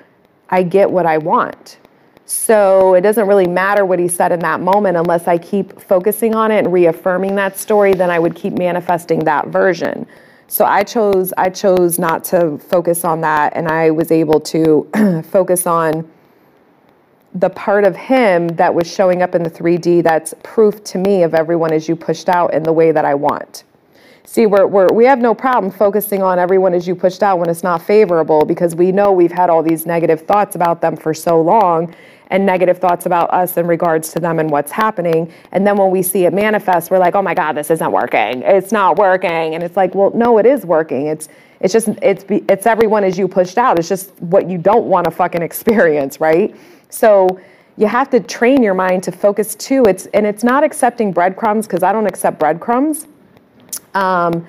I 0.48 0.62
get 0.62 0.90
what 0.90 1.04
I 1.04 1.18
want. 1.18 1.78
So 2.24 2.94
it 2.94 3.02
doesn't 3.02 3.28
really 3.28 3.46
matter 3.46 3.84
what 3.84 3.98
he 3.98 4.08
said 4.08 4.32
in 4.32 4.40
that 4.40 4.60
moment 4.60 4.96
unless 4.96 5.28
I 5.28 5.36
keep 5.36 5.78
focusing 5.78 6.34
on 6.34 6.50
it 6.50 6.60
and 6.60 6.72
reaffirming 6.72 7.34
that 7.34 7.58
story, 7.58 7.92
then 7.92 8.10
I 8.10 8.18
would 8.18 8.34
keep 8.34 8.54
manifesting 8.54 9.20
that 9.24 9.48
version. 9.48 10.06
So 10.46 10.64
I 10.64 10.82
chose 10.82 11.32
I 11.36 11.50
chose 11.50 11.98
not 11.98 12.24
to 12.24 12.58
focus 12.58 13.04
on 13.04 13.20
that 13.22 13.52
and 13.54 13.68
I 13.68 13.90
was 13.90 14.10
able 14.10 14.40
to 14.40 14.88
focus 15.30 15.66
on 15.66 16.10
the 17.34 17.50
part 17.50 17.84
of 17.84 17.96
him 17.96 18.48
that 18.48 18.74
was 18.74 18.92
showing 18.92 19.22
up 19.22 19.34
in 19.34 19.42
the 19.42 19.50
3D 19.50 20.02
that's 20.02 20.34
proof 20.42 20.82
to 20.84 20.98
me 20.98 21.22
of 21.22 21.34
everyone 21.34 21.72
is 21.72 21.88
you 21.88 21.96
pushed 21.96 22.28
out 22.28 22.52
in 22.52 22.62
the 22.62 22.72
way 22.72 22.92
that 22.92 23.04
I 23.04 23.14
want. 23.14 23.64
See, 24.24 24.46
we're, 24.46 24.66
we're, 24.66 24.88
we 24.88 25.04
have 25.04 25.18
no 25.18 25.34
problem 25.34 25.72
focusing 25.72 26.22
on 26.22 26.38
everyone 26.38 26.74
is 26.74 26.86
you 26.86 26.94
pushed 26.94 27.22
out 27.22 27.38
when 27.38 27.50
it's 27.50 27.62
not 27.62 27.82
favorable 27.82 28.44
because 28.44 28.74
we 28.74 28.92
know 28.92 29.12
we've 29.12 29.32
had 29.32 29.50
all 29.50 29.62
these 29.62 29.84
negative 29.84 30.22
thoughts 30.22 30.54
about 30.54 30.80
them 30.80 30.96
for 30.96 31.12
so 31.12 31.40
long 31.40 31.94
and 32.28 32.46
negative 32.46 32.78
thoughts 32.78 33.04
about 33.04 33.30
us 33.32 33.56
in 33.56 33.66
regards 33.66 34.12
to 34.12 34.20
them 34.20 34.38
and 34.38 34.48
what's 34.48 34.72
happening. 34.72 35.30
And 35.52 35.66
then 35.66 35.76
when 35.76 35.90
we 35.90 36.02
see 36.02 36.24
it 36.24 36.32
manifest, 36.32 36.90
we're 36.90 36.98
like, 36.98 37.14
oh 37.14 37.20
my 37.20 37.34
God, 37.34 37.52
this 37.54 37.70
isn't 37.70 37.92
working. 37.92 38.42
It's 38.42 38.72
not 38.72 38.96
working. 38.96 39.54
And 39.54 39.62
it's 39.62 39.76
like, 39.76 39.94
well, 39.94 40.10
no, 40.14 40.38
it 40.38 40.46
is 40.46 40.64
working. 40.64 41.08
It's, 41.08 41.28
it's 41.60 41.72
just, 41.72 41.88
it's, 42.00 42.24
it's 42.28 42.66
everyone 42.66 43.04
is 43.04 43.18
you 43.18 43.28
pushed 43.28 43.58
out. 43.58 43.78
It's 43.78 43.88
just 43.88 44.10
what 44.22 44.48
you 44.48 44.56
don't 44.56 44.86
want 44.86 45.04
to 45.04 45.10
fucking 45.10 45.42
experience, 45.42 46.20
right? 46.20 46.56
So 46.92 47.40
you 47.76 47.86
have 47.86 48.10
to 48.10 48.20
train 48.20 48.62
your 48.62 48.74
mind 48.74 49.02
to 49.04 49.12
focus 49.12 49.54
too. 49.54 49.84
It's, 49.88 50.06
and 50.06 50.26
it's 50.26 50.44
not 50.44 50.62
accepting 50.62 51.10
breadcrumbs 51.12 51.66
because 51.66 51.82
I 51.82 51.92
don't 51.92 52.06
accept 52.06 52.38
breadcrumbs 52.38 53.06
um, 53.94 54.46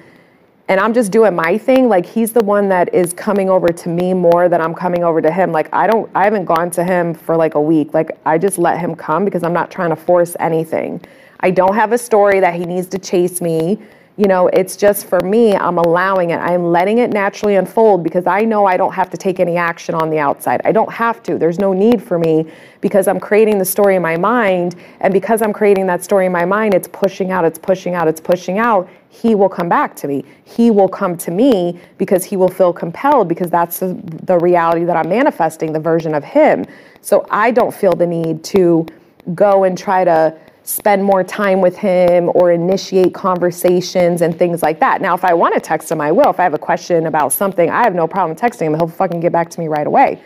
and 0.68 0.80
I'm 0.80 0.94
just 0.94 1.12
doing 1.12 1.36
my 1.36 1.58
thing. 1.58 1.90
Like 1.90 2.06
he's 2.06 2.32
the 2.32 2.44
one 2.44 2.70
that 2.70 2.94
is 2.94 3.14
coming 3.14 3.50
over 3.50 3.68
to 3.68 3.90
me 3.90 4.14
more 4.14 4.48
than 4.50 4.62
I'm 4.62 4.74
coming 4.74 5.04
over 5.04 5.22
to 5.22 5.32
him. 5.32 5.52
Like 5.52 5.70
I 5.74 5.88
don't, 5.88 6.10
I 6.16 6.24
haven't 6.24 6.46
gone 6.46 6.72
to 6.72 6.84
him 6.84 7.14
for 7.14 7.36
like 7.36 7.56
a 7.56 7.62
week. 7.62 7.94
Like 7.94 8.18
I 8.26 8.38
just 8.38 8.58
let 8.58 8.80
him 8.80 8.96
come 8.96 9.26
because 9.26 9.44
I'm 9.44 9.54
not 9.54 9.72
trying 9.72 9.90
to 9.90 9.96
force 9.96 10.36
anything. 10.40 11.02
I 11.42 11.52
don't 11.52 11.76
have 11.76 11.92
a 11.92 11.98
story 11.98 12.40
that 12.40 12.56
he 12.56 12.66
needs 12.66 12.88
to 12.88 13.00
chase 13.00 13.42
me. 13.42 13.80
You 14.16 14.28
know, 14.28 14.48
it's 14.48 14.78
just 14.78 15.08
for 15.08 15.20
me, 15.22 15.56
I'm 15.56 15.80
allowing 15.80 16.30
it. 16.30 16.38
I'm 16.38 16.66
letting 16.66 17.00
it 17.00 17.10
naturally 17.10 17.56
unfold 17.56 18.04
because 18.04 18.28
I 18.28 18.42
know 18.42 18.64
I 18.66 18.78
don't 18.78 18.94
have 18.94 19.10
to 19.10 19.18
take 19.18 19.40
any 19.40 19.58
action 19.58 19.96
on 19.96 20.12
the 20.12 20.20
outside. 20.20 20.62
I 20.66 20.72
don't 20.72 20.92
have 20.94 21.24
to. 21.24 21.40
There's 21.40 21.58
no 21.58 21.74
need 21.74 22.00
for 22.00 22.20
me 22.20 22.46
because 22.80 23.08
I'm 23.08 23.20
creating 23.20 23.58
the 23.58 23.66
story 23.66 23.96
in 23.96 24.04
my 24.04 24.16
mind. 24.16 24.76
And 25.00 25.12
because 25.12 25.42
I'm 25.42 25.52
creating 25.52 25.88
that 25.88 26.04
story 26.04 26.28
in 26.28 26.32
my 26.32 26.46
mind, 26.46 26.76
it's 26.76 26.88
pushing 26.88 27.32
out, 27.32 27.44
it's 27.44 27.58
pushing 27.58 27.96
out, 27.96 28.08
it's 28.08 28.22
pushing 28.22 28.60
out. 28.60 28.88
He 29.10 29.34
will 29.34 29.50
come 29.50 29.68
back 29.68 29.96
to 29.98 30.08
me. 30.08 30.24
He 30.44 30.70
will 30.70 30.90
come 30.90 31.18
to 31.18 31.32
me 31.32 31.80
because 31.98 32.24
he 32.24 32.38
will 32.38 32.50
feel 32.50 32.72
compelled 32.72 33.28
because 33.28 33.50
that's 33.50 33.80
the, 33.80 34.00
the 34.26 34.38
reality 34.38 34.86
that 34.86 34.96
I'm 34.96 35.10
manifesting, 35.10 35.74
the 35.74 35.80
version 35.80 36.14
of 36.14 36.24
him. 36.24 36.66
So 37.02 37.26
I 37.32 37.50
don't 37.50 37.74
feel 37.74 37.94
the 37.94 38.06
need 38.06 38.44
to 38.46 38.86
go 39.34 39.64
and 39.64 39.76
try 39.76 40.04
to 40.04 40.38
spend 40.64 41.04
more 41.04 41.24
time 41.24 41.60
with 41.60 41.76
him 41.76 42.32
or 42.36 42.52
initiate 42.52 43.14
conversations 43.14 44.22
and 44.22 44.38
things 44.38 44.64
like 44.64 44.80
that. 44.80 45.02
Now, 45.02 45.14
if 45.14 45.26
I 45.26 45.34
want 45.34 45.54
to 45.56 45.60
text 45.60 45.92
him, 45.92 46.00
I 46.00 46.12
will. 46.12 46.30
If 46.30 46.40
I 46.40 46.44
have 46.44 46.54
a 46.54 46.60
question 46.60 47.06
about 47.08 47.34
something, 47.34 47.70
I 47.70 47.84
have 47.84 47.94
no 47.94 48.08
problem 48.08 48.38
texting 48.38 48.68
him. 48.68 48.76
He'll 48.76 48.88
fucking 48.88 49.20
get 49.20 49.32
back 49.32 49.50
to 49.50 49.60
me 49.60 49.68
right 49.68 49.86
away. 49.86 50.22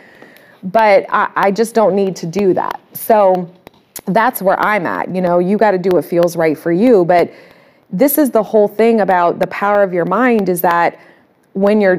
But 0.62 1.06
I, 1.08 1.30
I 1.34 1.50
just 1.50 1.74
don't 1.74 1.94
need 1.94 2.14
to 2.16 2.26
do 2.26 2.54
that. 2.54 2.80
So 2.92 3.52
that's 4.06 4.40
where 4.40 4.58
I'm 4.60 4.86
at. 4.86 5.12
You 5.12 5.20
know, 5.20 5.40
you 5.40 5.58
got 5.58 5.72
to 5.72 5.78
do 5.78 5.90
what 5.90 6.04
feels 6.04 6.36
right 6.36 6.56
for 6.56 6.72
you. 6.72 7.04
But 7.04 7.32
this 7.90 8.16
is 8.16 8.30
the 8.30 8.42
whole 8.42 8.68
thing 8.68 9.00
about 9.00 9.40
the 9.40 9.46
power 9.48 9.82
of 9.82 9.92
your 9.92 10.04
mind 10.04 10.48
is 10.48 10.60
that 10.60 11.00
when 11.54 11.80
you're 11.80 11.98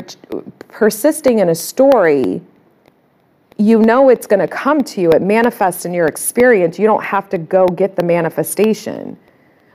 persisting 0.69 1.39
in 1.39 1.49
a 1.49 1.55
story, 1.55 2.41
you 3.59 3.81
know 3.81 4.07
it's 4.07 4.25
going 4.25 4.39
to 4.39 4.47
come 4.47 4.81
to 4.81 5.01
you. 5.01 5.11
It 5.11 5.21
manifests 5.21 5.83
in 5.83 5.93
your 5.93 6.07
experience. 6.07 6.79
You 6.79 6.87
don't 6.87 7.03
have 7.03 7.29
to 7.29 7.37
go 7.37 7.67
get 7.67 7.97
the 7.97 8.03
manifestation. 8.03 9.17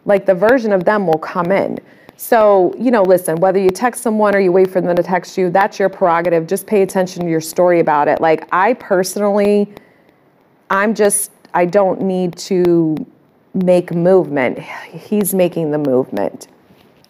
Like 0.06 0.24
the 0.24 0.34
version 0.34 0.72
of 0.72 0.84
them 0.84 1.06
will 1.06 1.18
come 1.18 1.52
in. 1.52 1.78
So, 2.16 2.74
you 2.78 2.90
know, 2.90 3.02
listen, 3.02 3.36
whether 3.36 3.58
you 3.58 3.68
text 3.68 4.02
someone 4.02 4.34
or 4.34 4.40
you 4.40 4.52
wait 4.52 4.70
for 4.70 4.80
them 4.80 4.96
to 4.96 5.02
text 5.02 5.36
you, 5.36 5.50
that's 5.50 5.78
your 5.78 5.90
prerogative. 5.90 6.46
Just 6.46 6.66
pay 6.66 6.80
attention 6.80 7.24
to 7.24 7.30
your 7.30 7.42
story 7.42 7.80
about 7.80 8.08
it. 8.08 8.20
Like, 8.20 8.48
I 8.52 8.72
personally, 8.74 9.72
I'm 10.70 10.94
just, 10.94 11.30
I 11.52 11.66
don't 11.66 12.00
need 12.00 12.36
to 12.38 12.96
make 13.52 13.92
movement. 13.92 14.58
He's 14.60 15.34
making 15.34 15.72
the 15.72 15.78
movement. 15.78 16.48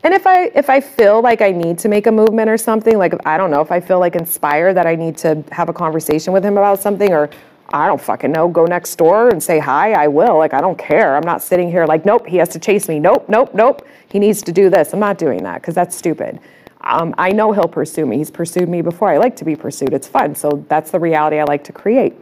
And 0.04 0.12
if 0.12 0.26
I 0.26 0.52
if 0.54 0.68
I 0.70 0.80
feel 0.80 1.22
like 1.22 1.40
I 1.40 1.50
need 1.50 1.78
to 1.78 1.88
make 1.88 2.06
a 2.06 2.12
movement 2.12 2.50
or 2.50 2.58
something, 2.58 2.98
like 2.98 3.14
I 3.26 3.38
don't 3.38 3.50
know, 3.50 3.62
if 3.62 3.72
I 3.72 3.80
feel 3.80 3.98
like 3.98 4.14
inspired 4.14 4.74
that 4.74 4.86
I 4.86 4.94
need 4.94 5.16
to 5.18 5.42
have 5.50 5.70
a 5.70 5.72
conversation 5.72 6.32
with 6.32 6.44
him 6.44 6.58
about 6.58 6.80
something 6.80 7.12
or 7.12 7.30
I 7.70 7.86
don't 7.86 8.00
fucking 8.00 8.30
know, 8.30 8.46
go 8.48 8.66
next 8.66 8.96
door 8.96 9.30
and 9.30 9.42
say 9.42 9.58
hi, 9.58 9.92
I 9.92 10.06
will. 10.08 10.36
Like, 10.36 10.52
I 10.52 10.60
don't 10.60 10.78
care. 10.78 11.16
I'm 11.16 11.24
not 11.24 11.42
sitting 11.42 11.70
here 11.70 11.86
like, 11.86 12.04
nope, 12.04 12.26
he 12.26 12.36
has 12.36 12.50
to 12.50 12.58
chase 12.58 12.88
me. 12.88 13.00
Nope, 13.00 13.28
nope, 13.28 13.54
nope. 13.54 13.86
He 14.08 14.18
needs 14.18 14.42
to 14.42 14.52
do 14.52 14.68
this. 14.68 14.92
I'm 14.92 15.00
not 15.00 15.16
doing 15.16 15.42
that 15.44 15.62
because 15.62 15.74
that's 15.74 15.96
stupid. 15.96 16.38
Um, 16.82 17.14
I 17.16 17.30
know 17.30 17.52
he'll 17.52 17.66
pursue 17.66 18.04
me. 18.04 18.18
He's 18.18 18.30
pursued 18.30 18.68
me 18.68 18.82
before. 18.82 19.08
I 19.08 19.16
like 19.16 19.34
to 19.36 19.44
be 19.44 19.56
pursued. 19.56 19.94
It's 19.94 20.06
fun. 20.06 20.34
So 20.34 20.64
that's 20.68 20.90
the 20.90 21.00
reality 21.00 21.38
I 21.38 21.44
like 21.44 21.64
to 21.64 21.72
create. 21.72 22.14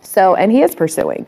So, 0.00 0.36
and 0.36 0.52
he 0.52 0.62
is 0.62 0.74
pursuing. 0.74 1.26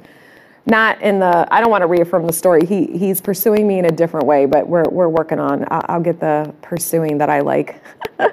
Not 0.66 1.00
in 1.02 1.18
the, 1.18 1.46
I 1.50 1.60
don't 1.60 1.70
want 1.70 1.82
to 1.82 1.86
reaffirm 1.86 2.26
the 2.26 2.32
story. 2.32 2.64
He, 2.64 2.86
he's 2.86 3.20
pursuing 3.20 3.68
me 3.68 3.78
in 3.78 3.84
a 3.84 3.90
different 3.90 4.26
way, 4.26 4.46
but 4.46 4.66
we're, 4.66 4.84
we're 4.84 5.08
working 5.08 5.38
on, 5.38 5.66
I'll, 5.70 5.84
I'll 5.88 6.00
get 6.00 6.20
the 6.20 6.54
pursuing 6.62 7.18
that 7.18 7.28
I 7.28 7.40
like. 7.40 7.82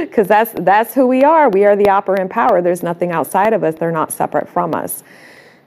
because 0.00 0.28
that's 0.28 0.52
that's 0.60 0.94
who 0.94 1.06
we 1.06 1.24
are. 1.24 1.48
We 1.48 1.64
are 1.64 1.76
the 1.76 1.88
operant 1.88 2.30
power. 2.30 2.62
There's 2.62 2.82
nothing 2.82 3.10
outside 3.12 3.52
of 3.52 3.64
us. 3.64 3.74
They're 3.74 3.92
not 3.92 4.12
separate 4.12 4.48
from 4.48 4.74
us. 4.74 5.02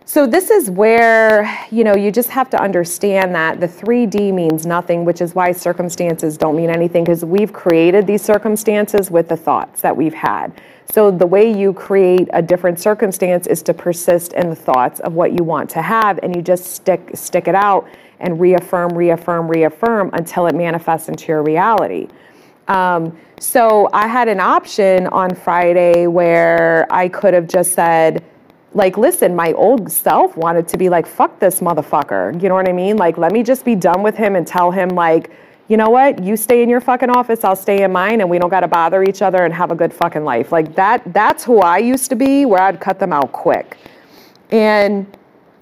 So 0.05 0.25
this 0.25 0.49
is 0.49 0.71
where, 0.71 1.55
you 1.69 1.83
know, 1.83 1.95
you 1.95 2.11
just 2.11 2.29
have 2.29 2.49
to 2.49 2.59
understand 2.59 3.35
that 3.35 3.59
the 3.59 3.67
3D 3.67 4.33
means 4.33 4.65
nothing, 4.65 5.05
which 5.05 5.21
is 5.21 5.35
why 5.35 5.51
circumstances 5.51 6.35
don't 6.35 6.55
mean 6.55 6.71
anything 6.71 7.03
because 7.03 7.23
we've 7.23 7.53
created 7.53 8.07
these 8.07 8.23
circumstances 8.23 9.11
with 9.11 9.27
the 9.29 9.37
thoughts 9.37 9.81
that 9.81 9.95
we've 9.95 10.15
had. 10.15 10.51
So 10.91 11.11
the 11.11 11.27
way 11.27 11.55
you 11.55 11.73
create 11.73 12.27
a 12.33 12.41
different 12.41 12.79
circumstance 12.79 13.45
is 13.45 13.61
to 13.63 13.73
persist 13.73 14.33
in 14.33 14.49
the 14.49 14.55
thoughts 14.55 14.99
of 15.01 15.13
what 15.13 15.33
you 15.33 15.43
want 15.43 15.69
to 15.71 15.81
have 15.83 16.19
and 16.23 16.35
you 16.35 16.41
just 16.41 16.65
stick 16.65 17.11
stick 17.13 17.47
it 17.47 17.55
out 17.55 17.87
and 18.19 18.39
reaffirm, 18.39 18.97
reaffirm, 18.97 19.47
reaffirm 19.47 20.09
until 20.13 20.47
it 20.47 20.55
manifests 20.55 21.07
into 21.07 21.27
your 21.27 21.43
reality. 21.43 22.07
Um, 22.67 23.17
so 23.39 23.89
I 23.93 24.07
had 24.07 24.27
an 24.27 24.39
option 24.39 25.07
on 25.07 25.33
Friday 25.35 26.07
where 26.07 26.85
I 26.89 27.07
could 27.07 27.33
have 27.33 27.47
just 27.47 27.73
said, 27.73 28.23
like, 28.73 28.97
listen, 28.97 29.35
my 29.35 29.53
old 29.53 29.91
self 29.91 30.35
wanted 30.37 30.67
to 30.67 30.77
be 30.77 30.89
like, 30.89 31.07
fuck 31.07 31.39
this 31.39 31.59
motherfucker. 31.59 32.39
You 32.41 32.49
know 32.49 32.55
what 32.55 32.67
I 32.67 32.73
mean? 32.73 32.97
Like, 32.97 33.17
let 33.17 33.31
me 33.31 33.41
just 33.41 33.63
be 33.63 33.75
done 33.75 34.03
with 34.03 34.15
him 34.15 34.35
and 34.35 34.45
tell 34.45 34.71
him, 34.71 34.89
like, 34.89 35.31
you 35.69 35.77
know 35.77 35.89
what? 35.89 36.23
You 36.23 36.35
stay 36.35 36.63
in 36.63 36.67
your 36.67 36.81
fucking 36.81 37.11
office, 37.11 37.43
I'll 37.43 37.55
stay 37.55 37.83
in 37.83 37.91
mine, 37.91 38.21
and 38.21 38.29
we 38.29 38.39
don't 38.39 38.49
got 38.49 38.61
to 38.61 38.67
bother 38.67 39.03
each 39.03 39.21
other 39.21 39.45
and 39.45 39.53
have 39.53 39.71
a 39.71 39.75
good 39.75 39.93
fucking 39.93 40.23
life. 40.23 40.51
Like 40.51 40.75
that. 40.75 41.01
That's 41.13 41.43
who 41.43 41.59
I 41.59 41.77
used 41.77 42.09
to 42.09 42.15
be, 42.15 42.45
where 42.45 42.61
I'd 42.61 42.81
cut 42.81 42.99
them 42.99 43.13
out 43.13 43.31
quick. 43.31 43.77
And 44.49 45.05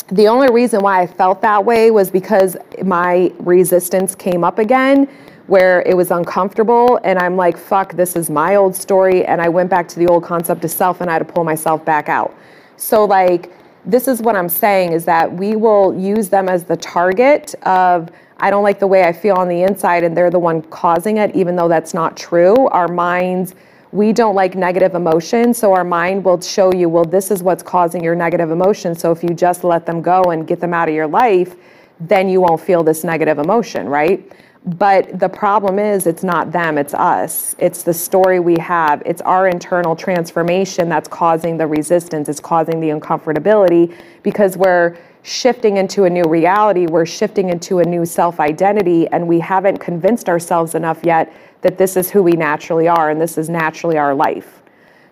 the 0.08 0.30
only 0.30 0.50
reason 0.50 0.82
why 0.82 1.02
I 1.02 1.08
felt 1.08 1.42
that 1.42 1.64
way 1.64 1.92
was 1.92 2.10
because 2.10 2.56
my 2.84 3.34
resistance 3.40 4.16
came 4.16 4.46
up 4.46 4.58
again 4.58 5.10
where 5.48 5.82
it 5.86 5.96
was 5.96 6.12
uncomfortable 6.12 7.00
and 7.04 7.18
I'm 7.20 7.36
like, 7.36 7.58
fuck, 7.58 7.94
this 7.94 8.16
is 8.16 8.30
my 8.30 8.56
old 8.56 8.76
story. 8.76 9.26
And 9.26 9.42
I 9.42 9.50
went 9.50 9.70
back 9.70 9.88
to 9.90 10.00
the 10.00 10.08
old 10.08 10.24
concept 10.24 10.64
of 10.64 10.72
self 10.72 11.02
and 11.02 11.10
I 11.10 11.14
had 11.14 11.20
to 11.20 11.34
pull 11.34 11.44
myself 11.44 11.84
back 11.84 12.10
out. 12.10 12.36
So, 12.78 13.06
like, 13.06 13.52
this 13.86 14.08
is 14.08 14.22
what 14.22 14.36
I'm 14.36 14.50
saying 14.50 14.92
is 14.92 15.06
that 15.06 15.32
we 15.32 15.56
will 15.56 15.98
use 15.98 16.30
them 16.30 16.50
as 16.50 16.66
the 16.66 16.76
target 16.78 17.56
of, 17.64 18.10
I 18.40 18.50
don't 18.50 18.64
like 18.64 18.80
the 18.80 18.88
way 18.88 19.04
I 19.04 19.14
feel 19.14 19.36
on 19.36 19.48
the 19.48 19.64
inside 19.64 20.04
and 20.04 20.16
they're 20.16 20.30
the 20.30 20.40
one 20.40 20.62
causing 20.64 21.18
it, 21.18 21.36
even 21.36 21.56
though 21.56 21.68
that's 21.68 21.94
not 21.94 22.16
true. 22.16 22.68
Our 22.68 22.88
minds, 22.88 23.56
we 23.92 24.14
don't 24.14 24.36
like 24.36 24.56
negative 24.56 24.96
emotion. 24.96 25.54
So, 25.54 25.74
our 25.74 25.84
mind 25.84 26.24
will 26.24 26.40
show 26.42 26.74
you, 26.74 26.90
well, 26.90 27.06
this 27.06 27.32
is 27.32 27.42
what's 27.42 27.64
causing 27.64 28.04
your 28.04 28.16
negative 28.16 28.52
emotion. 28.52 28.96
So, 28.96 29.12
if 29.12 29.24
you 29.24 29.30
just 29.30 29.64
let 29.64 29.86
them 29.86 30.02
go 30.02 30.24
and 30.24 30.46
get 30.46 30.60
them 30.60 30.74
out 30.74 30.90
of 30.90 30.96
your 30.96 31.08
life, 31.08 31.56
then 32.00 32.30
you 32.30 32.42
won't 32.42 32.62
feel 32.62 32.84
this 32.84 33.04
negative 33.04 33.40
emotion, 33.40 33.88
right? 33.88 34.32
But 34.66 35.18
the 35.18 35.30
problem 35.30 35.80
is, 35.80 36.08
it's 36.08 36.24
not 36.24 36.52
them, 36.52 36.78
it's 36.78 36.94
us. 36.94 37.56
It's 37.58 37.84
the 37.84 37.94
story 37.94 38.42
we 38.42 38.58
have. 38.60 39.02
It's 39.06 39.22
our 39.22 39.48
internal 39.48 39.96
transformation 39.96 40.90
that's 40.90 41.08
causing 41.08 41.58
the 41.58 41.66
resistance, 41.66 42.28
it's 42.28 42.42
causing 42.42 42.82
the 42.82 42.90
uncomfortability 42.90 43.96
because 44.24 44.58
we're 44.58 44.98
shifting 45.28 45.78
into 45.78 46.06
a 46.06 46.10
new 46.10 46.24
reality, 46.24 46.88
we're 46.88 47.06
shifting 47.06 47.50
into 47.50 47.80
a 47.80 47.84
new 47.84 48.06
self 48.06 48.40
identity, 48.40 49.08
and 49.10 49.28
we 49.28 49.40
haven't 49.40 49.78
convinced 49.78 50.30
ourselves 50.30 50.74
enough 50.74 51.00
yet 51.04 51.34
that 51.62 51.78
this 51.78 51.98
is 51.98 52.10
who 52.10 52.24
we 52.24 52.32
naturally 52.32 52.88
are 52.88 53.10
and 53.10 53.20
this 53.20 53.38
is 53.38 53.50
naturally 53.50 53.98
our 53.98 54.16
life 54.16 54.62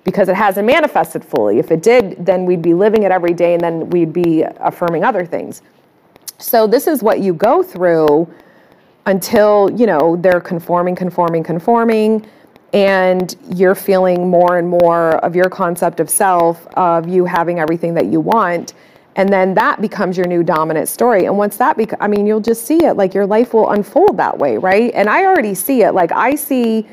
because 0.03 0.30
it 0.30 0.36
hasn't 0.36 0.66
manifested 0.66 1.26
fully. 1.26 1.57
If 1.59 1.72
it 1.72 1.82
did, 1.82 2.24
then 2.26 2.45
we'd 2.45 2.61
be 2.61 2.74
living 2.74 3.03
it 3.03 3.11
every 3.11 3.34
day 3.34 3.53
and 3.55 3.61
then 3.61 3.89
we'd 3.89 4.13
be 4.13 4.43
affirming 4.59 5.03
other 5.03 5.26
things. 5.26 5.61
So, 6.38 6.68
this 6.68 6.88
is 6.88 7.01
what 7.01 7.20
you 7.20 7.34
go 7.34 7.63
through 7.63 8.32
until, 9.05 9.70
you 9.72 9.86
know, 9.86 10.16
they're 10.16 10.41
conforming, 10.41 10.95
conforming, 10.95 11.43
conforming, 11.43 12.26
and 12.74 13.36
you're 13.53 13.76
feeling 13.76 14.30
more 14.30 14.57
and 14.57 14.68
more 14.68 15.16
of 15.18 15.36
your 15.36 15.49
concept 15.49 15.99
of 15.99 16.09
self, 16.09 16.68
of 16.76 17.07
you 17.07 17.26
having 17.26 17.59
everything 17.59 17.93
that 17.93 18.07
you 18.07 18.20
want. 18.20 18.74
And 19.16 19.30
then 19.30 19.53
that 19.53 19.80
becomes 19.80 20.18
your 20.18 20.28
new 20.28 20.43
dominant 20.43 20.89
story. 20.89 21.26
And 21.26 21.38
once 21.38 21.55
that 21.57 21.78
becomes, 21.78 22.01
I 22.01 22.07
mean, 22.07 22.28
you'll 22.28 22.41
just 22.41 22.66
see 22.66 22.84
it, 22.84 22.93
like 22.95 23.13
your 23.13 23.26
life 23.26 23.53
will 23.53 23.72
unfold 23.72 24.18
that 24.18 24.38
way, 24.38 24.57
right? 24.57 24.91
And 24.93 25.09
I 25.09 25.26
already 25.26 25.55
see 25.55 25.84
it. 25.84 25.93
Like 25.93 26.11
I 26.11 26.36
see 26.36 26.86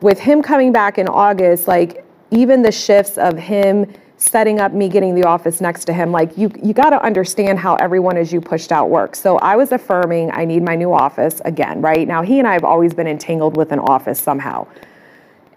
with 0.00 0.20
him 0.20 0.42
coming 0.42 0.72
back 0.72 0.98
in 0.98 1.08
August, 1.08 1.66
like 1.66 2.04
even 2.30 2.62
the 2.62 2.72
shifts 2.72 3.18
of 3.18 3.36
him 3.36 3.92
setting 4.18 4.60
up 4.60 4.72
me 4.72 4.88
getting 4.88 5.14
the 5.14 5.24
office 5.24 5.60
next 5.60 5.84
to 5.84 5.92
him 5.92 6.10
like 6.10 6.38
you 6.38 6.50
you 6.62 6.72
got 6.72 6.88
to 6.88 7.02
understand 7.04 7.58
how 7.58 7.74
everyone 7.76 8.16
is 8.16 8.32
you 8.32 8.40
pushed 8.40 8.72
out 8.72 8.88
works 8.88 9.20
so 9.20 9.36
i 9.40 9.54
was 9.54 9.72
affirming 9.72 10.30
i 10.32 10.42
need 10.42 10.62
my 10.62 10.74
new 10.74 10.90
office 10.90 11.42
again 11.44 11.82
right 11.82 12.08
now 12.08 12.22
he 12.22 12.38
and 12.38 12.48
i 12.48 12.54
have 12.54 12.64
always 12.64 12.94
been 12.94 13.06
entangled 13.06 13.58
with 13.58 13.72
an 13.72 13.78
office 13.78 14.18
somehow 14.18 14.66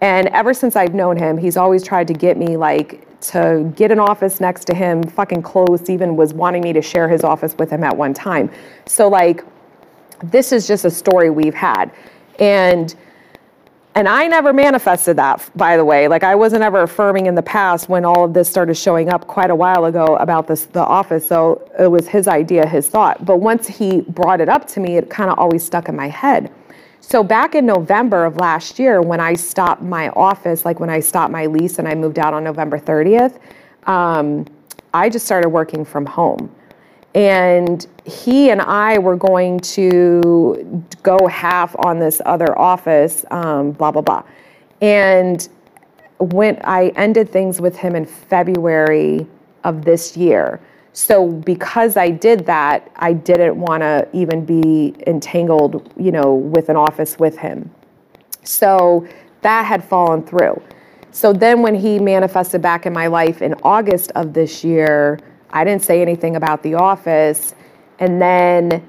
and 0.02 0.28
ever 0.28 0.52
since 0.52 0.76
i've 0.76 0.92
known 0.92 1.16
him 1.16 1.38
he's 1.38 1.56
always 1.56 1.82
tried 1.82 2.06
to 2.06 2.12
get 2.12 2.36
me 2.36 2.58
like 2.58 3.06
to 3.20 3.72
get 3.76 3.90
an 3.90 3.98
office 3.98 4.40
next 4.40 4.64
to 4.64 4.74
him 4.74 5.02
fucking 5.02 5.42
close 5.42 5.88
even 5.90 6.16
was 6.16 6.32
wanting 6.32 6.62
me 6.62 6.72
to 6.72 6.82
share 6.82 7.08
his 7.08 7.22
office 7.22 7.54
with 7.58 7.70
him 7.70 7.84
at 7.84 7.96
one 7.96 8.14
time 8.14 8.50
so 8.86 9.08
like 9.08 9.44
this 10.24 10.52
is 10.52 10.66
just 10.66 10.84
a 10.84 10.90
story 10.90 11.30
we've 11.30 11.54
had 11.54 11.90
and 12.38 12.94
and 13.96 14.08
I 14.08 14.28
never 14.28 14.52
manifested 14.52 15.16
that, 15.16 15.50
by 15.56 15.76
the 15.76 15.84
way. 15.84 16.06
Like 16.06 16.22
I 16.22 16.34
wasn't 16.34 16.62
ever 16.62 16.82
affirming 16.82 17.26
in 17.26 17.34
the 17.34 17.42
past 17.42 17.88
when 17.88 18.04
all 18.04 18.24
of 18.24 18.32
this 18.32 18.48
started 18.48 18.74
showing 18.74 19.08
up 19.08 19.26
quite 19.26 19.50
a 19.50 19.54
while 19.54 19.86
ago 19.86 20.16
about 20.16 20.46
this 20.46 20.66
the 20.66 20.84
office. 20.84 21.26
So 21.26 21.68
it 21.78 21.88
was 21.88 22.06
his 22.06 22.28
idea, 22.28 22.66
his 22.66 22.88
thought. 22.88 23.24
But 23.24 23.38
once 23.38 23.66
he 23.66 24.02
brought 24.02 24.40
it 24.40 24.48
up 24.48 24.66
to 24.68 24.80
me, 24.80 24.96
it 24.96 25.10
kind 25.10 25.28
of 25.28 25.38
always 25.38 25.64
stuck 25.64 25.88
in 25.88 25.96
my 25.96 26.08
head. 26.08 26.52
So 27.00 27.24
back 27.24 27.54
in 27.54 27.66
November 27.66 28.24
of 28.24 28.36
last 28.36 28.78
year, 28.78 29.00
when 29.00 29.20
I 29.20 29.34
stopped 29.34 29.82
my 29.82 30.10
office, 30.10 30.64
like 30.64 30.80
when 30.80 30.90
I 30.90 31.00
stopped 31.00 31.32
my 31.32 31.46
lease 31.46 31.78
and 31.78 31.88
I 31.88 31.94
moved 31.94 32.18
out 32.18 32.34
on 32.34 32.44
November 32.44 32.78
30th, 32.78 33.38
um, 33.88 34.46
I 34.92 35.08
just 35.08 35.24
started 35.24 35.48
working 35.48 35.84
from 35.84 36.06
home. 36.06 36.54
And 37.14 37.86
he 38.04 38.50
and 38.50 38.60
I 38.60 38.98
were 38.98 39.16
going 39.16 39.58
to 39.60 40.84
go 41.02 41.26
half 41.26 41.74
on 41.80 41.98
this 41.98 42.20
other 42.24 42.56
office, 42.56 43.24
um, 43.30 43.72
blah, 43.72 43.90
blah, 43.90 44.02
blah. 44.02 44.22
And 44.80 45.48
when 46.18 46.60
I 46.62 46.88
ended 46.96 47.30
things 47.30 47.60
with 47.60 47.76
him 47.76 47.96
in 47.96 48.04
February 48.04 49.26
of 49.64 49.84
this 49.84 50.16
year. 50.16 50.60
So 50.92 51.28
because 51.28 51.96
I 51.96 52.10
did 52.10 52.46
that, 52.46 52.90
I 52.96 53.12
didn't 53.12 53.56
want 53.56 53.82
to 53.82 54.08
even 54.12 54.44
be 54.44 54.94
entangled, 55.06 55.92
you 55.96 56.10
know, 56.10 56.34
with 56.34 56.68
an 56.68 56.76
office 56.76 57.18
with 57.18 57.38
him. 57.38 57.70
So 58.42 59.06
that 59.42 59.64
had 59.64 59.84
fallen 59.84 60.22
through. 60.22 60.60
So 61.12 61.32
then 61.32 61.62
when 61.62 61.74
he 61.74 61.98
manifested 61.98 62.62
back 62.62 62.86
in 62.86 62.92
my 62.92 63.06
life 63.06 63.42
in 63.42 63.54
August 63.62 64.12
of 64.14 64.32
this 64.32 64.64
year, 64.64 65.18
I 65.50 65.64
didn't 65.64 65.82
say 65.82 66.02
anything 66.02 66.36
about 66.36 66.62
the 66.62 66.74
office. 66.74 67.54
And 67.98 68.20
then 68.20 68.86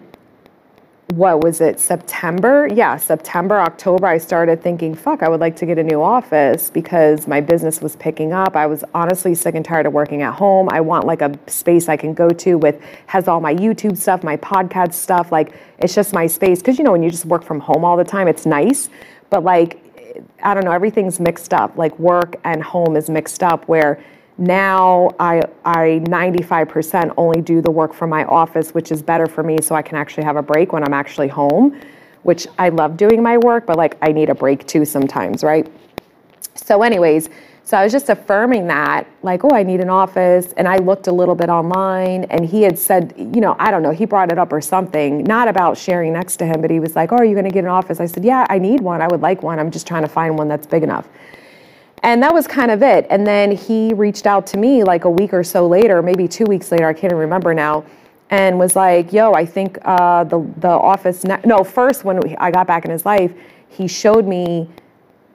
what 1.12 1.44
was 1.44 1.60
it, 1.60 1.80
September? 1.80 2.68
Yeah, 2.72 2.96
September, 2.96 3.60
October, 3.60 4.08
I 4.08 4.18
started 4.18 4.62
thinking, 4.64 4.96
fuck, 4.96 5.24
I 5.24 5.30
would 5.30 5.42
like 5.42 5.56
to 5.58 5.66
get 5.66 5.78
a 5.78 5.84
new 5.84 6.02
office 6.02 6.70
because 6.70 7.28
my 7.28 7.42
business 7.42 7.82
was 7.82 7.96
picking 7.98 8.32
up. 8.32 8.56
I 8.56 8.66
was 8.66 8.84
honestly 8.94 9.36
sick 9.36 9.56
and 9.56 9.66
tired 9.66 9.86
of 9.86 9.94
working 9.94 10.22
at 10.22 10.34
home. 10.34 10.70
I 10.72 10.80
want 10.80 11.06
like 11.06 11.22
a 11.22 11.38
space 11.48 11.90
I 11.90 11.98
can 11.98 12.14
go 12.14 12.30
to 12.30 12.58
with, 12.58 12.82
has 13.08 13.28
all 13.28 13.42
my 13.42 13.54
YouTube 13.54 13.98
stuff, 13.98 14.24
my 14.24 14.38
podcast 14.38 14.94
stuff. 14.94 15.32
Like, 15.32 15.54
it's 15.80 15.94
just 15.94 16.14
my 16.14 16.28
space. 16.28 16.62
Cause 16.62 16.78
you 16.78 16.84
know, 16.84 16.92
when 16.92 17.04
you 17.04 17.10
just 17.12 17.26
work 17.26 17.44
from 17.44 17.60
home 17.60 17.84
all 17.84 17.98
the 17.98 18.06
time, 18.06 18.28
it's 18.28 18.46
nice. 18.46 18.90
But 19.30 19.44
like, 19.44 19.80
I 20.44 20.54
don't 20.54 20.64
know, 20.64 20.72
everything's 20.72 21.20
mixed 21.20 21.54
up. 21.54 21.78
Like, 21.78 21.98
work 22.00 22.38
and 22.46 22.64
home 22.64 22.96
is 22.96 23.10
mixed 23.10 23.44
up 23.44 23.68
where, 23.68 24.02
now 24.42 25.12
I, 25.20 25.44
I 25.64 26.02
95% 26.06 27.14
only 27.16 27.42
do 27.42 27.62
the 27.62 27.72
work 27.72 27.94
from 27.94 28.10
my 28.10 28.26
office, 28.26 28.74
which 28.74 28.92
is 28.92 29.02
better 29.02 29.28
for 29.28 29.44
me 29.44 29.60
so 29.62 29.76
I 29.76 29.84
can 29.84 29.98
actually 29.98 30.24
have 30.24 30.36
a 30.36 30.42
break 30.42 30.74
when 30.74 30.84
I'm 30.84 30.94
actually 30.94 31.28
home, 31.28 31.80
which 32.24 32.48
I 32.58 32.70
love 32.70 32.98
doing 32.98 33.22
my 33.22 33.38
work, 33.38 33.68
but 33.68 33.78
like 33.78 33.98
I 34.02 34.12
need 34.12 34.30
a 34.30 34.36
break 34.36 34.66
too 34.66 34.84
sometimes, 34.84 35.44
right? 35.44 35.72
So, 36.56 36.82
anyways, 36.82 37.30
so 37.64 37.78
I 37.78 37.84
was 37.84 37.92
just 37.92 38.10
affirming 38.10 38.68
that, 38.68 39.08
like, 39.22 39.44
oh, 39.44 39.52
I 39.54 39.64
need 39.64 39.80
an 39.80 39.90
office. 39.90 40.54
And 40.58 40.68
I 40.68 40.78
looked 40.78 41.08
a 41.08 41.12
little 41.12 41.36
bit 41.36 41.50
online 41.50 42.26
and 42.26 42.44
he 42.44 42.64
had 42.64 42.78
said, 42.78 43.14
you 43.16 43.40
know, 43.40 43.56
I 43.60 43.70
don't 43.70 43.84
know, 43.84 43.92
he 43.92 44.06
brought 44.06 44.32
it 44.32 44.40
up 44.40 44.52
or 44.52 44.60
something, 44.60 45.24
not 45.24 45.48
about 45.48 45.78
sharing 45.78 46.14
next 46.14 46.38
to 46.38 46.46
him, 46.46 46.62
but 46.62 46.72
he 46.72 46.80
was 46.80 46.96
like, 46.96 47.12
oh, 47.12 47.18
are 47.18 47.26
you 47.26 47.34
going 47.34 47.46
to 47.46 47.52
get 47.52 47.64
an 47.64 47.70
office? 47.70 48.00
I 48.00 48.08
said, 48.08 48.26
yeah, 48.26 48.46
I 48.50 48.58
need 48.58 48.82
one. 48.82 49.02
I 49.02 49.08
would 49.08 49.22
like 49.22 49.44
one. 49.44 49.60
I'm 49.60 49.70
just 49.70 49.88
trying 49.88 50.02
to 50.02 50.10
find 50.10 50.38
one 50.38 50.48
that's 50.48 50.66
big 50.66 50.82
enough. 50.84 51.08
And 52.04 52.22
that 52.24 52.34
was 52.34 52.48
kind 52.48 52.72
of 52.72 52.82
it. 52.82 53.06
And 53.10 53.26
then 53.28 53.52
he 53.52 53.94
reached 53.94 54.26
out 54.26 54.48
to 54.48 54.58
me 54.58 54.84
like 54.84 55.06
a 55.06 55.10
week 55.10 55.34
or 55.34 55.44
so 55.44 55.68
later, 55.68 56.02
maybe 56.02 56.28
two 56.28 56.46
weeks 56.46 56.72
later, 56.72 56.88
I 56.88 56.94
can't 56.94 57.12
even 57.12 57.18
remember 57.18 57.54
now, 57.54 57.86
and 58.32 58.58
was 58.58 58.76
like, 58.76 59.14
yo, 59.14 59.34
I 59.34 59.46
think 59.46 59.78
uh, 59.84 60.24
the, 60.24 60.40
the 60.58 60.70
office, 60.70 61.24
ne-. 61.24 61.42
no, 61.46 61.64
first 61.64 62.04
when 62.04 62.36
I 62.38 62.50
got 62.50 62.66
back 62.66 62.86
in 62.86 62.92
his 62.92 63.06
life, 63.06 63.34
he 63.68 63.88
showed 63.88 64.26
me 64.26 64.70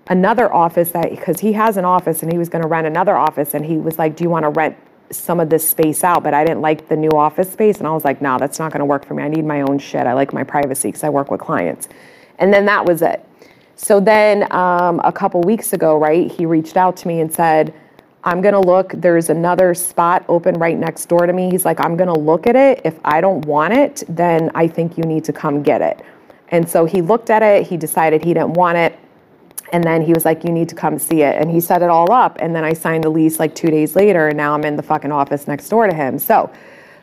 another 0.08 0.52
office 0.52 0.92
that, 0.92 1.10
because 1.10 1.40
he 1.40 1.52
has 1.52 1.76
an 1.76 1.84
office 1.84 2.22
and 2.22 2.32
he 2.32 2.38
was 2.38 2.48
going 2.48 2.62
to 2.62 2.68
rent 2.68 2.86
another 2.86 3.16
office. 3.16 3.54
And 3.54 3.64
he 3.64 3.76
was 3.76 3.98
like, 3.98 4.16
do 4.16 4.24
you 4.24 4.30
want 4.30 4.44
to 4.44 4.50
rent 4.50 4.76
some 5.10 5.40
of 5.40 5.50
this 5.50 5.68
space 5.68 6.02
out? 6.02 6.24
But 6.24 6.34
I 6.34 6.44
didn't 6.44 6.62
like 6.62 6.88
the 6.88 6.96
new 6.96 7.10
office 7.10 7.52
space. 7.52 7.78
And 7.78 7.86
I 7.86 7.92
was 7.92 8.04
like, 8.04 8.20
no, 8.20 8.38
that's 8.38 8.58
not 8.58 8.72
going 8.72 8.80
to 8.80 8.86
work 8.86 9.04
for 9.04 9.14
me. 9.14 9.22
I 9.22 9.28
need 9.28 9.44
my 9.44 9.60
own 9.60 9.78
shit. 9.78 10.06
I 10.06 10.14
like 10.14 10.32
my 10.32 10.42
privacy 10.42 10.88
because 10.88 11.04
I 11.04 11.10
work 11.10 11.30
with 11.30 11.40
clients. 11.40 11.88
And 12.38 12.52
then 12.52 12.66
that 12.66 12.84
was 12.84 13.02
it. 13.02 13.24
So 13.76 14.00
then 14.00 14.50
um, 14.52 15.00
a 15.04 15.12
couple 15.12 15.40
weeks 15.42 15.72
ago, 15.74 15.98
right, 15.98 16.30
he 16.30 16.46
reached 16.46 16.76
out 16.76 16.96
to 16.98 17.08
me 17.08 17.20
and 17.20 17.32
said, 17.32 17.74
I'm 18.24 18.40
going 18.40 18.54
to 18.54 18.60
look. 18.60 18.92
There's 18.92 19.30
another 19.30 19.72
spot 19.74 20.24
open 20.28 20.54
right 20.54 20.76
next 20.76 21.06
door 21.06 21.26
to 21.26 21.32
me. 21.32 21.50
He's 21.50 21.64
like, 21.64 21.78
I'm 21.78 21.96
going 21.96 22.12
to 22.12 22.18
look 22.18 22.46
at 22.46 22.56
it. 22.56 22.80
If 22.84 22.98
I 23.04 23.20
don't 23.20 23.44
want 23.44 23.74
it, 23.74 24.02
then 24.08 24.50
I 24.54 24.66
think 24.66 24.98
you 24.98 25.04
need 25.04 25.24
to 25.24 25.32
come 25.32 25.62
get 25.62 25.80
it. 25.80 26.04
And 26.48 26.68
so 26.68 26.86
he 26.86 27.02
looked 27.02 27.30
at 27.30 27.42
it. 27.42 27.66
He 27.66 27.76
decided 27.76 28.24
he 28.24 28.34
didn't 28.34 28.54
want 28.54 28.78
it. 28.78 28.98
And 29.72 29.84
then 29.84 30.02
he 30.02 30.12
was 30.12 30.24
like, 30.24 30.44
You 30.44 30.50
need 30.50 30.68
to 30.70 30.74
come 30.74 30.98
see 30.98 31.22
it. 31.22 31.40
And 31.40 31.50
he 31.50 31.60
set 31.60 31.82
it 31.82 31.90
all 31.90 32.10
up. 32.10 32.38
And 32.40 32.54
then 32.54 32.64
I 32.64 32.72
signed 32.72 33.04
the 33.04 33.10
lease 33.10 33.38
like 33.38 33.54
two 33.54 33.68
days 33.68 33.94
later. 33.94 34.28
And 34.28 34.36
now 34.36 34.54
I'm 34.54 34.64
in 34.64 34.76
the 34.76 34.82
fucking 34.82 35.12
office 35.12 35.46
next 35.46 35.68
door 35.68 35.86
to 35.86 35.94
him. 35.94 36.18
So 36.18 36.52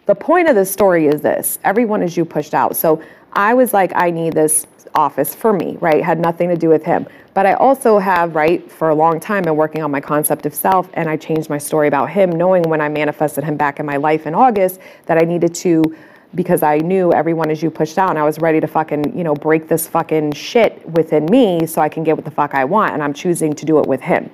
the 0.06 0.16
point 0.16 0.50
of 0.50 0.56
the 0.56 0.66
story 0.66 1.08
is 1.08 1.22
this 1.22 1.60
everyone 1.64 2.02
is 2.02 2.18
you 2.18 2.26
pushed 2.26 2.54
out. 2.54 2.76
So 2.76 3.02
I 3.34 3.54
was 3.54 3.74
like, 3.74 3.92
I 3.96 4.12
need 4.12 4.34
this 4.34 4.66
office 4.96 5.34
for 5.34 5.54
me, 5.54 5.78
right? 5.80 6.04
Had 6.04 6.20
nothing 6.20 6.50
to 6.50 6.56
do 6.56 6.70
with 6.70 6.84
him. 6.84 7.08
But 7.34 7.46
I 7.46 7.54
also 7.54 7.98
have, 7.98 8.36
right, 8.36 8.70
for 8.72 8.90
a 8.90 8.96
long 8.96 9.20
time 9.20 9.44
been 9.44 9.56
working 9.56 9.82
on 9.82 9.92
my 9.92 10.02
concept 10.02 10.46
of 10.46 10.54
self 10.54 10.90
and 10.94 11.10
I 11.10 11.18
changed 11.18 11.50
my 11.50 11.58
story 11.58 11.88
about 11.88 12.10
him, 12.10 12.30
knowing 12.30 12.64
when 12.64 12.82
I 12.82 12.90
manifested 12.90 13.44
him 13.44 13.58
back 13.58 13.80
in 13.80 13.86
my 13.86 13.98
life 13.98 14.28
in 14.28 14.36
August 14.36 14.80
that 15.06 15.18
I 15.18 15.26
needed 15.26 15.56
to 15.56 15.96
because 16.36 16.64
I 16.64 16.78
knew 16.78 17.14
everyone 17.14 17.52
is 17.52 17.62
you 17.62 17.70
pushed 17.70 17.98
out 17.98 18.10
and 18.10 18.18
I 18.18 18.24
was 18.24 18.40
ready 18.40 18.60
to 18.60 18.68
fucking, 18.68 19.18
you 19.18 19.24
know, 19.24 19.36
break 19.36 19.68
this 19.68 19.88
fucking 19.88 20.34
shit 20.34 20.88
within 20.90 21.26
me 21.26 21.66
so 21.66 21.82
I 21.82 21.90
can 21.90 22.04
get 22.04 22.16
what 22.16 22.26
the 22.26 22.32
fuck 22.32 22.56
I 22.56 22.66
want. 22.66 22.94
And 22.94 23.04
I'm 23.04 23.14
choosing 23.14 23.54
to 23.54 23.66
do 23.66 23.80
it 23.80 23.88
with 23.88 24.02
him. 24.02 24.30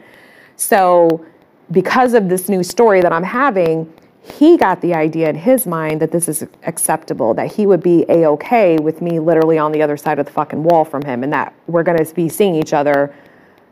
So 0.56 1.26
because 1.72 2.14
of 2.14 2.30
this 2.30 2.50
new 2.50 2.64
story 2.64 3.02
that 3.02 3.12
I'm 3.12 3.24
having, 3.24 3.92
he 4.22 4.58
got 4.58 4.82
the 4.82 4.94
idea 4.94 5.30
in 5.30 5.36
his 5.36 5.66
mind 5.66 6.02
that 6.02 6.12
this 6.12 6.28
is 6.28 6.46
acceptable, 6.64 7.34
that 7.34 7.54
he 7.54 7.66
would 7.66 7.82
be 7.82 8.06
a 8.10 8.26
okay 8.28 8.78
with 8.78 9.02
me 9.02 9.20
literally 9.20 9.58
on 9.58 9.72
the 9.72 9.82
other 9.82 9.98
side 9.98 10.20
of 10.20 10.26
the 10.26 10.32
fucking 10.32 10.64
wall 10.64 10.86
from 10.86 11.04
him, 11.04 11.24
and 11.24 11.32
that 11.34 11.54
we're 11.68 11.84
going 11.84 12.04
to 12.04 12.14
be 12.14 12.30
seeing 12.30 12.56
each 12.56 12.74
other, 12.74 13.16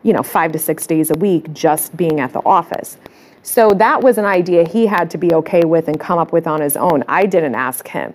you 0.03 0.13
know, 0.13 0.23
five 0.23 0.51
to 0.53 0.59
six 0.59 0.87
days 0.87 1.11
a 1.11 1.15
week 1.15 1.51
just 1.53 1.95
being 1.97 2.19
at 2.19 2.33
the 2.33 2.41
office. 2.45 2.97
So 3.43 3.69
that 3.71 4.01
was 4.01 4.17
an 4.17 4.25
idea 4.25 4.67
he 4.67 4.87
had 4.87 5.09
to 5.11 5.17
be 5.17 5.33
okay 5.33 5.63
with 5.63 5.87
and 5.87 5.99
come 5.99 6.19
up 6.19 6.33
with 6.33 6.47
on 6.47 6.61
his 6.61 6.75
own. 6.75 7.03
I 7.07 7.25
didn't 7.25 7.55
ask 7.55 7.87
him. 7.87 8.13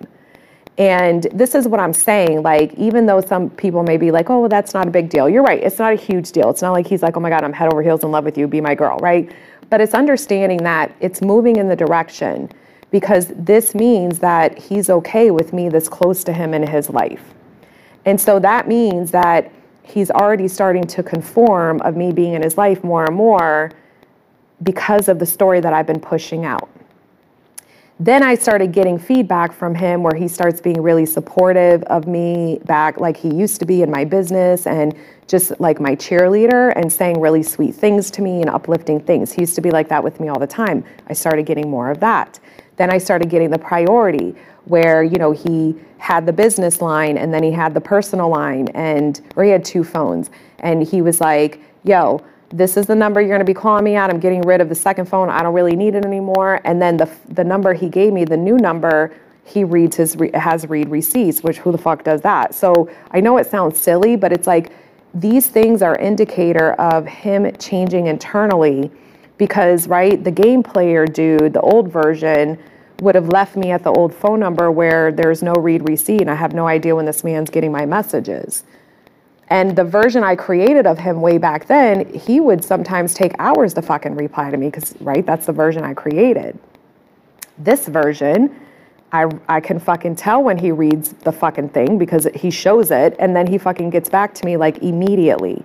And 0.78 1.26
this 1.34 1.54
is 1.54 1.68
what 1.68 1.80
I'm 1.80 1.92
saying. 1.92 2.42
Like, 2.42 2.74
even 2.74 3.06
though 3.06 3.20
some 3.20 3.50
people 3.50 3.82
may 3.82 3.98
be 3.98 4.10
like, 4.10 4.30
oh, 4.30 4.40
well, 4.40 4.48
that's 4.48 4.74
not 4.74 4.88
a 4.88 4.90
big 4.90 5.10
deal. 5.10 5.28
You're 5.28 5.42
right. 5.42 5.62
It's 5.62 5.78
not 5.78 5.92
a 5.92 5.96
huge 5.96 6.32
deal. 6.32 6.50
It's 6.50 6.62
not 6.62 6.72
like 6.72 6.86
he's 6.86 7.02
like, 7.02 7.16
oh 7.16 7.20
my 7.20 7.28
God, 7.28 7.44
I'm 7.44 7.52
head 7.52 7.72
over 7.72 7.82
heels 7.82 8.04
in 8.04 8.10
love 8.10 8.24
with 8.24 8.38
you. 8.38 8.46
Be 8.46 8.60
my 8.60 8.74
girl, 8.74 8.96
right? 8.98 9.30
But 9.72 9.80
it's 9.80 9.94
understanding 9.94 10.64
that 10.64 10.94
it's 11.00 11.22
moving 11.22 11.56
in 11.56 11.66
the 11.66 11.74
direction 11.74 12.50
because 12.90 13.28
this 13.34 13.74
means 13.74 14.18
that 14.18 14.58
he's 14.58 14.90
okay 14.90 15.30
with 15.30 15.54
me 15.54 15.70
this 15.70 15.88
close 15.88 16.22
to 16.24 16.32
him 16.34 16.52
in 16.52 16.66
his 16.66 16.90
life. 16.90 17.22
And 18.04 18.20
so 18.20 18.38
that 18.40 18.68
means 18.68 19.12
that 19.12 19.50
he's 19.82 20.10
already 20.10 20.46
starting 20.46 20.84
to 20.88 21.02
conform 21.02 21.80
of 21.80 21.96
me 21.96 22.12
being 22.12 22.34
in 22.34 22.42
his 22.42 22.58
life 22.58 22.84
more 22.84 23.06
and 23.06 23.16
more 23.16 23.72
because 24.62 25.08
of 25.08 25.18
the 25.18 25.24
story 25.24 25.60
that 25.60 25.72
I've 25.72 25.86
been 25.86 26.00
pushing 26.00 26.44
out. 26.44 26.68
Then 28.02 28.24
I 28.24 28.34
started 28.34 28.72
getting 28.72 28.98
feedback 28.98 29.52
from 29.52 29.76
him 29.76 30.02
where 30.02 30.16
he 30.16 30.26
starts 30.26 30.60
being 30.60 30.82
really 30.82 31.06
supportive 31.06 31.84
of 31.84 32.08
me 32.08 32.58
back 32.64 32.98
like 32.98 33.16
he 33.16 33.32
used 33.32 33.60
to 33.60 33.64
be 33.64 33.82
in 33.82 33.92
my 33.92 34.04
business 34.04 34.66
and 34.66 34.92
just 35.28 35.60
like 35.60 35.80
my 35.80 35.94
cheerleader 35.94 36.72
and 36.74 36.92
saying 36.92 37.20
really 37.20 37.44
sweet 37.44 37.76
things 37.76 38.10
to 38.10 38.20
me 38.20 38.40
and 38.40 38.50
uplifting 38.50 38.98
things. 38.98 39.30
He 39.30 39.42
used 39.42 39.54
to 39.54 39.60
be 39.60 39.70
like 39.70 39.86
that 39.86 40.02
with 40.02 40.18
me 40.18 40.26
all 40.26 40.40
the 40.40 40.48
time. 40.48 40.84
I 41.08 41.12
started 41.12 41.46
getting 41.46 41.70
more 41.70 41.92
of 41.92 42.00
that. 42.00 42.40
Then 42.74 42.90
I 42.90 42.98
started 42.98 43.30
getting 43.30 43.50
the 43.50 43.58
priority 43.60 44.34
where, 44.64 45.04
you 45.04 45.18
know, 45.18 45.30
he 45.30 45.76
had 45.98 46.26
the 46.26 46.32
business 46.32 46.82
line 46.82 47.16
and 47.16 47.32
then 47.32 47.44
he 47.44 47.52
had 47.52 47.72
the 47.72 47.80
personal 47.80 48.28
line 48.28 48.66
and 48.74 49.20
or 49.36 49.44
he 49.44 49.50
had 49.50 49.64
two 49.64 49.84
phones 49.84 50.28
and 50.58 50.82
he 50.82 51.02
was 51.02 51.20
like, 51.20 51.60
"Yo, 51.84 52.20
this 52.52 52.76
is 52.76 52.86
the 52.86 52.94
number 52.94 53.20
you're 53.20 53.30
going 53.30 53.40
to 53.40 53.44
be 53.44 53.54
calling 53.54 53.84
me 53.84 53.96
at. 53.96 54.10
I'm 54.10 54.20
getting 54.20 54.42
rid 54.42 54.60
of 54.60 54.68
the 54.68 54.74
second 54.74 55.06
phone. 55.06 55.30
I 55.30 55.42
don't 55.42 55.54
really 55.54 55.76
need 55.76 55.94
it 55.94 56.04
anymore." 56.04 56.60
And 56.64 56.80
then 56.80 56.96
the 56.96 57.10
the 57.28 57.44
number 57.44 57.74
he 57.74 57.88
gave 57.88 58.12
me, 58.12 58.24
the 58.24 58.36
new 58.36 58.56
number, 58.56 59.14
he 59.44 59.64
reads 59.64 59.96
his 59.96 60.16
has 60.34 60.68
read 60.68 60.88
receipts, 60.88 61.42
which 61.42 61.58
who 61.58 61.72
the 61.72 61.78
fuck 61.78 62.04
does 62.04 62.20
that? 62.22 62.54
So 62.54 62.90
I 63.10 63.20
know 63.20 63.38
it 63.38 63.46
sounds 63.46 63.80
silly, 63.80 64.16
but 64.16 64.32
it's 64.32 64.46
like 64.46 64.72
these 65.14 65.48
things 65.48 65.82
are 65.82 65.96
indicator 65.96 66.72
of 66.74 67.06
him 67.06 67.54
changing 67.56 68.06
internally 68.06 68.90
because 69.36 69.86
right 69.88 70.24
the 70.24 70.30
game 70.30 70.62
player 70.62 71.06
dude 71.06 71.52
the 71.52 71.60
old 71.60 71.90
version 71.90 72.58
would 73.00 73.14
have 73.14 73.28
left 73.28 73.56
me 73.56 73.70
at 73.70 73.82
the 73.82 73.90
old 73.90 74.14
phone 74.14 74.40
number 74.40 74.70
where 74.70 75.12
there's 75.12 75.42
no 75.42 75.52
read 75.54 75.86
receipt 75.88 76.20
and 76.20 76.30
i 76.30 76.34
have 76.34 76.54
no 76.54 76.66
idea 76.66 76.94
when 76.94 77.04
this 77.04 77.24
man's 77.24 77.50
getting 77.50 77.70
my 77.70 77.84
messages 77.84 78.64
and 79.52 79.76
the 79.76 79.84
version 79.84 80.24
i 80.24 80.34
created 80.34 80.86
of 80.86 80.98
him 80.98 81.20
way 81.20 81.36
back 81.38 81.66
then 81.66 81.94
he 82.14 82.40
would 82.40 82.64
sometimes 82.64 83.14
take 83.14 83.32
hours 83.38 83.74
to 83.74 83.82
fucking 83.82 84.14
reply 84.14 84.50
to 84.50 84.56
me 84.56 84.66
because 84.68 84.94
right 85.00 85.26
that's 85.26 85.46
the 85.46 85.52
version 85.52 85.84
i 85.84 85.94
created 85.94 86.58
this 87.58 87.86
version 87.86 88.54
I, 89.12 89.30
I 89.46 89.60
can 89.60 89.78
fucking 89.78 90.16
tell 90.16 90.42
when 90.42 90.56
he 90.56 90.72
reads 90.72 91.12
the 91.12 91.32
fucking 91.32 91.68
thing 91.68 91.98
because 91.98 92.26
he 92.34 92.50
shows 92.50 92.90
it 92.90 93.14
and 93.18 93.36
then 93.36 93.46
he 93.46 93.58
fucking 93.58 93.90
gets 93.90 94.08
back 94.08 94.34
to 94.36 94.46
me 94.46 94.56
like 94.56 94.78
immediately. 94.78 95.62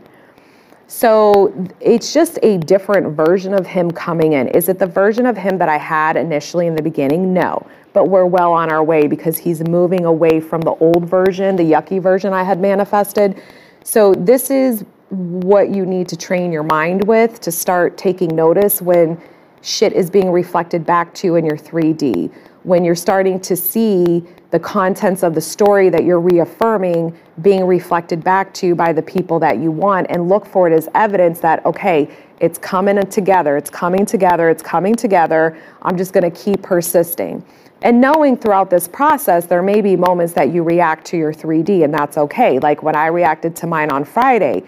So 0.88 1.54
it's 1.80 2.14
just 2.14 2.40
a 2.44 2.58
different 2.58 3.16
version 3.16 3.54
of 3.54 3.66
him 3.66 3.90
coming 3.90 4.34
in. 4.34 4.50
Is 4.50 4.68
it 4.68 4.80
the 4.80 4.86
version 4.86 5.26
of 5.26 5.38
him 5.38 5.58
that 5.60 5.70
I 5.70 5.78
had 5.78 6.18
initially 6.18 6.68
in 6.68 6.76
the 6.76 6.82
beginning? 6.82 7.34
No. 7.34 7.66
But 7.94 8.10
we're 8.10 8.26
well 8.26 8.52
on 8.52 8.70
our 8.70 8.84
way 8.84 9.08
because 9.08 9.38
he's 9.38 9.66
moving 9.68 10.04
away 10.04 10.42
from 10.42 10.62
the 10.62 10.76
old 10.76 11.06
version, 11.10 11.56
the 11.56 11.64
yucky 11.64 12.02
version 12.02 12.34
I 12.34 12.44
had 12.44 12.60
manifested. 12.60 13.42
So 13.88 14.14
this 14.16 14.52
is 14.52 14.84
what 15.08 15.70
you 15.70 15.86
need 15.86 16.10
to 16.10 16.18
train 16.18 16.52
your 16.52 16.64
mind 16.64 17.08
with 17.08 17.40
to 17.40 17.54
start 17.54 17.98
taking 17.98 18.36
notice 18.36 18.82
when 18.82 19.18
shit 19.62 19.94
is 19.94 20.10
being 20.10 20.30
reflected 20.30 20.86
back 20.86 21.14
to 21.14 21.28
you 21.28 21.36
in 21.36 21.46
your 21.46 21.56
3D 21.56 22.30
when 22.64 22.84
you're 22.84 22.96
starting 22.96 23.40
to 23.40 23.56
see 23.56 24.26
the 24.52 24.60
contents 24.60 25.24
of 25.24 25.34
the 25.34 25.40
story 25.40 25.88
that 25.88 26.04
you're 26.04 26.20
reaffirming 26.20 27.18
being 27.42 27.64
reflected 27.64 28.22
back 28.26 28.54
to 28.56 28.68
you 28.68 28.76
by 28.76 28.92
the 28.92 29.02
people 29.02 29.40
that 29.40 29.60
you 29.60 29.72
want 29.72 30.06
and 30.10 30.28
look 30.28 30.46
for 30.46 30.70
it 30.70 30.74
as 30.74 30.90
evidence 30.94 31.40
that 31.40 31.66
okay 31.66 32.10
it's 32.42 32.58
coming 32.58 33.02
together 33.06 33.56
it's 33.56 33.70
coming 33.70 34.06
together 34.06 34.50
it's 34.50 34.62
coming 34.62 34.96
together. 34.96 35.58
I'm 35.82 35.96
just 35.96 36.12
going 36.12 36.30
to 36.30 36.44
keep 36.44 36.62
persisting 36.62 37.42
and 37.82 38.02
knowing 38.02 38.36
throughout 38.36 38.70
this 38.70 38.88
process 38.88 39.46
there 39.46 39.62
may 39.62 39.82
be 39.82 39.96
moments 39.96 40.34
that 40.34 40.52
you 40.52 40.64
react 40.64 41.06
to 41.06 41.18
your 41.18 41.34
3d 41.34 41.84
and 41.84 41.94
that's 41.94 42.18
okay 42.18 42.60
like 42.60 42.84
when 42.84 42.96
i 42.96 43.08
reacted 43.08 43.56
to 43.56 43.68
mine 43.68 43.92
on 43.92 44.04
friday 44.04 44.64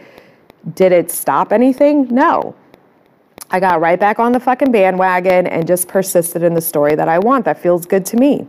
did 0.76 0.91
it 0.91 1.10
stop 1.10 1.51
anything 1.51 2.07
no 2.14 2.55
I 3.51 3.60
got 3.60 3.82
right 3.82 3.99
back 3.99 4.20
on 4.20 4.32
the 4.32 4.39
fucking 4.39 4.72
bandwagon 4.72 5.47
and 5.47 5.66
just 5.66 5.88
persisted 5.88 6.43
in 6.43 6.53
the 6.53 6.62
story 6.62 6.93
that 6.93 7.10
I 7.10 7.18
want. 7.18 7.45
That 7.45 7.60
feels 7.60 7.84
good 7.88 8.05
to 8.07 8.18
me. 8.18 8.45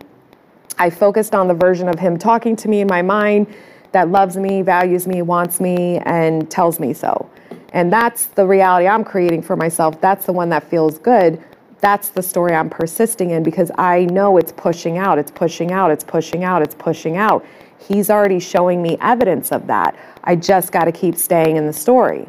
I 0.78 0.90
focused 0.90 1.34
on 1.34 1.48
the 1.48 1.54
version 1.54 1.88
of 1.88 1.98
him 1.98 2.18
talking 2.18 2.54
to 2.56 2.68
me 2.68 2.80
in 2.80 2.86
my 2.86 3.00
mind 3.00 3.46
that 3.92 4.10
loves 4.10 4.36
me, 4.36 4.60
values 4.60 5.06
me, 5.06 5.22
wants 5.22 5.58
me, 5.58 5.98
and 6.04 6.50
tells 6.50 6.78
me 6.78 6.92
so. 6.92 7.30
And 7.72 7.90
that's 7.90 8.26
the 8.26 8.46
reality 8.46 8.86
I'm 8.86 9.04
creating 9.04 9.42
for 9.42 9.56
myself. 9.56 10.00
That's 10.02 10.26
the 10.26 10.32
one 10.32 10.50
that 10.50 10.64
feels 10.64 10.98
good. 10.98 11.42
That's 11.80 12.10
the 12.10 12.22
story 12.22 12.54
I'm 12.54 12.70
persisting 12.70 13.30
in 13.30 13.42
because 13.42 13.70
I 13.78 14.04
know 14.06 14.36
it's 14.36 14.52
pushing 14.52 14.98
out, 14.98 15.18
it's 15.18 15.30
pushing 15.30 15.72
out, 15.72 15.90
it's 15.90 16.04
pushing 16.04 16.44
out, 16.44 16.62
it's 16.62 16.74
pushing 16.74 17.16
out. 17.16 17.44
He's 17.78 18.10
already 18.10 18.38
showing 18.38 18.82
me 18.82 18.98
evidence 19.00 19.52
of 19.52 19.66
that. 19.66 19.96
I 20.24 20.36
just 20.36 20.72
got 20.72 20.84
to 20.84 20.92
keep 20.92 21.16
staying 21.16 21.56
in 21.56 21.66
the 21.66 21.72
story. 21.72 22.28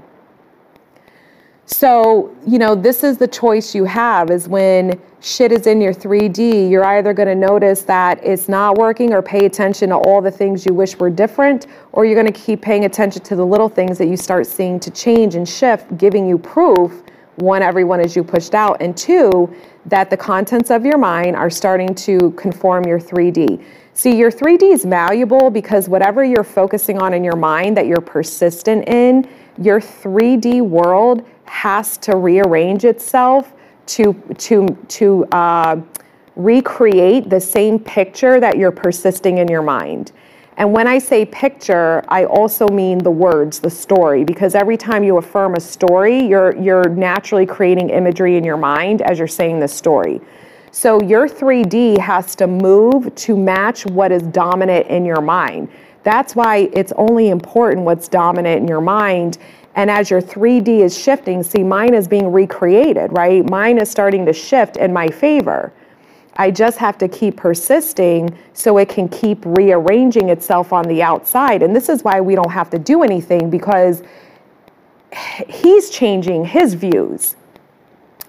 So, 1.66 2.36
you 2.46 2.60
know, 2.60 2.76
this 2.76 3.04
is 3.04 3.18
the 3.18 3.28
choice 3.28 3.74
you 3.74 3.86
have 3.86 4.30
is 4.30 4.48
when 4.50 5.00
shit 5.22 5.52
is 5.54 5.68
in 5.68 5.80
your 5.80 5.94
3D, 5.94 6.70
you're 6.70 6.84
either 6.84 7.14
going 7.14 7.30
to 7.30 7.36
notice 7.36 7.84
that 7.84 8.20
it's 8.24 8.50
not 8.50 8.78
working 8.78 9.14
or 9.14 9.22
pay 9.22 9.46
attention 9.46 9.90
to 9.90 9.96
all 9.96 10.22
the 10.22 10.32
things 10.32 10.66
you 10.66 10.74
wish 10.74 10.98
were 10.98 11.10
different, 11.10 11.68
or 11.94 12.04
you're 12.04 12.22
going 12.22 12.32
to 12.32 12.40
keep 12.40 12.62
paying 12.62 12.86
attention 12.86 13.22
to 13.24 13.36
the 13.38 13.46
little 13.46 13.70
things 13.70 13.98
that 13.98 14.08
you 14.08 14.18
start 14.18 14.48
seeing 14.48 14.80
to 14.82 14.92
change 14.92 15.36
and 15.36 15.48
shift, 15.48 15.98
giving 15.98 16.28
you 16.28 16.38
proof 16.38 17.04
one, 17.42 17.62
everyone 17.62 18.00
is 18.00 18.16
you 18.16 18.24
pushed 18.24 18.54
out, 18.54 18.82
and 18.82 18.96
two, 18.96 19.54
that 19.86 20.10
the 20.10 20.18
contents 20.18 20.70
of 20.70 20.86
your 20.86 20.98
mind 20.98 21.36
are 21.36 21.50
starting 21.50 21.94
to 21.96 22.32
conform 22.32 22.86
your 22.86 23.00
3D. 23.00 23.64
See, 23.94 24.16
your 24.16 24.32
3D 24.32 24.72
is 24.74 24.86
malleable 24.86 25.50
because 25.50 25.90
whatever 25.90 26.24
you're 26.24 26.44
focusing 26.44 27.02
on 27.02 27.14
in 27.14 27.24
your 27.24 27.36
mind 27.36 27.76
that 27.78 27.88
you're 27.88 28.02
persistent 28.02 28.88
in, 28.88 29.28
your 29.58 29.82
3D 29.82 30.62
world 30.62 31.28
has 31.46 31.98
to 31.98 32.16
rearrange 32.16 32.86
itself 32.86 33.54
to 33.88 34.14
to 34.38 34.68
to 34.88 35.26
uh, 35.32 35.82
recreate 36.36 37.30
the 37.30 37.40
same 37.40 37.78
picture 37.78 38.40
that 38.40 38.58
you're 38.58 38.72
persisting 38.72 39.40
in 39.40 39.48
your 39.48 39.62
mind. 39.62 40.14
And 40.62 40.72
when 40.72 40.86
I 40.86 41.00
say 41.00 41.26
picture, 41.26 42.04
I 42.08 42.26
also 42.26 42.68
mean 42.68 43.00
the 43.00 43.10
words, 43.10 43.60
the 43.60 43.70
story, 43.72 44.24
because 44.24 44.54
every 44.54 44.78
time 44.78 45.04
you 45.04 45.18
affirm 45.18 45.56
a 45.56 45.60
story, 45.60 46.24
you're 46.24 46.56
you're 46.56 46.88
naturally 46.88 47.48
creating 47.48 47.90
imagery 47.90 48.38
in 48.38 48.44
your 48.44 48.58
mind 48.58 49.02
as 49.02 49.18
you're 49.18 49.28
saying 49.28 49.60
the 49.60 49.68
story. 49.68 50.22
So 50.70 51.02
your 51.02 51.28
3D 51.28 51.98
has 51.98 52.36
to 52.36 52.46
move 52.46 53.16
to 53.16 53.36
match 53.36 53.88
what 53.88 54.12
is 54.12 54.22
dominant 54.22 54.86
in 54.86 55.04
your 55.04 55.20
mind. 55.20 55.68
That's 56.04 56.36
why 56.36 56.70
it's 56.74 56.92
only 56.96 57.30
important 57.30 57.84
what's 57.84 58.08
dominant 58.08 58.62
in 58.62 58.68
your 58.68 58.82
mind 58.82 59.40
and 59.74 59.90
as 59.90 60.12
your 60.12 60.22
3D 60.22 60.82
is 60.82 60.96
shifting, 60.96 61.42
see, 61.42 61.64
mine 61.64 61.96
is 61.96 62.08
being 62.08 62.32
recreated, 62.32 63.12
right? 63.14 63.50
Mine 63.50 63.80
is 63.80 63.90
starting 63.90 64.28
to 64.28 64.34
shift 64.34 64.78
in 64.78 64.94
my 64.94 65.08
favor. 65.08 65.74
I 66.38 66.52
just 66.52 66.78
have 66.78 66.98
to 67.00 67.08
keep 67.08 67.38
persisting 67.38 68.38
so 68.54 68.78
it 68.78 68.90
can 68.90 69.10
keep 69.10 69.40
rearranging 69.46 70.30
itself 70.30 70.72
on 70.72 70.88
the 70.88 71.04
outside. 71.04 71.62
And 71.62 71.76
this 71.76 71.90
is 71.90 72.04
why 72.04 72.22
we 72.22 72.36
don't 72.36 72.52
have 72.52 72.70
to 72.72 72.80
do 72.80 73.04
anything 73.04 73.50
because 73.50 74.02
he's 75.48 75.90
changing 75.90 76.46
his 76.46 76.74
views. 76.74 77.36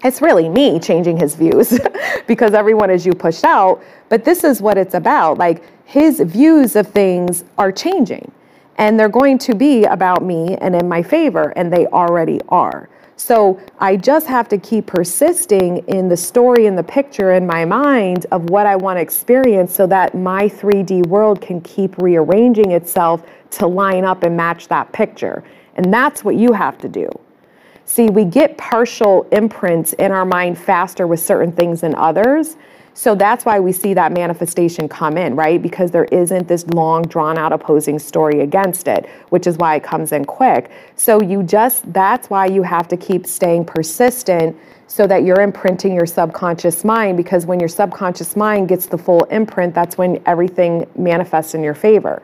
It's 0.03 0.21
really 0.21 0.49
me 0.49 0.79
changing 0.79 1.17
his 1.17 1.35
views 1.35 1.79
because 2.27 2.53
everyone 2.53 2.89
is 2.89 3.05
you 3.05 3.13
pushed 3.13 3.45
out. 3.45 3.81
But 4.09 4.25
this 4.25 4.43
is 4.43 4.61
what 4.61 4.77
it's 4.77 4.93
about. 4.93 5.37
Like 5.37 5.63
his 5.85 6.19
views 6.19 6.75
of 6.75 6.87
things 6.87 7.45
are 7.57 7.71
changing 7.71 8.31
and 8.77 8.99
they're 8.99 9.09
going 9.09 9.37
to 9.39 9.55
be 9.55 9.85
about 9.85 10.23
me 10.23 10.55
and 10.57 10.75
in 10.75 10.87
my 10.87 11.01
favor, 11.03 11.53
and 11.55 11.71
they 11.71 11.85
already 11.87 12.39
are. 12.49 12.89
So 13.15 13.59
I 13.79 13.95
just 13.95 14.27
have 14.27 14.49
to 14.49 14.57
keep 14.57 14.87
persisting 14.87 15.77
in 15.87 16.09
the 16.09 16.17
story 16.17 16.65
and 16.65 16.77
the 16.77 16.83
picture 16.83 17.33
in 17.33 17.45
my 17.45 17.63
mind 17.63 18.25
of 18.31 18.49
what 18.49 18.65
I 18.65 18.75
want 18.75 18.97
to 18.97 19.01
experience 19.01 19.73
so 19.73 19.85
that 19.87 20.15
my 20.15 20.49
3D 20.49 21.05
world 21.07 21.39
can 21.39 21.61
keep 21.61 21.97
rearranging 21.99 22.71
itself 22.71 23.23
to 23.51 23.67
line 23.67 24.03
up 24.03 24.23
and 24.23 24.35
match 24.35 24.67
that 24.69 24.91
picture. 24.91 25.43
And 25.75 25.93
that's 25.93 26.23
what 26.23 26.35
you 26.35 26.53
have 26.53 26.77
to 26.79 26.89
do. 26.89 27.07
See, 27.85 28.09
we 28.09 28.25
get 28.25 28.57
partial 28.57 29.27
imprints 29.31 29.93
in 29.93 30.11
our 30.11 30.25
mind 30.25 30.57
faster 30.57 31.05
with 31.05 31.19
certain 31.19 31.51
things 31.51 31.81
than 31.81 31.95
others. 31.95 32.55
So 32.93 33.15
that's 33.15 33.43
why 33.43 33.59
we 33.59 33.71
see 33.71 33.93
that 33.95 34.11
manifestation 34.11 34.87
come 34.87 35.17
in, 35.17 35.35
right? 35.35 35.61
Because 35.61 35.91
there 35.91 36.05
isn't 36.05 36.47
this 36.47 36.65
long, 36.67 37.03
drawn 37.03 37.37
out 37.37 37.51
opposing 37.51 37.97
story 37.97 38.41
against 38.41 38.87
it, 38.87 39.09
which 39.29 39.47
is 39.47 39.57
why 39.57 39.75
it 39.75 39.83
comes 39.83 40.11
in 40.11 40.25
quick. 40.25 40.69
So 40.95 41.21
you 41.21 41.41
just, 41.43 41.91
that's 41.91 42.29
why 42.29 42.45
you 42.45 42.61
have 42.63 42.87
to 42.89 42.97
keep 42.97 43.25
staying 43.25 43.65
persistent 43.65 44.55
so 44.87 45.07
that 45.07 45.23
you're 45.23 45.41
imprinting 45.41 45.95
your 45.95 46.05
subconscious 46.05 46.83
mind. 46.83 47.17
Because 47.17 47.47
when 47.47 47.59
your 47.59 47.69
subconscious 47.69 48.35
mind 48.35 48.69
gets 48.69 48.85
the 48.85 48.97
full 48.97 49.23
imprint, 49.25 49.73
that's 49.73 49.97
when 49.97 50.21
everything 50.27 50.85
manifests 50.95 51.55
in 51.55 51.63
your 51.63 51.73
favor 51.73 52.21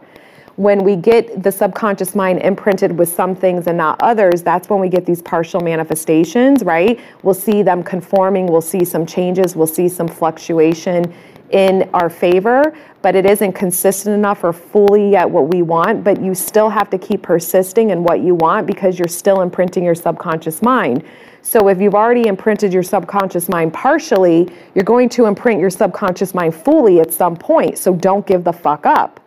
when 0.59 0.83
we 0.83 0.97
get 0.97 1.41
the 1.41 1.49
subconscious 1.49 2.15
mind 2.15 2.41
imprinted 2.41 2.91
with 2.99 3.07
some 3.07 3.33
things 3.33 3.67
and 3.67 3.77
not 3.77 3.97
others, 4.01 4.43
that's 4.43 4.67
when 4.67 4.81
we 4.81 4.89
get 4.89 5.05
these 5.05 5.21
partial 5.21 5.61
manifestations, 5.61 6.65
right? 6.65 6.99
We'll 7.23 7.33
see 7.33 7.63
them 7.63 7.81
conforming, 7.81 8.45
we'll 8.45 8.59
see 8.59 8.83
some 8.83 9.05
changes, 9.05 9.55
we'll 9.55 9.67
see 9.67 9.87
some 9.87 10.09
fluctuation 10.09 11.13
in 11.51 11.89
our 11.93 12.09
favor, 12.09 12.75
but 13.01 13.15
it 13.15 13.25
isn't 13.25 13.53
consistent 13.53 14.13
enough 14.13 14.43
or 14.43 14.51
fully 14.51 15.11
yet 15.11 15.29
what 15.29 15.47
we 15.47 15.61
want. 15.61 16.03
But 16.03 16.21
you 16.21 16.35
still 16.35 16.69
have 16.69 16.89
to 16.89 16.97
keep 16.97 17.21
persisting 17.21 17.91
in 17.91 18.03
what 18.03 18.19
you 18.19 18.35
want 18.35 18.67
because 18.67 18.99
you're 18.99 19.07
still 19.07 19.39
imprinting 19.39 19.85
your 19.85 19.95
subconscious 19.95 20.61
mind. 20.61 21.05
So 21.41 21.69
if 21.69 21.79
you've 21.79 21.95
already 21.95 22.27
imprinted 22.27 22.73
your 22.73 22.83
subconscious 22.83 23.47
mind 23.47 23.73
partially, 23.73 24.51
you're 24.75 24.83
going 24.83 25.07
to 25.07 25.25
imprint 25.25 25.61
your 25.61 25.69
subconscious 25.69 26.33
mind 26.33 26.53
fully 26.53 26.99
at 26.99 27.13
some 27.13 27.37
point. 27.37 27.77
So 27.77 27.95
don't 27.95 28.27
give 28.27 28.43
the 28.43 28.51
fuck 28.51 28.85
up. 28.85 29.21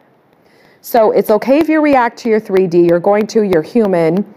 So 0.84 1.12
it's 1.12 1.30
okay 1.30 1.58
if 1.58 1.68
you 1.68 1.80
react 1.80 2.18
to 2.18 2.28
your 2.28 2.40
3D, 2.40 2.88
you're 2.88 2.98
going 2.98 3.28
to, 3.28 3.42
you're 3.42 3.62
human, 3.62 4.34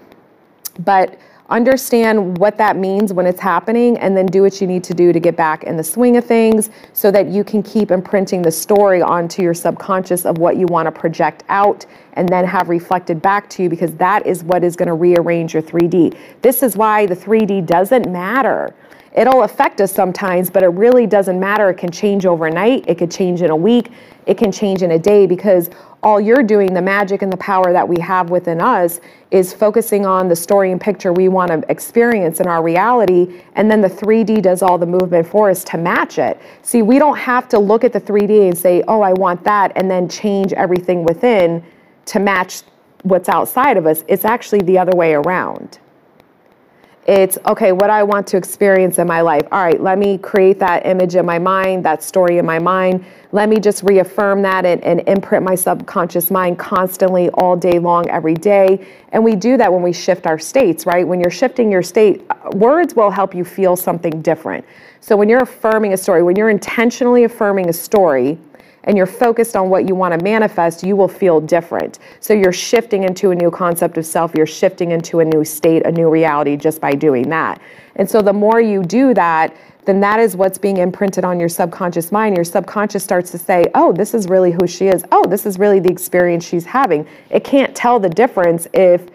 but 0.81 1.19
understand 1.49 2.37
what 2.37 2.55
that 2.57 2.77
means 2.77 3.11
when 3.13 3.25
it's 3.25 3.39
happening 3.39 3.97
and 3.97 4.15
then 4.15 4.27
do 4.27 4.43
what 4.43 4.61
you 4.61 4.67
need 4.67 4.83
to 4.83 4.93
do 4.93 5.11
to 5.11 5.19
get 5.19 5.35
back 5.35 5.63
in 5.63 5.75
the 5.75 5.83
swing 5.83 6.17
of 6.17 6.25
things 6.25 6.69
so 6.93 7.09
that 7.09 7.29
you 7.29 7.43
can 7.43 7.63
keep 7.63 7.89
imprinting 7.89 8.43
the 8.43 8.51
story 8.51 9.01
onto 9.01 9.41
your 9.41 9.55
subconscious 9.55 10.23
of 10.23 10.37
what 10.37 10.55
you 10.55 10.67
want 10.67 10.85
to 10.85 10.91
project 10.91 11.43
out 11.49 11.83
and 12.13 12.29
then 12.29 12.45
have 12.45 12.69
reflected 12.69 13.23
back 13.23 13.49
to 13.49 13.63
you 13.63 13.69
because 13.69 13.95
that 13.95 14.23
is 14.27 14.43
what 14.43 14.63
is 14.63 14.75
going 14.75 14.87
to 14.87 14.93
rearrange 14.93 15.55
your 15.55 15.63
3D. 15.63 16.15
This 16.43 16.61
is 16.61 16.77
why 16.77 17.07
the 17.07 17.15
3D 17.15 17.65
doesn't 17.65 18.11
matter. 18.11 18.75
It'll 19.15 19.43
affect 19.43 19.79
us 19.79 19.93
sometimes, 19.93 20.49
but 20.49 20.61
it 20.61 20.67
really 20.67 21.07
doesn't 21.07 21.39
matter. 21.39 21.69
It 21.69 21.75
can 21.75 21.89
change 21.89 22.25
overnight, 22.25 22.83
it 22.87 22.97
could 22.97 23.11
change 23.11 23.41
in 23.41 23.49
a 23.49 23.55
week, 23.55 23.89
it 24.25 24.37
can 24.37 24.51
change 24.51 24.83
in 24.83 24.91
a 24.91 24.99
day 24.99 25.25
because 25.25 25.69
all 26.03 26.19
you're 26.19 26.43
doing, 26.43 26.73
the 26.73 26.81
magic 26.81 27.21
and 27.21 27.31
the 27.31 27.37
power 27.37 27.71
that 27.71 27.87
we 27.87 27.99
have 27.99 28.29
within 28.29 28.61
us, 28.61 28.99
is 29.31 29.53
focusing 29.53 30.05
on 30.05 30.27
the 30.27 30.35
story 30.35 30.71
and 30.71 30.79
picture 30.79 31.13
we 31.13 31.29
want 31.29 31.49
to 31.49 31.63
experience 31.71 32.39
in 32.39 32.47
our 32.47 32.61
reality. 32.61 33.41
And 33.55 33.71
then 33.71 33.81
the 33.81 33.89
3D 33.89 34.41
does 34.41 34.61
all 34.61 34.77
the 34.77 34.85
movement 34.85 35.27
for 35.27 35.49
us 35.49 35.63
to 35.63 35.77
match 35.77 36.19
it. 36.19 36.39
See, 36.61 36.81
we 36.81 36.99
don't 36.99 37.17
have 37.17 37.47
to 37.49 37.57
look 37.57 37.83
at 37.83 37.93
the 37.93 38.01
3D 38.01 38.49
and 38.49 38.57
say, 38.57 38.83
oh, 38.87 39.01
I 39.01 39.13
want 39.13 39.43
that, 39.45 39.71
and 39.75 39.89
then 39.89 40.09
change 40.09 40.53
everything 40.53 41.03
within 41.05 41.63
to 42.07 42.19
match 42.19 42.61
what's 43.03 43.29
outside 43.29 43.77
of 43.77 43.87
us. 43.87 44.03
It's 44.07 44.25
actually 44.25 44.59
the 44.59 44.77
other 44.77 44.95
way 44.95 45.13
around. 45.13 45.79
It's 47.05 47.37
okay, 47.45 47.71
what 47.71 47.91
I 47.91 48.01
want 48.01 48.25
to 48.27 48.37
experience 48.37 48.97
in 48.97 49.05
my 49.05 49.21
life. 49.21 49.43
All 49.51 49.63
right, 49.63 49.79
let 49.79 49.99
me 49.99 50.17
create 50.17 50.57
that 50.57 50.87
image 50.87 51.15
in 51.15 51.23
my 51.23 51.37
mind, 51.37 51.85
that 51.85 52.01
story 52.01 52.39
in 52.39 52.47
my 52.47 52.57
mind. 52.57 53.05
Let 53.31 53.47
me 53.47 53.59
just 53.59 53.83
reaffirm 53.83 54.41
that 54.41 54.65
and, 54.65 54.83
and 54.83 55.01
imprint 55.07 55.43
my 55.43 55.53
subconscious 55.53 56.31
mind 56.31 56.57
constantly 56.57 57.29
all 57.29 57.55
day 57.55 57.77
long, 57.77 58.09
every 58.09 58.33
day. 58.33 58.87
And 59.09 59.23
we 59.23 59.35
do 59.35 59.55
that 59.55 59.71
when 59.71 59.83
we 59.83 59.93
shift 59.93 60.25
our 60.25 60.39
states, 60.39 60.87
right? 60.87 61.07
When 61.07 61.19
you're 61.19 61.29
shifting 61.29 61.71
your 61.71 61.83
state, 61.83 62.25
uh, 62.31 62.49
words 62.55 62.95
will 62.95 63.11
help 63.11 63.35
you 63.35 63.45
feel 63.45 63.75
something 63.75 64.23
different. 64.23 64.65
So 64.99 65.15
when 65.15 65.29
you're 65.29 65.43
affirming 65.43 65.93
a 65.93 65.97
story, 65.97 66.23
when 66.23 66.35
you're 66.35 66.49
intentionally 66.49 67.25
affirming 67.25 67.69
a 67.69 67.73
story, 67.73 68.39
and 68.85 68.95
you're 68.97 69.05
focused 69.05 69.55
on 69.55 69.69
what 69.69 69.87
you 69.87 69.95
want 69.95 70.17
to 70.17 70.23
manifest, 70.23 70.83
you 70.83 70.95
will 70.95 71.07
feel 71.07 71.41
different. 71.41 71.99
So 72.19 72.33
you're 72.33 72.53
shifting 72.53 73.03
into 73.03 73.31
a 73.31 73.35
new 73.35 73.51
concept 73.51 73.97
of 73.97 74.05
self, 74.05 74.33
you're 74.35 74.45
shifting 74.45 74.91
into 74.91 75.19
a 75.19 75.25
new 75.25 75.43
state, 75.43 75.85
a 75.85 75.91
new 75.91 76.09
reality 76.09 76.55
just 76.55 76.79
by 76.79 76.93
doing 76.93 77.29
that. 77.29 77.61
And 77.97 78.09
so 78.09 78.21
the 78.21 78.33
more 78.33 78.61
you 78.61 78.83
do 78.83 79.13
that, 79.13 79.55
then 79.85 79.99
that 79.99 80.19
is 80.19 80.35
what's 80.35 80.57
being 80.57 80.77
imprinted 80.77 81.23
on 81.23 81.39
your 81.39 81.49
subconscious 81.49 82.11
mind. 82.11 82.35
Your 82.35 82.43
subconscious 82.43 83.03
starts 83.03 83.29
to 83.31 83.37
say, 83.37 83.65
oh, 83.75 83.93
this 83.93 84.13
is 84.13 84.27
really 84.27 84.51
who 84.51 84.65
she 84.67 84.87
is. 84.87 85.03
Oh, 85.11 85.25
this 85.27 85.45
is 85.45 85.59
really 85.59 85.79
the 85.79 85.91
experience 85.91 86.43
she's 86.43 86.65
having. 86.65 87.07
It 87.29 87.43
can't 87.43 87.75
tell 87.75 87.99
the 87.99 88.09
difference 88.09 88.67
if 88.73 89.09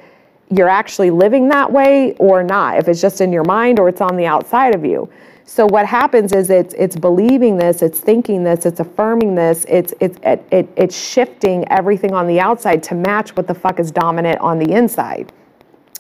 you're 0.49 0.69
actually 0.69 1.11
living 1.11 1.49
that 1.49 1.71
way 1.71 2.15
or 2.15 2.43
not, 2.43 2.79
if 2.79 2.89
it's 2.89 3.01
just 3.01 3.21
in 3.21 3.33
your 3.33 3.45
mind 3.45 3.79
or 3.79 3.89
it's 3.89 4.01
on 4.01 4.17
the 4.17 4.27
outside 4.27 4.75
of 4.75 4.85
you. 4.85 5.09
So 5.51 5.67
what 5.67 5.85
happens 5.85 6.33
is 6.33 6.49
it's 6.49 6.75
it's 6.75 6.95
believing 6.95 7.57
this, 7.57 7.83
it's 7.83 7.99
thinking 7.99 8.45
this, 8.45 8.67
it's 8.67 8.79
affirming 8.79 9.35
this, 9.35 9.67
it's 9.69 9.93
it's 9.99 10.17
it, 10.23 10.47
it, 10.53 10.69
it's 10.77 10.97
shifting 10.97 11.67
everything 11.73 12.15
on 12.15 12.29
the 12.29 12.39
outside 12.39 12.85
to 12.85 12.95
match 12.95 13.35
what 13.37 13.49
the 13.49 13.55
fuck 13.55 13.81
is 13.81 13.91
dominant 13.91 14.39
on 14.39 14.61
the 14.61 14.71
inside. 14.71 15.33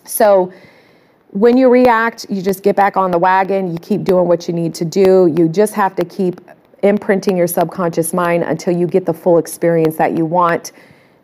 So 0.04 0.52
when 1.30 1.56
you 1.56 1.68
react, 1.68 2.26
you 2.30 2.42
just 2.42 2.62
get 2.62 2.76
back 2.76 2.96
on 2.96 3.10
the 3.10 3.18
wagon, 3.18 3.72
you 3.72 3.78
keep 3.80 4.04
doing 4.04 4.28
what 4.28 4.46
you 4.46 4.54
need 4.54 4.72
to 4.74 4.84
do. 4.84 5.34
You 5.36 5.48
just 5.48 5.74
have 5.74 5.96
to 5.96 6.04
keep 6.04 6.40
imprinting 6.84 7.36
your 7.36 7.48
subconscious 7.48 8.14
mind 8.14 8.44
until 8.44 8.76
you 8.76 8.86
get 8.86 9.04
the 9.04 9.14
full 9.14 9.38
experience 9.38 9.96
that 9.96 10.16
you 10.16 10.26
want. 10.26 10.70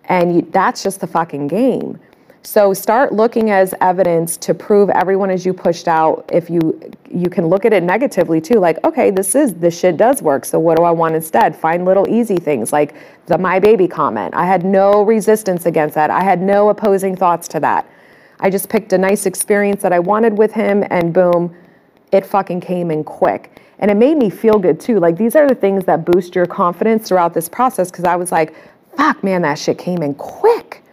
And 0.06 0.34
you, 0.34 0.48
that's 0.50 0.82
just 0.82 1.00
the 1.00 1.06
fucking 1.06 1.46
game. 1.46 2.00
So 2.46 2.72
start 2.72 3.12
looking 3.12 3.50
as 3.50 3.74
evidence 3.80 4.36
to 4.36 4.54
prove 4.54 4.88
everyone 4.90 5.30
is 5.30 5.44
you 5.44 5.52
pushed 5.52 5.88
out. 5.88 6.30
If 6.32 6.48
you 6.48 6.80
you 7.10 7.28
can 7.28 7.48
look 7.48 7.64
at 7.64 7.72
it 7.72 7.82
negatively 7.82 8.40
too, 8.40 8.60
like 8.60 8.78
okay, 8.84 9.10
this 9.10 9.34
is 9.34 9.54
this 9.54 9.76
shit 9.76 9.96
does 9.96 10.22
work. 10.22 10.44
So 10.44 10.60
what 10.60 10.76
do 10.76 10.84
I 10.84 10.92
want 10.92 11.16
instead? 11.16 11.56
Find 11.56 11.84
little 11.84 12.08
easy 12.08 12.36
things 12.36 12.72
like 12.72 12.94
the 13.26 13.36
my 13.36 13.58
baby 13.58 13.88
comment. 13.88 14.32
I 14.32 14.46
had 14.46 14.64
no 14.64 15.02
resistance 15.02 15.66
against 15.66 15.96
that. 15.96 16.08
I 16.08 16.22
had 16.22 16.40
no 16.40 16.68
opposing 16.68 17.16
thoughts 17.16 17.48
to 17.48 17.58
that. 17.60 17.90
I 18.38 18.48
just 18.48 18.68
picked 18.68 18.92
a 18.92 18.98
nice 18.98 19.26
experience 19.26 19.82
that 19.82 19.92
I 19.92 19.98
wanted 19.98 20.38
with 20.38 20.52
him, 20.52 20.84
and 20.88 21.12
boom, 21.12 21.52
it 22.12 22.24
fucking 22.24 22.60
came 22.60 22.92
in 22.92 23.02
quick. 23.02 23.60
And 23.80 23.90
it 23.90 23.96
made 23.96 24.18
me 24.18 24.30
feel 24.30 24.60
good 24.60 24.78
too. 24.78 25.00
Like 25.00 25.16
these 25.16 25.34
are 25.34 25.48
the 25.48 25.56
things 25.56 25.84
that 25.86 26.04
boost 26.04 26.36
your 26.36 26.46
confidence 26.46 27.08
throughout 27.08 27.34
this 27.34 27.48
process 27.48 27.90
because 27.90 28.04
I 28.04 28.14
was 28.14 28.30
like, 28.30 28.54
fuck, 28.96 29.24
man, 29.24 29.42
that 29.42 29.58
shit 29.58 29.78
came 29.78 30.00
in 30.00 30.14
quick 30.14 30.84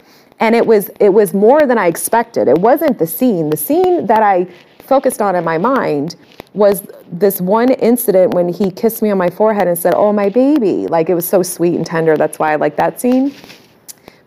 and 0.43 0.55
it 0.55 0.67
was 0.67 0.91
it 0.99 1.07
was 1.07 1.33
more 1.33 1.61
than 1.65 1.77
I 1.77 1.87
expected. 1.87 2.49
It 2.49 2.57
wasn't 2.57 2.99
the 2.99 3.07
scene. 3.07 3.49
The 3.49 3.55
scene 3.55 4.05
that 4.07 4.21
I 4.21 4.45
focused 4.79 5.21
on 5.21 5.37
in 5.37 5.43
my 5.45 5.57
mind 5.57 6.17
was 6.53 6.85
this 7.09 7.39
one 7.39 7.71
incident 7.71 8.33
when 8.33 8.49
he 8.49 8.69
kissed 8.69 9.01
me 9.01 9.09
on 9.09 9.17
my 9.17 9.29
forehead 9.29 9.69
and 9.69 9.79
said, 9.79 9.93
"Oh, 9.95 10.11
my 10.11 10.27
baby." 10.27 10.85
Like 10.87 11.09
it 11.09 11.15
was 11.15 11.25
so 11.25 11.43
sweet 11.43 11.75
and 11.75 11.85
tender. 11.85 12.17
That's 12.17 12.39
why 12.39 12.51
I 12.51 12.57
like 12.57 12.75
that 12.75 12.99
scene. 12.99 13.33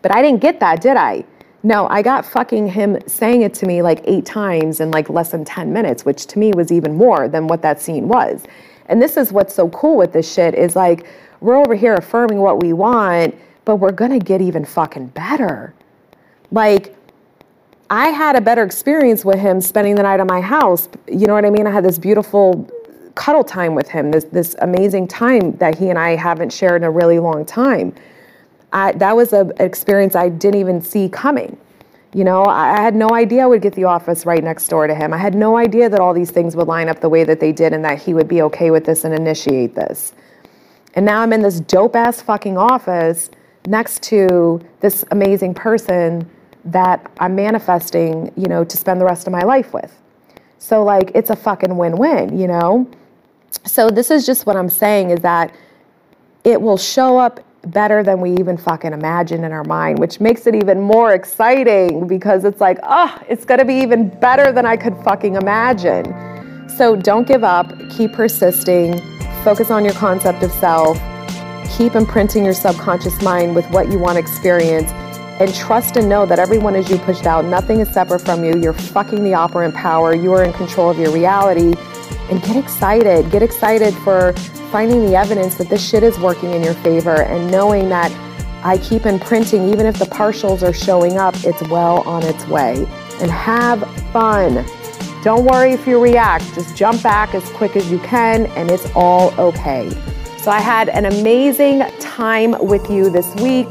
But 0.01 0.15
I 0.15 0.23
didn't 0.23 0.41
get 0.41 0.59
that, 0.61 0.81
did 0.81 0.97
I? 0.97 1.23
No, 1.63 1.87
I 1.89 2.01
got 2.01 2.25
fucking 2.25 2.69
him 2.69 2.99
saying 3.07 3.43
it 3.43 3.53
to 3.55 3.67
me 3.67 3.83
like 3.83 4.01
eight 4.05 4.25
times 4.25 4.81
in 4.81 4.91
like 4.91 5.11
less 5.11 5.33
than 5.33 5.45
10 5.45 5.71
minutes, 5.71 6.07
which 6.07 6.27
to 6.29 6.39
me 6.39 6.53
was 6.55 6.73
even 6.73 6.95
more 6.95 7.29
than 7.29 7.47
what 7.47 7.61
that 7.61 7.79
scene 7.79 8.09
was. 8.09 8.45
And 8.87 9.03
this 9.03 9.19
is 9.19 9.33
what's 9.33 9.55
so 9.55 9.69
cool 9.69 9.99
with 9.99 10.13
this 10.15 10.33
shit 10.33 10.55
is 10.55 10.77
like 10.77 11.07
we're 11.41 11.57
over 11.57 11.75
here 11.75 11.95
affirming 11.95 12.39
what 12.39 12.63
we 12.63 12.73
want, 12.73 13.35
but 13.67 13.77
we're 13.77 13.93
gonna 13.93 14.19
get 14.19 14.41
even 14.41 14.65
fucking 14.65 15.09
better. 15.09 15.75
Like, 16.51 16.97
I 17.89 18.09
had 18.09 18.35
a 18.35 18.41
better 18.41 18.65
experience 18.65 19.25
with 19.25 19.39
him 19.39 19.61
spending 19.61 19.95
the 19.95 20.03
night 20.03 20.21
at 20.21 20.27
my 20.27 20.41
house. 20.41 20.89
You 21.07 21.27
know 21.27 21.35
what 21.35 21.45
I 21.45 21.51
mean? 21.51 21.67
I 21.67 21.71
had 21.71 21.85
this 21.85 21.99
beautiful 21.99 22.69
cuddle 23.15 23.45
time 23.45 23.75
with 23.75 23.89
him, 23.89 24.11
this 24.11 24.25
this 24.25 24.55
amazing 24.61 25.09
time 25.09 25.57
that 25.57 25.79
he 25.79 25.89
and 25.89 25.99
I 25.99 26.17
haven't 26.17 26.53
shared 26.53 26.83
in 26.83 26.85
a 26.85 26.91
really 26.91 27.19
long 27.19 27.45
time. 27.45 27.95
I, 28.73 28.93
that 28.93 29.17
was 29.17 29.33
an 29.33 29.53
experience 29.59 30.17
I 30.17 30.29
didn't 30.29 30.61
even 30.61 30.83
see 30.83 31.09
coming. 31.09 31.57
You 32.13 32.25
know, 32.25 32.43
I, 32.43 32.79
I 32.79 32.83
had 32.83 32.95
no 32.95 33.11
idea 33.11 33.45
I 33.45 33.47
would 33.47 33.63
get 33.63 33.75
the 33.75 33.85
office 33.85 34.27
right 34.27 34.43
next 34.43 34.69
door 34.69 34.87
to 34.87 34.95
him. 34.95 35.13
I 35.13 35.19
had 35.19 35.35
no 35.35 35.57
idea 35.57 35.89
that 35.89 36.01
all 36.01 36.13
these 36.13 36.31
things 36.31 36.57
would 36.57 36.67
line 36.67 36.89
up 36.89 37.01
the 37.01 37.09
way 37.09 37.25
that 37.25 37.41
they 37.41 37.53
did 37.53 37.73
and 37.73 37.85
that 37.85 38.03
he 38.03 38.13
would 38.13 38.29
be 38.29 38.43
okay 38.43 38.71
with 38.71 38.85
this 38.85 39.05
and 39.05 39.15
initiate 39.15 39.75
this. 39.75 40.13
And 40.95 41.07
now 41.07 41.21
I'm 41.21 41.33
in 41.33 41.43
this 41.43 41.61
dope 41.61 41.95
ass 41.95 42.21
fucking 42.21 42.59
office 42.59 43.31
next 43.67 44.03
to 44.05 44.61
this 44.81 45.05
amazing 45.11 45.55
person 45.55 46.29
that 46.67 47.11
I'm 47.19 47.35
manifesting, 47.35 48.33
you 48.37 48.47
know, 48.47 48.65
to 48.65 48.77
spend 48.77 49.01
the 49.01 49.05
rest 49.05 49.27
of 49.27 49.33
my 49.33 49.43
life 49.43 49.73
with. 49.73 49.93
So 50.59 50.83
like 50.83 51.13
it's 51.15 51.31
a 51.31 51.37
fucking 51.37 51.77
win-win, 51.77 52.39
you 52.39 52.49
know? 52.49 52.89
So 53.65 53.89
this 53.89 54.11
is 54.11 54.27
just 54.27 54.47
what 54.47 54.57
I'm 54.57 54.69
saying 54.69 55.11
is 55.11 55.21
that 55.21 55.55
it 56.45 56.61
will 56.61 56.77
show 56.77 57.19
up 57.19 57.41
better 57.67 58.03
than 58.03 58.21
we 58.21 58.33
even 58.33 58.57
fucking 58.57 58.93
imagine 58.93 59.45
in 59.45 59.53
our 59.53 59.65
mind, 59.65 59.99
which 59.99 60.21
makes 60.21 60.47
it 60.47 60.55
even 60.55 60.81
more 60.81 61.15
exciting 61.15 62.07
because 62.07 62.45
it's 62.45 62.61
like, 62.61 62.79
oh, 62.83 63.19
it's 63.29 63.45
gonna 63.45 63.65
be 63.65 63.75
even 63.75 64.09
better 64.21 64.53
than 64.53 64.67
I 64.67 64.77
could 64.77 64.97
fucking 65.05 65.35
imagine. 65.35 66.69
So 66.77 66.97
don't 66.97 67.27
give 67.27 67.45
up, 67.45 67.73
keep 67.91 68.13
persisting, 68.13 69.01
focus 69.43 69.71
on 69.71 69.85
your 69.85 69.95
concept 69.95 70.43
of 70.43 70.53
self, 70.53 70.99
keep 71.77 71.95
imprinting 71.95 72.45
your 72.45 72.55
subconscious 72.55 73.21
mind 73.23 73.55
with 73.55 73.69
what 73.71 73.91
you 73.91 73.99
want 73.99 74.15
to 74.15 74.21
experience 74.21 74.91
and 75.39 75.55
trust 75.55 75.97
and 75.97 76.09
know 76.09 76.25
that 76.27 76.39
everyone 76.39 76.75
is 76.75 76.89
you 76.89 76.99
pushed 76.99 77.27
out. 77.27 77.45
Nothing 77.45 77.81
is 77.81 77.89
separate 77.89 78.21
from 78.21 78.45
you. 78.45 78.59
You're 78.59 78.73
fucking 78.73 79.23
the 79.23 79.35
operant 79.35 79.75
power. 79.75 80.15
You 80.15 80.33
are 80.33 80.45
in 80.45 80.53
control 80.53 80.91
of 80.91 80.99
your 80.99 81.13
reality. 81.13 81.75
And 82.31 82.43
get 82.43 82.57
excited. 82.57 83.31
Get 83.31 83.43
excited 83.43 83.95
for 83.95 84.33
finding 84.73 85.05
the 85.07 85.15
evidence 85.15 85.57
that 85.57 85.69
this 85.69 85.87
shit 85.87 86.03
is 86.03 86.19
working 86.19 86.53
in 86.53 86.63
your 86.63 86.75
favor 86.75 87.23
and 87.23 87.51
knowing 87.51 87.89
that 87.91 88.11
I 88.65 88.79
keep 88.79 89.07
imprinting, 89.07 89.69
even 89.69 89.87
if 89.87 89.99
the 89.99 90.07
partials 90.07 90.67
are 90.67 90.73
showing 90.73 91.19
up, 91.19 91.37
it's 91.45 91.63
well 91.69 92.03
on 92.09 92.25
its 92.25 92.47
way. 92.49 92.87
And 93.21 93.31
have 93.31 93.89
fun. 94.13 94.67
Don't 95.23 95.45
worry 95.45 95.73
if 95.73 95.87
you 95.87 96.03
react. 96.03 96.53
Just 96.55 96.77
jump 96.77 97.03
back 97.03 97.35
as 97.35 97.49
quick 97.51 97.77
as 97.77 97.91
you 97.91 97.99
can, 98.01 98.47
and 98.47 98.71
it's 98.71 98.91
all 98.95 99.33
okay. 99.39 99.91
So 100.39 100.51
I 100.51 100.61
had 100.61 100.89
an 100.89 101.07
amazing 101.07 101.81
time 102.01 102.57
with 102.65 102.91
you 102.91 103.11
this 103.11 103.33
week. 103.37 103.69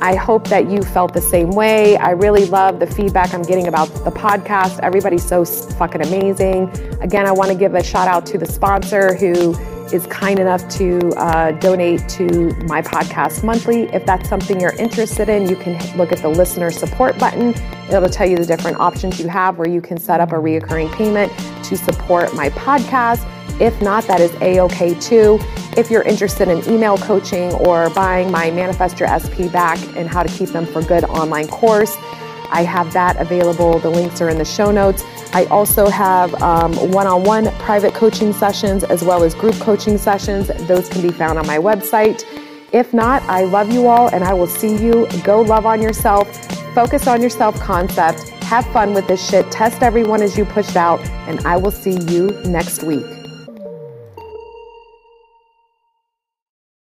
I 0.00 0.14
hope 0.16 0.48
that 0.48 0.70
you 0.70 0.82
felt 0.82 1.14
the 1.14 1.20
same 1.20 1.50
way. 1.50 1.96
I 1.96 2.10
really 2.10 2.46
love 2.46 2.80
the 2.80 2.86
feedback 2.86 3.32
I'm 3.32 3.42
getting 3.42 3.66
about 3.66 3.86
the 4.04 4.10
podcast. 4.10 4.80
Everybody's 4.80 5.26
so 5.26 5.44
fucking 5.44 6.02
amazing. 6.02 6.68
Again, 7.00 7.26
I 7.26 7.32
want 7.32 7.50
to 7.50 7.56
give 7.56 7.74
a 7.74 7.82
shout 7.82 8.08
out 8.08 8.26
to 8.26 8.38
the 8.38 8.46
sponsor 8.46 9.14
who 9.14 9.54
is 9.92 10.06
kind 10.06 10.38
enough 10.38 10.68
to 10.70 11.08
uh, 11.16 11.52
donate 11.52 12.08
to 12.10 12.26
my 12.66 12.82
podcast 12.82 13.44
monthly. 13.44 13.82
If 13.92 14.06
that's 14.06 14.28
something 14.28 14.60
you're 14.60 14.76
interested 14.76 15.28
in, 15.28 15.48
you 15.48 15.56
can 15.56 15.74
look 15.96 16.12
at 16.12 16.18
the 16.18 16.28
listener 16.28 16.70
support 16.70 17.18
button. 17.18 17.54
It'll 17.88 18.08
tell 18.08 18.28
you 18.28 18.36
the 18.36 18.46
different 18.46 18.78
options 18.78 19.20
you 19.20 19.28
have 19.28 19.58
where 19.58 19.68
you 19.68 19.80
can 19.80 19.98
set 19.98 20.20
up 20.20 20.32
a 20.32 20.36
reoccurring 20.36 20.92
payment 20.94 21.32
to 21.64 21.76
support 21.76 22.34
my 22.34 22.50
podcast. 22.50 23.30
If 23.60 23.80
not, 23.80 24.04
that 24.04 24.20
is 24.20 24.32
a 24.40 24.60
okay 24.60 24.94
too. 24.98 25.38
If 25.76 25.90
you're 25.90 26.02
interested 26.02 26.48
in 26.48 26.68
email 26.68 26.96
coaching 26.98 27.52
or 27.52 27.90
buying 27.90 28.30
my 28.30 28.50
Manifest 28.50 28.98
Your 28.98 29.08
SP 29.08 29.50
back 29.52 29.78
and 29.96 30.08
how 30.08 30.22
to 30.22 30.28
keep 30.36 30.48
them 30.50 30.66
for 30.66 30.82
good 30.82 31.04
online 31.04 31.46
course, 31.48 31.96
I 32.50 32.62
have 32.62 32.92
that 32.92 33.20
available. 33.20 33.78
The 33.78 33.90
links 33.90 34.20
are 34.20 34.28
in 34.28 34.38
the 34.38 34.44
show 34.44 34.70
notes. 34.70 35.04
I 35.32 35.44
also 35.46 35.88
have 35.88 36.32
one 36.92 37.06
on 37.06 37.24
one 37.24 37.50
private 37.58 37.94
coaching 37.94 38.32
sessions 38.32 38.84
as 38.84 39.02
well 39.02 39.24
as 39.24 39.34
group 39.34 39.54
coaching 39.56 39.98
sessions. 39.98 40.48
Those 40.68 40.88
can 40.88 41.02
be 41.02 41.10
found 41.10 41.38
on 41.38 41.46
my 41.46 41.58
website. 41.58 42.24
If 42.72 42.92
not, 42.92 43.22
I 43.24 43.44
love 43.44 43.72
you 43.72 43.86
all 43.86 44.08
and 44.08 44.24
I 44.24 44.34
will 44.34 44.48
see 44.48 44.76
you. 44.76 45.06
Go 45.22 45.42
love 45.42 45.64
on 45.64 45.80
yourself, 45.80 46.26
focus 46.74 47.06
on 47.06 47.20
your 47.20 47.30
self 47.30 47.58
concept, 47.60 48.28
have 48.44 48.66
fun 48.72 48.94
with 48.94 49.06
this 49.06 49.28
shit, 49.28 49.50
test 49.50 49.82
everyone 49.82 50.22
is 50.22 50.36
you 50.36 50.44
pushed 50.44 50.76
out, 50.76 51.00
and 51.28 51.40
I 51.46 51.56
will 51.56 51.70
see 51.70 51.98
you 52.12 52.30
next 52.44 52.82
week. 52.82 53.06